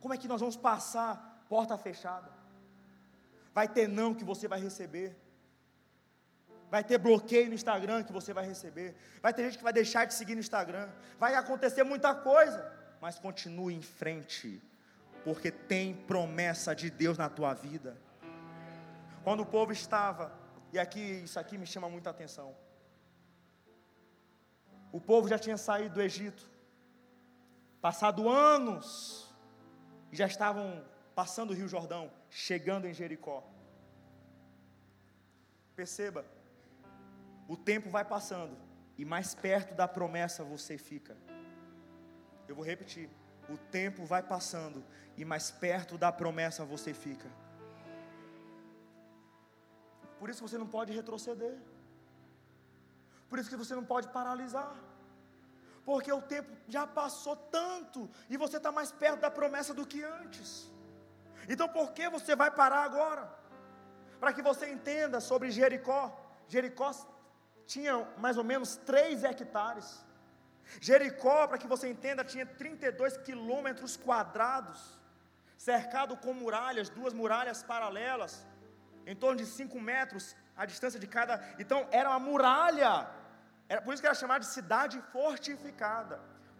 Como 0.00 0.12
é 0.12 0.16
que 0.16 0.26
nós 0.26 0.40
vamos 0.40 0.56
passar 0.56 1.44
porta 1.48 1.78
fechada? 1.78 2.32
Vai 3.54 3.68
ter 3.68 3.86
não 3.86 4.12
que 4.12 4.24
você 4.24 4.48
vai 4.48 4.60
receber 4.60 5.16
vai 6.70 6.84
ter 6.84 6.98
bloqueio 6.98 7.48
no 7.48 7.54
Instagram 7.54 8.04
que 8.04 8.12
você 8.12 8.32
vai 8.32 8.46
receber, 8.46 8.94
vai 9.20 9.34
ter 9.34 9.44
gente 9.44 9.58
que 9.58 9.64
vai 9.64 9.72
deixar 9.72 10.04
de 10.04 10.14
seguir 10.14 10.34
no 10.34 10.40
Instagram, 10.40 10.88
vai 11.18 11.34
acontecer 11.34 11.82
muita 11.82 12.14
coisa, 12.14 12.72
mas 13.00 13.18
continue 13.18 13.74
em 13.74 13.82
frente, 13.82 14.62
porque 15.24 15.50
tem 15.50 15.94
promessa 15.94 16.74
de 16.74 16.88
Deus 16.88 17.18
na 17.18 17.28
tua 17.28 17.52
vida. 17.54 17.96
Quando 19.24 19.40
o 19.40 19.46
povo 19.46 19.72
estava, 19.72 20.32
e 20.72 20.78
aqui 20.78 21.22
isso 21.24 21.38
aqui 21.38 21.58
me 21.58 21.66
chama 21.66 21.88
muita 21.88 22.10
atenção. 22.10 22.54
O 24.92 25.00
povo 25.00 25.28
já 25.28 25.38
tinha 25.38 25.56
saído 25.56 25.94
do 25.94 26.02
Egito, 26.02 26.48
passado 27.80 28.28
anos, 28.28 29.34
já 30.12 30.26
estavam 30.26 30.84
passando 31.14 31.50
o 31.50 31.54
Rio 31.54 31.68
Jordão, 31.68 32.10
chegando 32.28 32.86
em 32.86 32.94
Jericó. 32.94 33.44
Perceba, 35.74 36.24
o 37.52 37.56
tempo 37.56 37.90
vai 37.90 38.04
passando 38.04 38.56
e 38.96 39.04
mais 39.04 39.34
perto 39.34 39.74
da 39.74 39.88
promessa 39.88 40.44
você 40.44 40.78
fica. 40.78 41.16
Eu 42.46 42.54
vou 42.54 42.64
repetir: 42.64 43.10
o 43.48 43.56
tempo 43.78 44.04
vai 44.04 44.22
passando 44.22 44.84
e 45.16 45.24
mais 45.24 45.50
perto 45.64 45.98
da 45.98 46.12
promessa 46.12 46.64
você 46.64 46.94
fica. 46.94 47.28
Por 50.20 50.30
isso 50.30 50.46
você 50.46 50.56
não 50.62 50.68
pode 50.76 50.92
retroceder. 50.92 51.56
Por 53.28 53.40
isso 53.40 53.50
que 53.50 53.60
você 53.62 53.74
não 53.74 53.84
pode 53.92 54.06
paralisar. 54.18 54.72
Porque 55.84 56.12
o 56.12 56.22
tempo 56.22 56.52
já 56.68 56.86
passou 56.86 57.34
tanto 57.34 58.08
e 58.28 58.36
você 58.36 58.58
está 58.58 58.70
mais 58.70 58.92
perto 58.92 59.22
da 59.26 59.30
promessa 59.30 59.74
do 59.74 59.84
que 59.84 60.04
antes. 60.04 60.70
Então 61.48 61.68
por 61.68 61.90
que 61.96 62.08
você 62.08 62.36
vai 62.36 62.52
parar 62.52 62.84
agora? 62.84 63.24
Para 64.20 64.32
que 64.32 64.42
você 64.50 64.70
entenda 64.70 65.18
sobre 65.18 65.50
Jericó. 65.50 66.00
Jericó 66.46 66.92
tinha 67.72 67.94
mais 68.24 68.36
ou 68.40 68.44
menos 68.52 68.70
3 68.90 69.24
hectares. 69.30 69.88
Jericó, 70.88 71.38
para 71.48 71.58
que 71.62 71.72
você 71.74 71.86
entenda, 71.94 72.30
tinha 72.32 72.46
32 72.46 73.16
quilômetros 73.28 73.92
quadrados, 74.06 74.80
cercado 75.56 76.16
com 76.24 76.32
muralhas, 76.42 76.88
duas 76.98 77.14
muralhas 77.20 77.62
paralelas, 77.72 78.32
em 79.10 79.16
torno 79.22 79.38
de 79.42 79.46
5 79.46 79.80
metros 79.92 80.24
a 80.56 80.66
distância 80.72 81.00
de 81.04 81.08
cada. 81.16 81.34
Então, 81.62 81.80
era 81.90 82.10
uma 82.10 82.22
muralha, 82.30 82.92
era 83.68 83.80
por 83.82 83.92
isso 83.92 84.02
que 84.02 84.10
era 84.10 84.22
chamada 84.22 84.44
de 84.46 84.52
cidade 84.58 84.96
fortificada. 85.12 86.16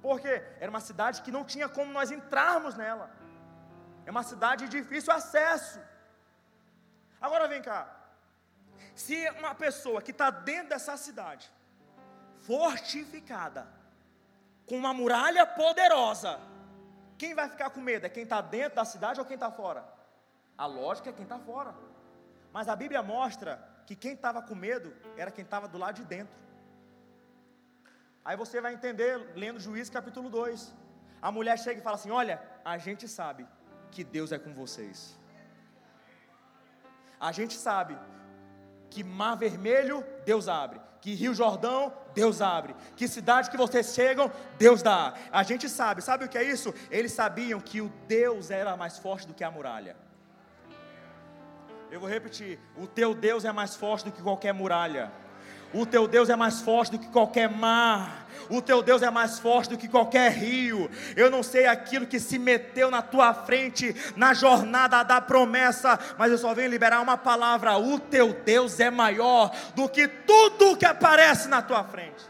Porque 0.06 0.32
era 0.62 0.70
uma 0.74 0.84
cidade 0.88 1.20
que 1.24 1.32
não 1.36 1.44
tinha 1.52 1.68
como 1.76 1.92
nós 1.98 2.10
entrarmos 2.18 2.74
nela. 2.82 3.06
É 4.06 4.10
uma 4.10 4.22
cidade 4.22 4.66
de 4.66 4.80
difícil 4.80 5.12
acesso. 5.12 5.80
Agora 7.20 7.46
vem 7.52 7.62
cá. 7.70 7.99
Se 9.04 9.18
uma 9.38 9.54
pessoa 9.54 10.02
que 10.02 10.10
está 10.10 10.28
dentro 10.28 10.68
dessa 10.72 10.94
cidade, 11.04 11.50
fortificada, 12.48 13.62
com 14.66 14.76
uma 14.76 14.92
muralha 14.92 15.44
poderosa, 15.46 16.32
quem 17.16 17.34
vai 17.34 17.48
ficar 17.48 17.70
com 17.70 17.80
medo? 17.80 18.04
É 18.04 18.10
quem 18.10 18.24
está 18.24 18.42
dentro 18.42 18.76
da 18.76 18.84
cidade 18.84 19.18
ou 19.18 19.24
quem 19.24 19.36
está 19.36 19.50
fora? 19.50 19.82
A 20.64 20.66
lógica 20.66 21.08
é 21.08 21.14
quem 21.14 21.22
está 21.22 21.38
fora. 21.38 21.72
Mas 22.52 22.68
a 22.68 22.76
Bíblia 22.76 23.02
mostra 23.02 23.52
que 23.86 23.96
quem 23.96 24.12
estava 24.12 24.42
com 24.42 24.54
medo 24.54 24.92
era 25.16 25.30
quem 25.30 25.44
estava 25.46 25.66
do 25.66 25.78
lado 25.78 25.94
de 25.94 26.04
dentro. 26.04 26.38
Aí 28.22 28.36
você 28.36 28.60
vai 28.60 28.74
entender 28.74 29.32
lendo 29.34 29.58
Juízes 29.58 29.88
capítulo 29.88 30.28
2. 30.28 30.74
A 31.22 31.32
mulher 31.32 31.58
chega 31.58 31.80
e 31.80 31.82
fala 31.82 31.96
assim: 31.96 32.10
Olha, 32.10 32.36
a 32.62 32.76
gente 32.76 33.08
sabe 33.08 33.48
que 33.90 34.04
Deus 34.04 34.30
é 34.30 34.38
com 34.38 34.52
vocês. 34.52 35.18
A 37.18 37.32
gente 37.32 37.54
sabe 37.54 37.98
que 38.90 39.04
Mar 39.04 39.36
Vermelho, 39.36 40.04
Deus 40.24 40.48
abre. 40.48 40.80
Que 41.00 41.14
Rio 41.14 41.32
Jordão, 41.32 41.92
Deus 42.14 42.42
abre. 42.42 42.74
Que 42.96 43.08
cidade 43.08 43.50
que 43.50 43.56
vocês 43.56 43.94
chegam, 43.94 44.30
Deus 44.58 44.82
dá. 44.82 45.14
A 45.32 45.42
gente 45.42 45.68
sabe, 45.68 46.02
sabe 46.02 46.24
o 46.24 46.28
que 46.28 46.36
é 46.36 46.42
isso? 46.42 46.74
Eles 46.90 47.12
sabiam 47.12 47.60
que 47.60 47.80
o 47.80 47.90
Deus 48.06 48.50
era 48.50 48.76
mais 48.76 48.98
forte 48.98 49.26
do 49.26 49.32
que 49.32 49.42
a 49.42 49.50
muralha. 49.50 49.96
Eu 51.90 52.00
vou 52.00 52.08
repetir: 52.08 52.58
o 52.76 52.86
teu 52.86 53.14
Deus 53.14 53.44
é 53.44 53.52
mais 53.52 53.74
forte 53.74 54.04
do 54.04 54.12
que 54.12 54.22
qualquer 54.22 54.52
muralha. 54.52 55.10
O 55.72 55.86
teu 55.86 56.08
Deus 56.08 56.28
é 56.28 56.36
mais 56.36 56.60
forte 56.60 56.92
do 56.92 56.98
que 56.98 57.08
qualquer 57.08 57.48
mar. 57.48 58.26
O 58.48 58.60
teu 58.60 58.82
Deus 58.82 59.02
é 59.02 59.10
mais 59.10 59.38
forte 59.38 59.70
do 59.70 59.78
que 59.78 59.88
qualquer 59.88 60.32
rio. 60.32 60.90
Eu 61.16 61.30
não 61.30 61.42
sei 61.42 61.66
aquilo 61.66 62.06
que 62.06 62.18
se 62.18 62.38
meteu 62.38 62.90
na 62.90 63.00
tua 63.00 63.32
frente 63.32 63.94
na 64.16 64.34
jornada 64.34 65.04
da 65.04 65.20
promessa, 65.20 65.98
mas 66.18 66.32
eu 66.32 66.38
só 66.38 66.52
venho 66.52 66.68
liberar 66.68 67.00
uma 67.00 67.16
palavra: 67.16 67.78
o 67.78 68.00
teu 68.00 68.32
Deus 68.32 68.80
é 68.80 68.90
maior 68.90 69.54
do 69.74 69.88
que 69.88 70.08
tudo 70.08 70.76
que 70.76 70.84
aparece 70.84 71.48
na 71.48 71.62
tua 71.62 71.84
frente. 71.84 72.28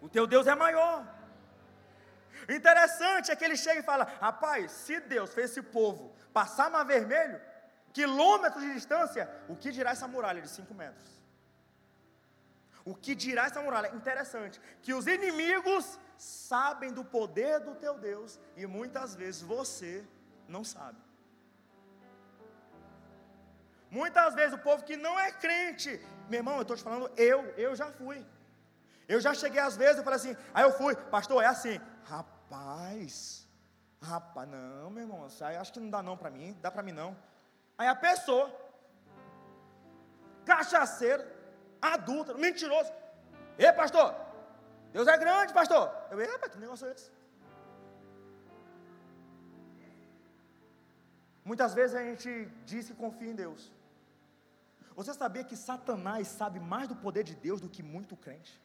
O 0.00 0.08
teu 0.08 0.26
Deus 0.26 0.46
é 0.46 0.54
maior. 0.54 1.04
Interessante 2.48 3.30
é 3.30 3.36
que 3.36 3.44
ele 3.44 3.56
chega 3.56 3.80
e 3.80 3.82
fala: 3.82 4.06
Rapaz, 4.20 4.70
se 4.70 5.00
Deus 5.00 5.34
fez 5.34 5.50
esse 5.50 5.60
povo 5.60 6.14
passar 6.32 6.70
mar 6.70 6.84
vermelho, 6.84 7.40
quilômetros 7.96 8.62
de 8.62 8.72
distância, 8.78 9.22
o 9.48 9.54
que 9.60 9.70
dirá 9.76 9.90
essa 9.96 10.06
muralha 10.14 10.42
de 10.46 10.50
5 10.50 10.74
metros? 10.82 11.10
O 12.90 12.94
que 12.94 13.14
dirá 13.14 13.44
essa 13.46 13.62
muralha? 13.66 13.88
Interessante, 14.00 14.60
que 14.82 14.92
os 14.98 15.06
inimigos 15.06 15.98
sabem 16.18 16.90
do 16.98 17.04
poder 17.16 17.54
do 17.68 17.74
teu 17.74 17.94
Deus 17.98 18.38
e 18.54 18.66
muitas 18.66 19.14
vezes 19.20 19.40
você 19.40 19.92
não 20.46 20.62
sabe. 20.62 20.98
Muitas 23.90 24.34
vezes 24.34 24.52
o 24.52 24.58
povo 24.68 24.84
que 24.84 24.96
não 25.06 25.18
é 25.18 25.32
crente, 25.32 25.90
meu 26.28 26.40
irmão, 26.40 26.56
eu 26.56 26.62
estou 26.62 26.76
te 26.76 26.82
falando, 26.82 27.10
eu, 27.16 27.40
eu 27.66 27.74
já 27.74 27.90
fui. 28.00 28.18
Eu 29.08 29.20
já 29.26 29.32
cheguei 29.32 29.62
às 29.68 29.76
vezes, 29.82 29.96
eu 29.96 30.04
falei 30.04 30.18
assim, 30.18 30.36
aí 30.52 30.64
eu 30.64 30.72
fui, 30.80 30.94
pastor, 31.16 31.42
é 31.42 31.46
assim, 31.46 31.80
rapaz, 32.04 33.48
rapaz, 34.02 34.46
não, 34.50 34.90
meu 34.90 35.04
irmão, 35.04 35.26
acho 35.60 35.72
que 35.72 35.80
não 35.80 35.88
dá 35.88 36.02
não 36.02 36.16
para 36.16 36.30
mim, 36.30 36.54
dá 36.60 36.70
para 36.70 36.82
mim 36.82 36.92
não. 36.92 37.16
Aí 37.78 37.88
a 37.88 37.94
pessoa, 37.94 38.46
cachaceiro, 40.44 41.24
adulto, 41.80 42.38
mentiroso. 42.38 42.92
Ei, 43.58 43.72
pastor, 43.72 44.14
Deus 44.92 45.06
é 45.08 45.16
grande, 45.18 45.52
pastor. 45.52 45.92
Eu, 46.10 46.20
epa, 46.20 46.48
que 46.48 46.58
negócio 46.58 46.86
é 46.86 46.92
esse? 46.92 47.10
Muitas 51.44 51.74
vezes 51.74 51.94
a 51.94 52.02
gente 52.02 52.30
diz 52.64 52.88
que 52.88 52.94
confia 52.94 53.30
em 53.30 53.34
Deus. 53.34 53.70
Você 54.96 55.12
sabia 55.12 55.44
que 55.44 55.56
Satanás 55.56 56.26
sabe 56.26 56.58
mais 56.58 56.88
do 56.88 56.96
poder 56.96 57.22
de 57.22 57.34
Deus 57.34 57.60
do 57.60 57.68
que 57.68 57.82
muito 57.82 58.16
crente? 58.16 58.60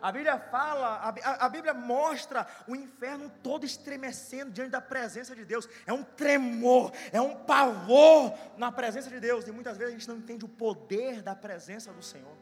A 0.00 0.12
Bíblia 0.12 0.38
fala, 0.38 0.96
a, 0.96 1.46
a, 1.46 1.48
Bíblia 1.48 1.72
mostra 1.72 2.46
o 2.68 2.76
inferno 2.76 3.30
todo 3.42 3.64
estremecendo 3.64 4.50
diante 4.50 4.70
da 4.70 4.80
presença 4.80 5.34
de 5.34 5.44
Deus. 5.44 5.68
É 5.86 5.92
um 5.92 6.02
tremor, 6.02 6.92
é 7.12 7.20
um 7.20 7.34
pavor 7.34 8.34
na 8.56 8.70
presença 8.70 9.08
de 9.08 9.18
Deus. 9.18 9.46
E 9.46 9.52
muitas 9.52 9.76
vezes 9.76 9.94
a 9.94 9.98
gente 9.98 10.08
não 10.08 10.16
entende 10.16 10.44
o 10.44 10.48
poder 10.48 11.22
da 11.22 11.34
presença 11.34 11.92
do 11.92 12.02
Senhor. 12.02 12.36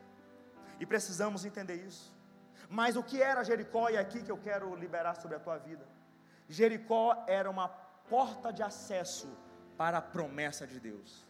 E 0.81 0.87
precisamos 0.87 1.45
entender 1.45 1.77
isso. 1.77 2.13
Mas 2.69 2.97
o 2.97 3.03
que 3.03 3.23
era 3.23 3.45
Jericó, 3.45 3.91
e 3.91 3.97
é 3.97 4.01
aqui 4.01 4.23
que 4.23 4.33
eu 4.33 4.39
quero 4.39 4.75
liberar 4.75 5.15
sobre 5.15 5.37
a 5.37 5.41
tua 5.41 5.59
vida. 5.59 5.87
Jericó 6.49 7.25
era 7.29 7.49
uma 7.51 7.69
porta 7.69 8.53
de 8.53 8.63
acesso 8.63 9.29
para 9.77 9.99
a 9.99 10.03
promessa 10.03 10.67
de 10.67 10.81
Deus. 10.81 11.25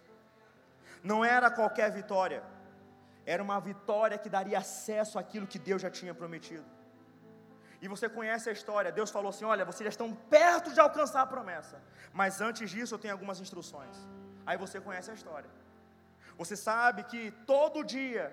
Não 1.03 1.25
era 1.25 1.51
qualquer 1.51 1.91
vitória 1.91 2.43
era 3.25 3.43
uma 3.43 3.61
vitória 3.61 4.19
que 4.19 4.29
daria 4.29 4.59
acesso 4.59 5.19
àquilo 5.19 5.47
que 5.47 5.59
Deus 5.59 5.81
já 5.83 5.91
tinha 5.91 6.15
prometido. 6.15 6.65
E 7.81 7.89
você 7.89 8.09
conhece 8.09 8.49
a 8.49 8.53
história. 8.53 8.93
Deus 8.93 9.11
falou 9.11 9.31
assim: 9.31 9.45
Olha, 9.45 9.65
vocês 9.65 9.85
já 9.85 9.91
estão 9.91 10.15
perto 10.15 10.73
de 10.73 10.81
alcançar 10.81 11.23
a 11.23 11.27
promessa. 11.27 11.81
Mas 12.13 12.41
antes 12.41 12.71
disso, 12.71 12.95
eu 12.95 12.99
tenho 12.99 13.15
algumas 13.15 13.41
instruções. 13.41 13.97
Aí 14.47 14.57
você 14.57 14.81
conhece 14.81 15.11
a 15.11 15.15
história. 15.15 15.51
Você 16.37 16.57
sabe 16.57 17.03
que 17.05 17.31
todo 17.47 17.85
dia 17.85 18.25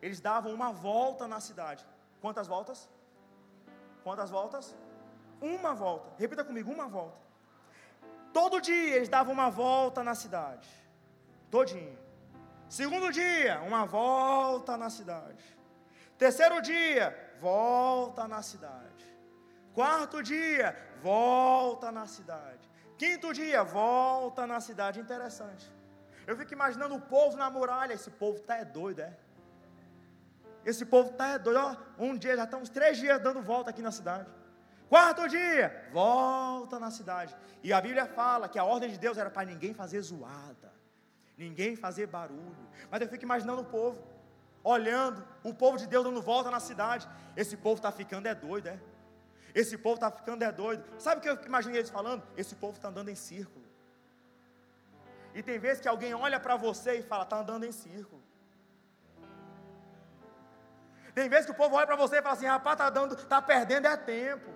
eles 0.00 0.20
davam 0.20 0.52
uma 0.52 0.72
volta 0.72 1.26
na 1.26 1.40
cidade. 1.40 1.84
Quantas 2.20 2.46
voltas? 2.46 2.88
Quantas 4.04 4.30
voltas? 4.30 4.74
Uma 5.40 5.74
volta. 5.74 6.12
Repita 6.18 6.44
comigo: 6.44 6.70
uma 6.70 6.86
volta. 6.86 7.18
Todo 8.32 8.60
dia 8.60 8.96
eles 8.96 9.08
davam 9.08 9.32
uma 9.32 9.50
volta 9.50 10.02
na 10.02 10.14
cidade. 10.14 10.68
Todinho. 11.50 12.01
Segundo 12.72 13.12
dia, 13.12 13.60
uma 13.60 13.84
volta 13.84 14.78
na 14.78 14.88
cidade. 14.88 15.44
Terceiro 16.16 16.62
dia, 16.62 17.06
volta 17.38 18.26
na 18.26 18.40
cidade. 18.40 19.04
Quarto 19.74 20.22
dia, 20.22 20.74
volta 21.02 21.92
na 21.92 22.06
cidade. 22.06 22.64
Quinto 22.96 23.30
dia, 23.34 23.62
volta 23.62 24.46
na 24.46 24.58
cidade. 24.58 24.98
Interessante. 24.98 25.70
Eu 26.26 26.34
fico 26.34 26.54
imaginando 26.54 26.94
o 26.94 27.00
povo 27.14 27.36
na 27.36 27.50
muralha. 27.50 27.92
Esse 27.92 28.10
povo 28.10 28.40
tá 28.40 28.56
é 28.56 28.64
doido, 28.64 29.00
é? 29.00 29.12
Esse 30.64 30.86
povo 30.86 31.12
tá 31.12 31.28
é 31.34 31.38
doido. 31.38 31.60
Ó, 31.60 31.76
um 32.06 32.16
dia 32.16 32.38
já 32.38 32.44
estamos 32.44 32.70
três 32.70 32.96
dias 32.96 33.20
dando 33.20 33.42
volta 33.42 33.68
aqui 33.68 33.82
na 33.82 33.92
cidade. 33.92 34.30
Quarto 34.88 35.28
dia, 35.28 35.90
volta 35.92 36.80
na 36.80 36.90
cidade. 36.90 37.36
E 37.62 37.70
a 37.70 37.82
Bíblia 37.82 38.06
fala 38.06 38.48
que 38.48 38.58
a 38.58 38.64
ordem 38.64 38.88
de 38.88 38.96
Deus 38.96 39.18
era 39.18 39.28
para 39.28 39.44
ninguém 39.44 39.74
fazer 39.74 40.00
zoada 40.00 40.71
ninguém 41.44 41.76
fazer 41.76 42.06
barulho. 42.06 42.56
Mas 42.90 43.00
eu 43.02 43.08
fico 43.08 43.24
imaginando 43.24 43.62
o 43.62 43.64
povo, 43.64 43.98
olhando, 44.62 45.24
o 45.42 45.52
povo 45.62 45.76
de 45.76 45.86
Deus 45.86 46.04
dando 46.04 46.22
volta 46.22 46.50
na 46.50 46.60
cidade. 46.60 47.08
Esse 47.36 47.56
povo 47.56 47.76
está 47.76 47.90
ficando 47.90 48.26
é 48.26 48.34
doido, 48.34 48.68
é? 48.68 48.78
Esse 49.54 49.76
povo 49.76 49.96
está 49.96 50.10
ficando 50.10 50.42
é 50.42 50.52
doido. 50.52 50.84
Sabe 50.98 51.18
o 51.18 51.22
que 51.22 51.28
eu 51.28 51.38
imaginei 51.44 51.80
eles 51.80 51.90
falando? 51.90 52.22
Esse 52.36 52.54
povo 52.54 52.76
está 52.76 52.88
andando 52.88 53.10
em 53.10 53.14
círculo. 53.14 53.64
E 55.34 55.42
tem 55.42 55.58
vezes 55.58 55.80
que 55.80 55.88
alguém 55.88 56.14
olha 56.14 56.38
para 56.38 56.56
você 56.56 56.94
e 56.98 57.02
fala, 57.02 57.24
está 57.24 57.38
andando 57.38 57.64
em 57.64 57.72
círculo. 57.72 58.22
Tem 61.14 61.28
vezes 61.28 61.46
que 61.46 61.52
o 61.52 61.54
povo 61.54 61.76
olha 61.76 61.86
para 61.86 61.96
você 61.96 62.18
e 62.18 62.22
fala 62.22 62.34
assim, 62.34 62.46
rapaz, 62.46 62.74
está 62.74 62.88
dando, 62.90 63.14
está 63.14 63.40
perdendo 63.42 63.86
é 63.86 63.96
tempo. 63.96 64.50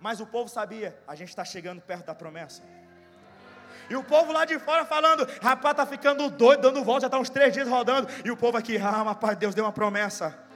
Mas 0.00 0.20
o 0.20 0.26
povo 0.26 0.48
sabia, 0.48 0.98
a 1.06 1.14
gente 1.14 1.30
está 1.30 1.44
chegando 1.44 1.80
perto 1.80 2.06
da 2.06 2.14
promessa. 2.14 2.62
E 3.88 3.96
o 3.96 4.02
povo 4.02 4.32
lá 4.32 4.44
de 4.44 4.58
fora 4.58 4.84
falando, 4.84 5.28
rapaz, 5.42 5.76
tá 5.76 5.86
ficando 5.86 6.28
doido, 6.30 6.62
dando 6.62 6.82
volta, 6.82 7.02
já 7.02 7.06
está 7.06 7.18
uns 7.18 7.30
três 7.30 7.52
dias 7.52 7.68
rodando. 7.68 8.08
E 8.24 8.30
o 8.30 8.36
povo 8.36 8.56
aqui, 8.56 8.76
ah, 8.76 9.02
rapaz, 9.02 9.36
Deus 9.36 9.54
deu 9.54 9.64
uma 9.64 9.72
promessa. 9.72 10.46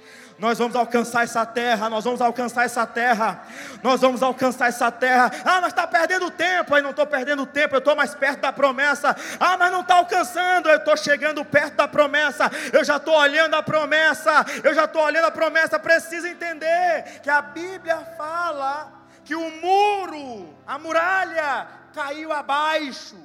Nós 0.40 0.56
vamos 0.56 0.74
alcançar 0.74 1.22
essa 1.22 1.44
terra, 1.44 1.90
nós 1.90 2.02
vamos 2.02 2.22
alcançar 2.22 2.64
essa 2.64 2.86
terra, 2.86 3.42
nós 3.82 4.00
vamos 4.00 4.22
alcançar 4.22 4.68
essa 4.68 4.90
terra. 4.90 5.30
Ah, 5.44 5.60
mas 5.60 5.66
está 5.66 5.86
perdendo 5.86 6.30
tempo, 6.30 6.74
aí 6.74 6.80
não 6.80 6.90
estou 6.90 7.06
perdendo 7.06 7.44
tempo, 7.44 7.74
eu 7.74 7.78
estou 7.78 7.94
mais 7.94 8.14
perto 8.14 8.40
da 8.40 8.50
promessa. 8.50 9.14
Ah, 9.38 9.58
mas 9.58 9.70
não 9.70 9.82
está 9.82 9.96
alcançando, 9.96 10.70
eu 10.70 10.78
estou 10.78 10.96
chegando 10.96 11.44
perto 11.44 11.74
da 11.74 11.86
promessa, 11.86 12.50
eu 12.72 12.82
já 12.82 12.96
estou 12.96 13.16
olhando 13.16 13.54
a 13.54 13.62
promessa, 13.62 14.46
eu 14.64 14.74
já 14.74 14.84
estou 14.84 15.02
olhando 15.02 15.26
a 15.26 15.30
promessa. 15.30 15.78
Precisa 15.78 16.26
entender 16.26 17.20
que 17.22 17.28
a 17.28 17.42
Bíblia 17.42 17.98
fala 18.16 19.00
que 19.22 19.34
o 19.34 19.50
muro, 19.60 20.54
a 20.66 20.78
muralha, 20.78 21.79
caiu 21.98 22.32
abaixo. 22.32 23.18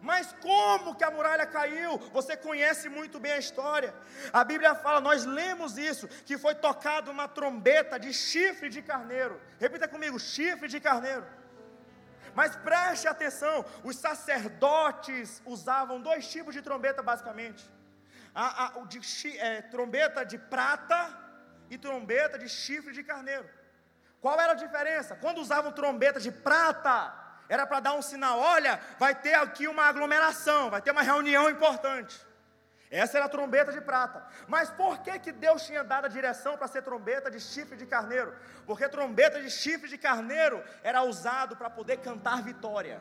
Mas 0.00 0.32
como 0.40 0.94
que 0.94 1.04
a 1.04 1.10
muralha 1.10 1.46
caiu? 1.46 1.98
Você 2.12 2.36
conhece 2.36 2.88
muito 2.88 3.18
bem 3.18 3.32
a 3.32 3.38
história. 3.38 3.92
A 4.32 4.44
Bíblia 4.44 4.74
fala, 4.74 5.00
nós 5.00 5.24
lemos 5.24 5.76
isso, 5.76 6.06
que 6.28 6.38
foi 6.38 6.54
tocado 6.54 7.10
uma 7.10 7.26
trombeta 7.26 7.98
de 7.98 8.12
chifre 8.12 8.68
de 8.68 8.80
carneiro. 8.80 9.40
Repita 9.58 9.88
comigo, 9.88 10.18
chifre 10.18 10.68
de 10.68 10.80
carneiro. 10.80 11.26
Mas 12.34 12.54
preste 12.54 13.08
atenção, 13.08 13.64
os 13.82 13.96
sacerdotes 13.96 15.42
usavam 15.44 16.00
dois 16.00 16.28
tipos 16.28 16.54
de 16.54 16.62
trombeta 16.62 17.02
basicamente. 17.02 17.64
a, 18.34 18.66
a, 18.66 18.84
de, 18.84 19.00
é, 19.38 19.62
trombeta 19.62 20.24
de 20.24 20.38
prata 20.38 21.00
e 21.70 21.76
trombeta 21.76 22.38
de 22.38 22.48
chifre 22.48 22.92
de 22.92 23.02
carneiro. 23.02 23.48
Qual 24.20 24.38
era 24.40 24.52
a 24.52 24.56
diferença? 24.56 25.16
Quando 25.16 25.38
usavam 25.38 25.72
trombeta 25.72 26.18
de 26.18 26.30
prata, 26.30 27.14
era 27.48 27.66
para 27.66 27.80
dar 27.80 27.94
um 27.94 28.02
sinal: 28.02 28.38
olha, 28.38 28.80
vai 28.98 29.14
ter 29.14 29.34
aqui 29.34 29.68
uma 29.68 29.84
aglomeração, 29.84 30.70
vai 30.70 30.82
ter 30.82 30.90
uma 30.90 31.02
reunião 31.02 31.48
importante. 31.48 32.26
Essa 32.90 33.18
era 33.18 33.26
a 33.26 33.28
trombeta 33.28 33.70
de 33.70 33.80
prata. 33.80 34.26
Mas 34.46 34.70
por 34.70 35.00
que, 35.00 35.18
que 35.18 35.30
Deus 35.30 35.66
tinha 35.66 35.84
dado 35.84 36.06
a 36.06 36.08
direção 36.08 36.56
para 36.56 36.66
ser 36.66 36.82
trombeta 36.82 37.30
de 37.30 37.38
chifre 37.38 37.76
de 37.76 37.84
carneiro? 37.84 38.34
Porque 38.66 38.88
trombeta 38.88 39.40
de 39.42 39.50
chifre 39.50 39.88
de 39.88 39.98
carneiro 39.98 40.64
era 40.82 41.02
usado 41.02 41.54
para 41.54 41.68
poder 41.68 41.98
cantar 41.98 42.42
vitória. 42.42 43.00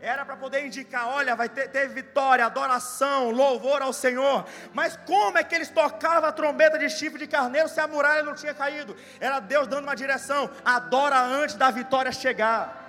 Era 0.00 0.24
para 0.26 0.36
poder 0.36 0.66
indicar, 0.66 1.08
olha, 1.08 1.34
vai 1.34 1.48
ter, 1.48 1.88
vitória, 1.88 2.44
adoração, 2.44 3.30
louvor 3.30 3.80
ao 3.80 3.92
Senhor. 3.92 4.44
Mas 4.74 4.96
como 5.06 5.38
é 5.38 5.42
que 5.42 5.54
eles 5.54 5.70
tocavam 5.70 6.28
a 6.28 6.32
trombeta 6.32 6.78
de 6.78 6.88
chifre 6.90 7.18
de 7.18 7.26
carneiro 7.26 7.68
se 7.68 7.80
a 7.80 7.88
muralha 7.88 8.22
não 8.22 8.34
tinha 8.34 8.52
caído? 8.52 8.94
Era 9.18 9.40
Deus 9.40 9.66
dando 9.66 9.84
uma 9.84 9.96
direção: 9.96 10.50
adora 10.64 11.18
antes 11.18 11.56
da 11.56 11.70
vitória 11.70 12.12
chegar. 12.12 12.84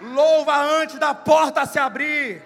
Louva 0.00 0.56
antes 0.56 0.98
da 0.98 1.12
porta 1.12 1.66
se 1.66 1.78
abrir. 1.78 2.42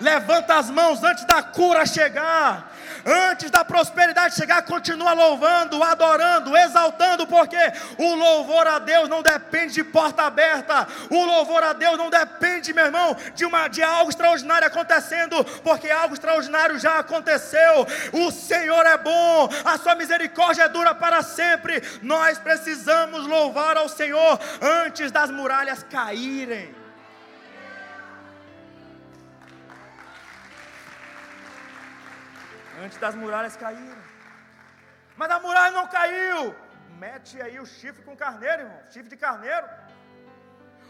Levanta 0.00 0.56
as 0.56 0.68
mãos 0.68 1.02
antes 1.02 1.24
da 1.24 1.42
cura 1.42 1.86
chegar. 1.86 2.76
Antes 3.04 3.50
da 3.50 3.64
prosperidade 3.64 4.34
chegar, 4.34 4.62
continua 4.62 5.12
louvando, 5.12 5.82
adorando, 5.82 6.56
exaltando, 6.56 7.26
porque 7.26 7.56
o 7.96 8.14
louvor 8.14 8.66
a 8.66 8.78
Deus 8.78 9.08
não 9.08 9.22
depende 9.22 9.74
de 9.74 9.84
porta 9.84 10.24
aberta. 10.24 10.86
O 11.10 11.24
louvor 11.24 11.62
a 11.62 11.72
Deus 11.72 11.96
não 11.96 12.10
depende, 12.10 12.72
meu 12.72 12.86
irmão, 12.86 13.16
de, 13.34 13.44
uma, 13.44 13.68
de 13.68 13.82
algo 13.82 14.10
extraordinário 14.10 14.66
acontecendo, 14.66 15.44
porque 15.62 15.90
algo 15.90 16.14
extraordinário 16.14 16.78
já 16.78 16.98
aconteceu. 16.98 17.86
O 18.12 18.30
Senhor 18.30 18.84
é 18.86 18.96
bom, 18.98 19.48
a 19.64 19.78
sua 19.78 19.94
misericórdia 19.94 20.68
dura 20.68 20.94
para 20.94 21.22
sempre. 21.22 21.82
Nós 22.02 22.38
precisamos 22.38 23.26
louvar 23.26 23.76
ao 23.76 23.88
Senhor 23.88 24.38
antes 24.60 25.10
das 25.10 25.30
muralhas 25.30 25.82
caírem. 25.82 26.77
Antes 32.84 32.98
das 32.98 33.14
muralhas 33.14 33.56
caírem. 33.56 34.02
Mas 35.16 35.30
a 35.30 35.40
muralha 35.40 35.72
não 35.72 35.86
caiu. 35.86 36.54
Mete 36.98 37.40
aí 37.40 37.58
o 37.60 37.66
chifre 37.66 38.02
com 38.02 38.16
carneiro, 38.16 38.62
irmão. 38.62 38.80
Chifre 38.90 39.08
de 39.08 39.16
carneiro. 39.16 39.66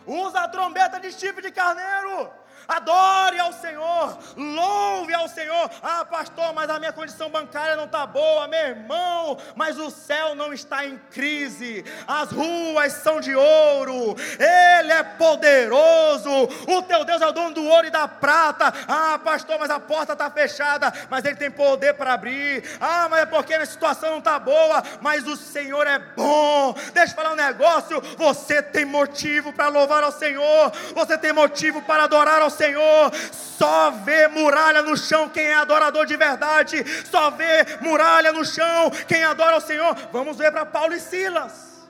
Usa 0.07 0.41
a 0.41 0.49
trombeta 0.49 0.99
de 1.01 1.12
chifre 1.12 1.43
de 1.43 1.51
carneiro. 1.51 2.30
Adore 2.66 3.38
ao 3.38 3.52
Senhor, 3.52 4.18
louve 4.36 5.14
ao 5.14 5.28
Senhor. 5.28 5.70
Ah, 5.82 6.04
pastor, 6.04 6.52
mas 6.52 6.68
a 6.68 6.78
minha 6.78 6.92
condição 6.92 7.30
bancária 7.30 7.76
não 7.76 7.84
está 7.84 8.06
boa, 8.06 8.48
meu 8.48 8.59
irmão. 8.59 9.38
Mas 9.54 9.78
o 9.78 9.90
céu 9.90 10.34
não 10.34 10.52
está 10.52 10.84
em 10.84 10.98
crise, 11.11 11.84
as 12.06 12.30
ruas 12.30 12.92
são 12.94 13.20
de 13.20 13.34
ouro, 13.34 14.16
Ele 14.38 14.92
é 14.92 15.02
poderoso. 15.02 16.30
O 16.66 16.82
teu 16.82 17.04
Deus 17.04 17.22
é 17.22 17.26
o 17.26 17.32
dono 17.32 17.54
do 17.54 17.64
ouro 17.64 17.86
e 17.86 17.90
da 17.90 18.06
prata. 18.09 18.72
Ah, 18.86 19.18
pastor, 19.22 19.59
mas 19.59 19.70
a 19.70 19.80
porta 19.80 20.12
está 20.12 20.30
fechada, 20.30 20.92
mas 21.09 21.24
Ele 21.24 21.36
tem 21.36 21.50
poder 21.50 21.94
para 21.94 22.14
abrir. 22.14 22.64
Ah, 22.80 23.09
mas 23.11 23.20
é 23.20 23.26
porque 23.26 23.54
a 23.54 23.66
situação 23.66 24.11
não 24.11 24.18
está 24.18 24.38
boa, 24.38 24.82
mas 25.00 25.26
o 25.26 25.36
Senhor 25.36 25.86
é 25.86 25.98
bom. 25.98 26.74
Deixa 26.92 27.12
eu 27.12 27.16
falar 27.16 27.32
um 27.32 27.36
negócio: 27.36 28.00
você 28.16 28.62
tem 28.62 28.84
motivo 28.84 29.52
para 29.52 29.68
louvar 29.68 30.02
ao 30.02 30.12
Senhor, 30.12 30.72
você 30.94 31.16
tem 31.16 31.32
motivo 31.32 31.82
para 31.82 32.04
adorar 32.04 32.42
ao 32.42 32.47
Senhor. 32.51 33.14
Só 33.32 33.90
vê 33.90 34.28
muralha 34.28 34.82
no 34.82 34.96
chão 34.96 35.28
quem 35.28 35.46
é 35.46 35.55
adorador 35.55 36.07
de 36.07 36.16
verdade. 36.16 36.84
Só 37.07 37.30
vê 37.30 37.64
muralha 37.80 38.32
no 38.32 38.44
chão 38.44 38.90
quem 39.07 39.24
adora 39.24 39.55
ao 39.55 39.61
Senhor. 39.61 39.94
Vamos 40.12 40.36
ver 40.36 40.53
para 40.53 40.66
Paulo 40.66 40.94
e 40.94 41.01
Silas. 41.01 41.88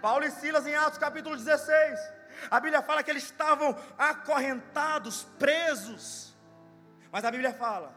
Paulo 0.00 0.24
e 0.24 0.30
Silas 0.30 0.66
em 0.66 0.74
Atos 0.74 0.98
capítulo 0.98 1.36
16. 1.36 1.98
A 2.50 2.60
Bíblia 2.60 2.82
fala 2.82 3.02
que 3.02 3.10
eles 3.10 3.24
estavam 3.24 3.76
acorrentados, 3.98 5.26
presos. 5.38 6.36
Mas 7.10 7.24
a 7.24 7.30
Bíblia 7.30 7.52
fala 7.52 7.92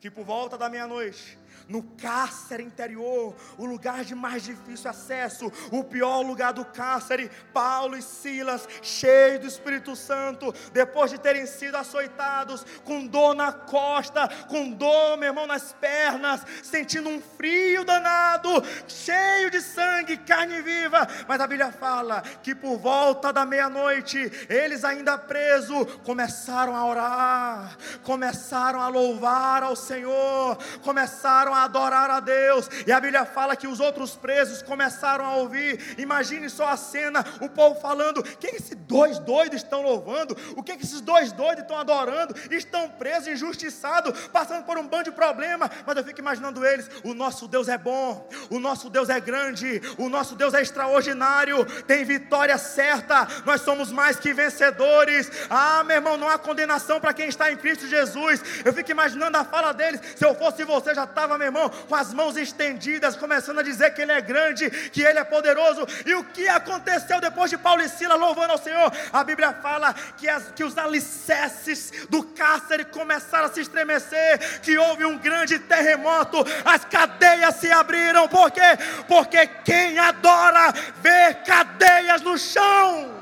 que 0.00 0.10
por 0.10 0.24
volta 0.24 0.58
da 0.58 0.68
meia-noite 0.68 1.38
no 1.72 1.82
cárcere 1.82 2.62
interior, 2.62 3.34
o 3.56 3.64
lugar 3.64 4.04
de 4.04 4.14
mais 4.14 4.42
difícil 4.42 4.90
acesso, 4.90 5.50
o 5.70 5.82
pior 5.82 6.20
lugar 6.20 6.52
do 6.52 6.66
cárcere, 6.66 7.30
Paulo 7.50 7.96
e 7.96 8.02
Silas, 8.02 8.68
cheios 8.82 9.40
do 9.40 9.46
Espírito 9.46 9.96
Santo, 9.96 10.54
depois 10.70 11.10
de 11.10 11.18
terem 11.18 11.46
sido 11.46 11.76
açoitados, 11.76 12.66
com 12.84 13.06
dor 13.06 13.34
na 13.34 13.52
costa, 13.52 14.28
com 14.48 14.70
dor, 14.70 15.16
meu 15.16 15.28
irmão, 15.28 15.46
nas 15.46 15.72
pernas, 15.72 16.44
sentindo 16.62 17.08
um 17.08 17.22
frio 17.22 17.84
danado, 17.84 18.50
cheio 18.86 19.50
de 19.50 19.62
sangue, 19.62 20.18
carne 20.18 20.60
viva, 20.60 21.08
mas 21.26 21.40
a 21.40 21.46
Bíblia 21.46 21.72
fala 21.72 22.20
que 22.42 22.54
por 22.54 22.76
volta 22.76 23.32
da 23.32 23.46
meia-noite, 23.46 24.18
eles 24.46 24.84
ainda 24.84 25.16
presos, 25.16 25.86
começaram 26.04 26.76
a 26.76 26.84
orar, 26.84 27.78
começaram 28.02 28.82
a 28.82 28.88
louvar 28.88 29.62
ao 29.62 29.74
Senhor, 29.74 30.58
começaram 30.82 31.54
a 31.54 31.61
adorar 31.64 32.10
a 32.10 32.20
Deus. 32.20 32.68
E 32.86 32.92
a 32.92 33.00
Bíblia 33.00 33.24
fala 33.24 33.56
que 33.56 33.66
os 33.66 33.80
outros 33.80 34.14
presos 34.14 34.62
começaram 34.62 35.24
a 35.24 35.36
ouvir. 35.36 35.94
Imagine 35.98 36.48
só 36.48 36.68
a 36.68 36.76
cena: 36.76 37.24
o 37.40 37.48
povo 37.48 37.80
falando, 37.80 38.18
o 38.18 38.22
que 38.22 38.48
esses 38.48 38.76
dois 38.76 39.18
doidos 39.18 39.62
estão 39.62 39.82
louvando? 39.82 40.36
O 40.56 40.62
que 40.62 40.72
esses 40.72 41.00
dois 41.00 41.32
doidos 41.32 41.62
estão 41.62 41.78
adorando? 41.78 42.34
Estão 42.50 42.88
presos, 42.88 43.28
injustiçados, 43.28 44.28
passando 44.28 44.64
por 44.64 44.78
um 44.78 44.86
bando 44.86 45.04
de 45.04 45.12
problema. 45.12 45.70
Mas 45.86 45.96
eu 45.96 46.04
fico 46.04 46.20
imaginando 46.20 46.64
eles: 46.64 46.88
o 47.04 47.14
nosso 47.14 47.48
Deus 47.48 47.68
é 47.68 47.78
bom, 47.78 48.28
o 48.50 48.58
nosso 48.58 48.88
Deus 48.90 49.08
é 49.08 49.20
grande, 49.20 49.80
o 49.98 50.08
nosso 50.08 50.34
Deus 50.34 50.54
é 50.54 50.62
extraordinário, 50.62 51.64
tem 51.82 52.04
vitória 52.04 52.56
certa, 52.58 53.26
nós 53.44 53.60
somos 53.60 53.90
mais 53.90 54.18
que 54.18 54.32
vencedores. 54.32 55.30
Ah, 55.48 55.82
meu 55.84 55.96
irmão, 55.96 56.16
não 56.16 56.28
há 56.28 56.38
condenação 56.38 57.00
para 57.00 57.12
quem 57.12 57.28
está 57.28 57.50
em 57.50 57.56
Cristo 57.56 57.86
Jesus. 57.86 58.42
Eu 58.64 58.72
fico 58.72 58.90
imaginando 58.90 59.36
a 59.36 59.44
fala 59.44 59.72
deles: 59.72 60.00
se 60.16 60.24
eu 60.24 60.34
fosse 60.34 60.64
você, 60.64 60.94
já 60.94 61.04
estava, 61.04 61.38
meu 61.42 61.48
irmão, 61.48 61.68
com 61.68 61.94
as 61.94 62.14
mãos 62.14 62.36
estendidas, 62.36 63.16
começando 63.16 63.58
a 63.58 63.62
dizer 63.62 63.92
que 63.92 64.02
Ele 64.02 64.12
é 64.12 64.20
grande, 64.20 64.70
que 64.90 65.02
Ele 65.02 65.18
é 65.18 65.24
poderoso. 65.24 65.86
E 66.06 66.14
o 66.14 66.24
que 66.24 66.46
aconteceu 66.48 67.20
depois 67.20 67.50
de 67.50 67.58
Paulo 67.58 67.82
e 67.82 67.88
Silas 67.88 68.18
louvando 68.18 68.52
ao 68.52 68.58
Senhor? 68.58 68.92
A 69.12 69.24
Bíblia 69.24 69.52
fala 69.54 69.92
que, 70.16 70.28
as, 70.28 70.52
que 70.52 70.62
os 70.62 70.78
alicerces 70.78 72.06
do 72.08 72.22
cárcere 72.22 72.84
começaram 72.84 73.46
a 73.46 73.52
se 73.52 73.60
estremecer, 73.60 74.60
que 74.60 74.78
houve 74.78 75.04
um 75.04 75.18
grande 75.18 75.58
terremoto, 75.58 76.38
as 76.64 76.84
cadeias 76.84 77.56
se 77.56 77.70
abriram. 77.70 78.28
Por 78.28 78.50
quê? 78.50 78.60
Porque 79.08 79.46
quem 79.64 79.98
adora 79.98 80.72
vê 81.00 81.34
cadeias 81.44 82.22
no 82.22 82.38
chão. 82.38 83.20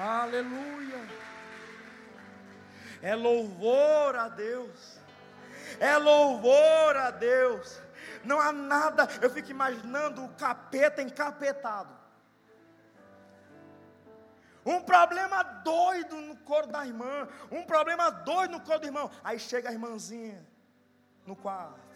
Aleluia 0.00 0.77
é 3.02 3.14
louvor 3.14 4.16
a 4.16 4.28
Deus, 4.28 4.98
é 5.78 5.96
louvor 5.96 6.96
a 6.96 7.10
Deus. 7.10 7.80
Não 8.24 8.40
há 8.40 8.52
nada, 8.52 9.08
eu 9.22 9.30
fico 9.30 9.50
imaginando 9.50 10.24
o 10.24 10.28
capeta 10.30 11.00
encapetado. 11.02 11.96
Um 14.64 14.80
problema 14.82 15.42
doido 15.42 16.16
no 16.20 16.36
coro 16.36 16.66
da 16.66 16.86
irmã, 16.86 17.28
um 17.50 17.62
problema 17.62 18.10
doido 18.10 18.52
no 18.52 18.60
coro 18.60 18.80
do 18.80 18.86
irmão. 18.86 19.10
Aí 19.24 19.38
chega 19.38 19.70
a 19.70 19.72
irmãzinha 19.72 20.44
no 21.24 21.34
quarto. 21.34 21.88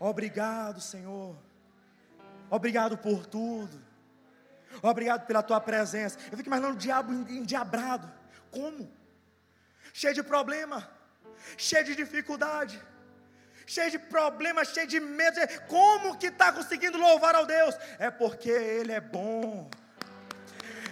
Obrigado, 0.00 0.80
Senhor. 0.80 1.36
Obrigado 2.48 2.96
por 2.96 3.26
tudo. 3.26 3.78
Obrigado 4.82 5.26
pela 5.26 5.42
tua 5.42 5.60
presença. 5.60 6.18
Eu 6.30 6.36
fico 6.36 6.48
imaginando 6.48 6.74
o 6.74 6.78
diabo 6.78 7.12
endiabrado. 7.12 8.10
Como? 8.50 8.90
Cheio 9.92 10.14
de 10.14 10.22
problema, 10.22 10.88
cheio 11.56 11.84
de 11.84 11.94
dificuldade, 11.94 12.80
cheio 13.66 13.90
de 13.90 13.98
problema, 13.98 14.64
cheio 14.64 14.86
de 14.86 15.00
medo. 15.00 15.40
Como 15.66 16.16
que 16.18 16.26
está 16.26 16.52
conseguindo 16.52 16.98
louvar 16.98 17.34
ao 17.34 17.46
Deus? 17.46 17.74
É 17.98 18.10
porque 18.10 18.50
Ele 18.50 18.92
é 18.92 19.00
bom 19.00 19.70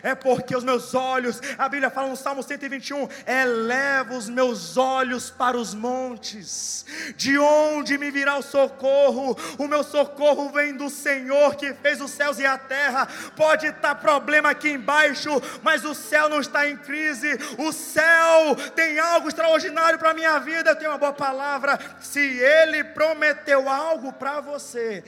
é 0.07 0.15
porque 0.15 0.57
os 0.57 0.63
meus 0.63 0.95
olhos, 0.95 1.41
a 1.59 1.69
Bíblia 1.69 1.91
fala 1.91 2.09
no 2.09 2.17
Salmo 2.17 2.41
121, 2.41 3.09
eleva 3.27 4.15
os 4.15 4.29
meus 4.29 4.77
olhos 4.77 5.31
para 5.31 5.57
os 5.57 5.75
montes, 5.75 6.87
de 7.17 7.37
onde 7.37 7.99
me 7.99 8.13
virá 8.13 8.37
o 8.37 8.43
socorro? 8.43 9.37
O 9.59 9.67
meu 9.67 9.83
socorro 9.83 10.51
vem 10.51 10.77
do 10.77 10.89
Senhor 10.89 11.57
que 11.57 11.75
fez 11.75 12.01
os 12.01 12.13
céus 12.13 12.39
e 12.39 12.47
a 12.47 12.57
terra. 12.57 13.09
Pode 13.35 13.67
estar 13.67 13.97
problema 13.97 14.51
aqui 14.51 14.71
embaixo, 14.71 15.43
mas 15.61 15.85
o 15.85 15.93
céu 15.93 16.29
não 16.29 16.41
está 16.41 16.69
em 16.69 16.77
crise, 16.77 17.37
o 17.59 17.73
céu 17.73 18.55
tem 18.77 19.01
algo 19.01 19.27
extraordinário 19.27 19.99
para 19.99 20.11
a 20.11 20.15
minha 20.15 20.39
vida. 20.39 20.71
Eu 20.71 20.77
tenho 20.77 20.93
uma 20.93 20.99
boa 20.99 21.13
palavra. 21.13 21.81
Se 22.01 22.21
Ele 22.21 22.85
prometeu 22.85 23.69
algo 23.69 24.13
para 24.13 24.41
você, 24.41 25.03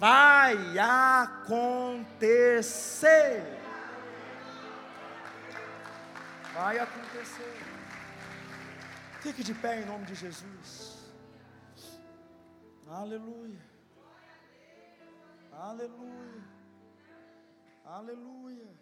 vai 0.00 0.58
acontecer. 1.30 3.61
Vai 6.54 6.78
acontecer. 6.78 7.56
Fique 9.20 9.42
de 9.42 9.54
pé 9.54 9.80
em 9.80 9.86
nome 9.86 10.04
de 10.04 10.14
Jesus. 10.14 11.12
Aleluia. 12.88 13.60
Aleluia. 15.52 16.42
Aleluia. 17.84 18.81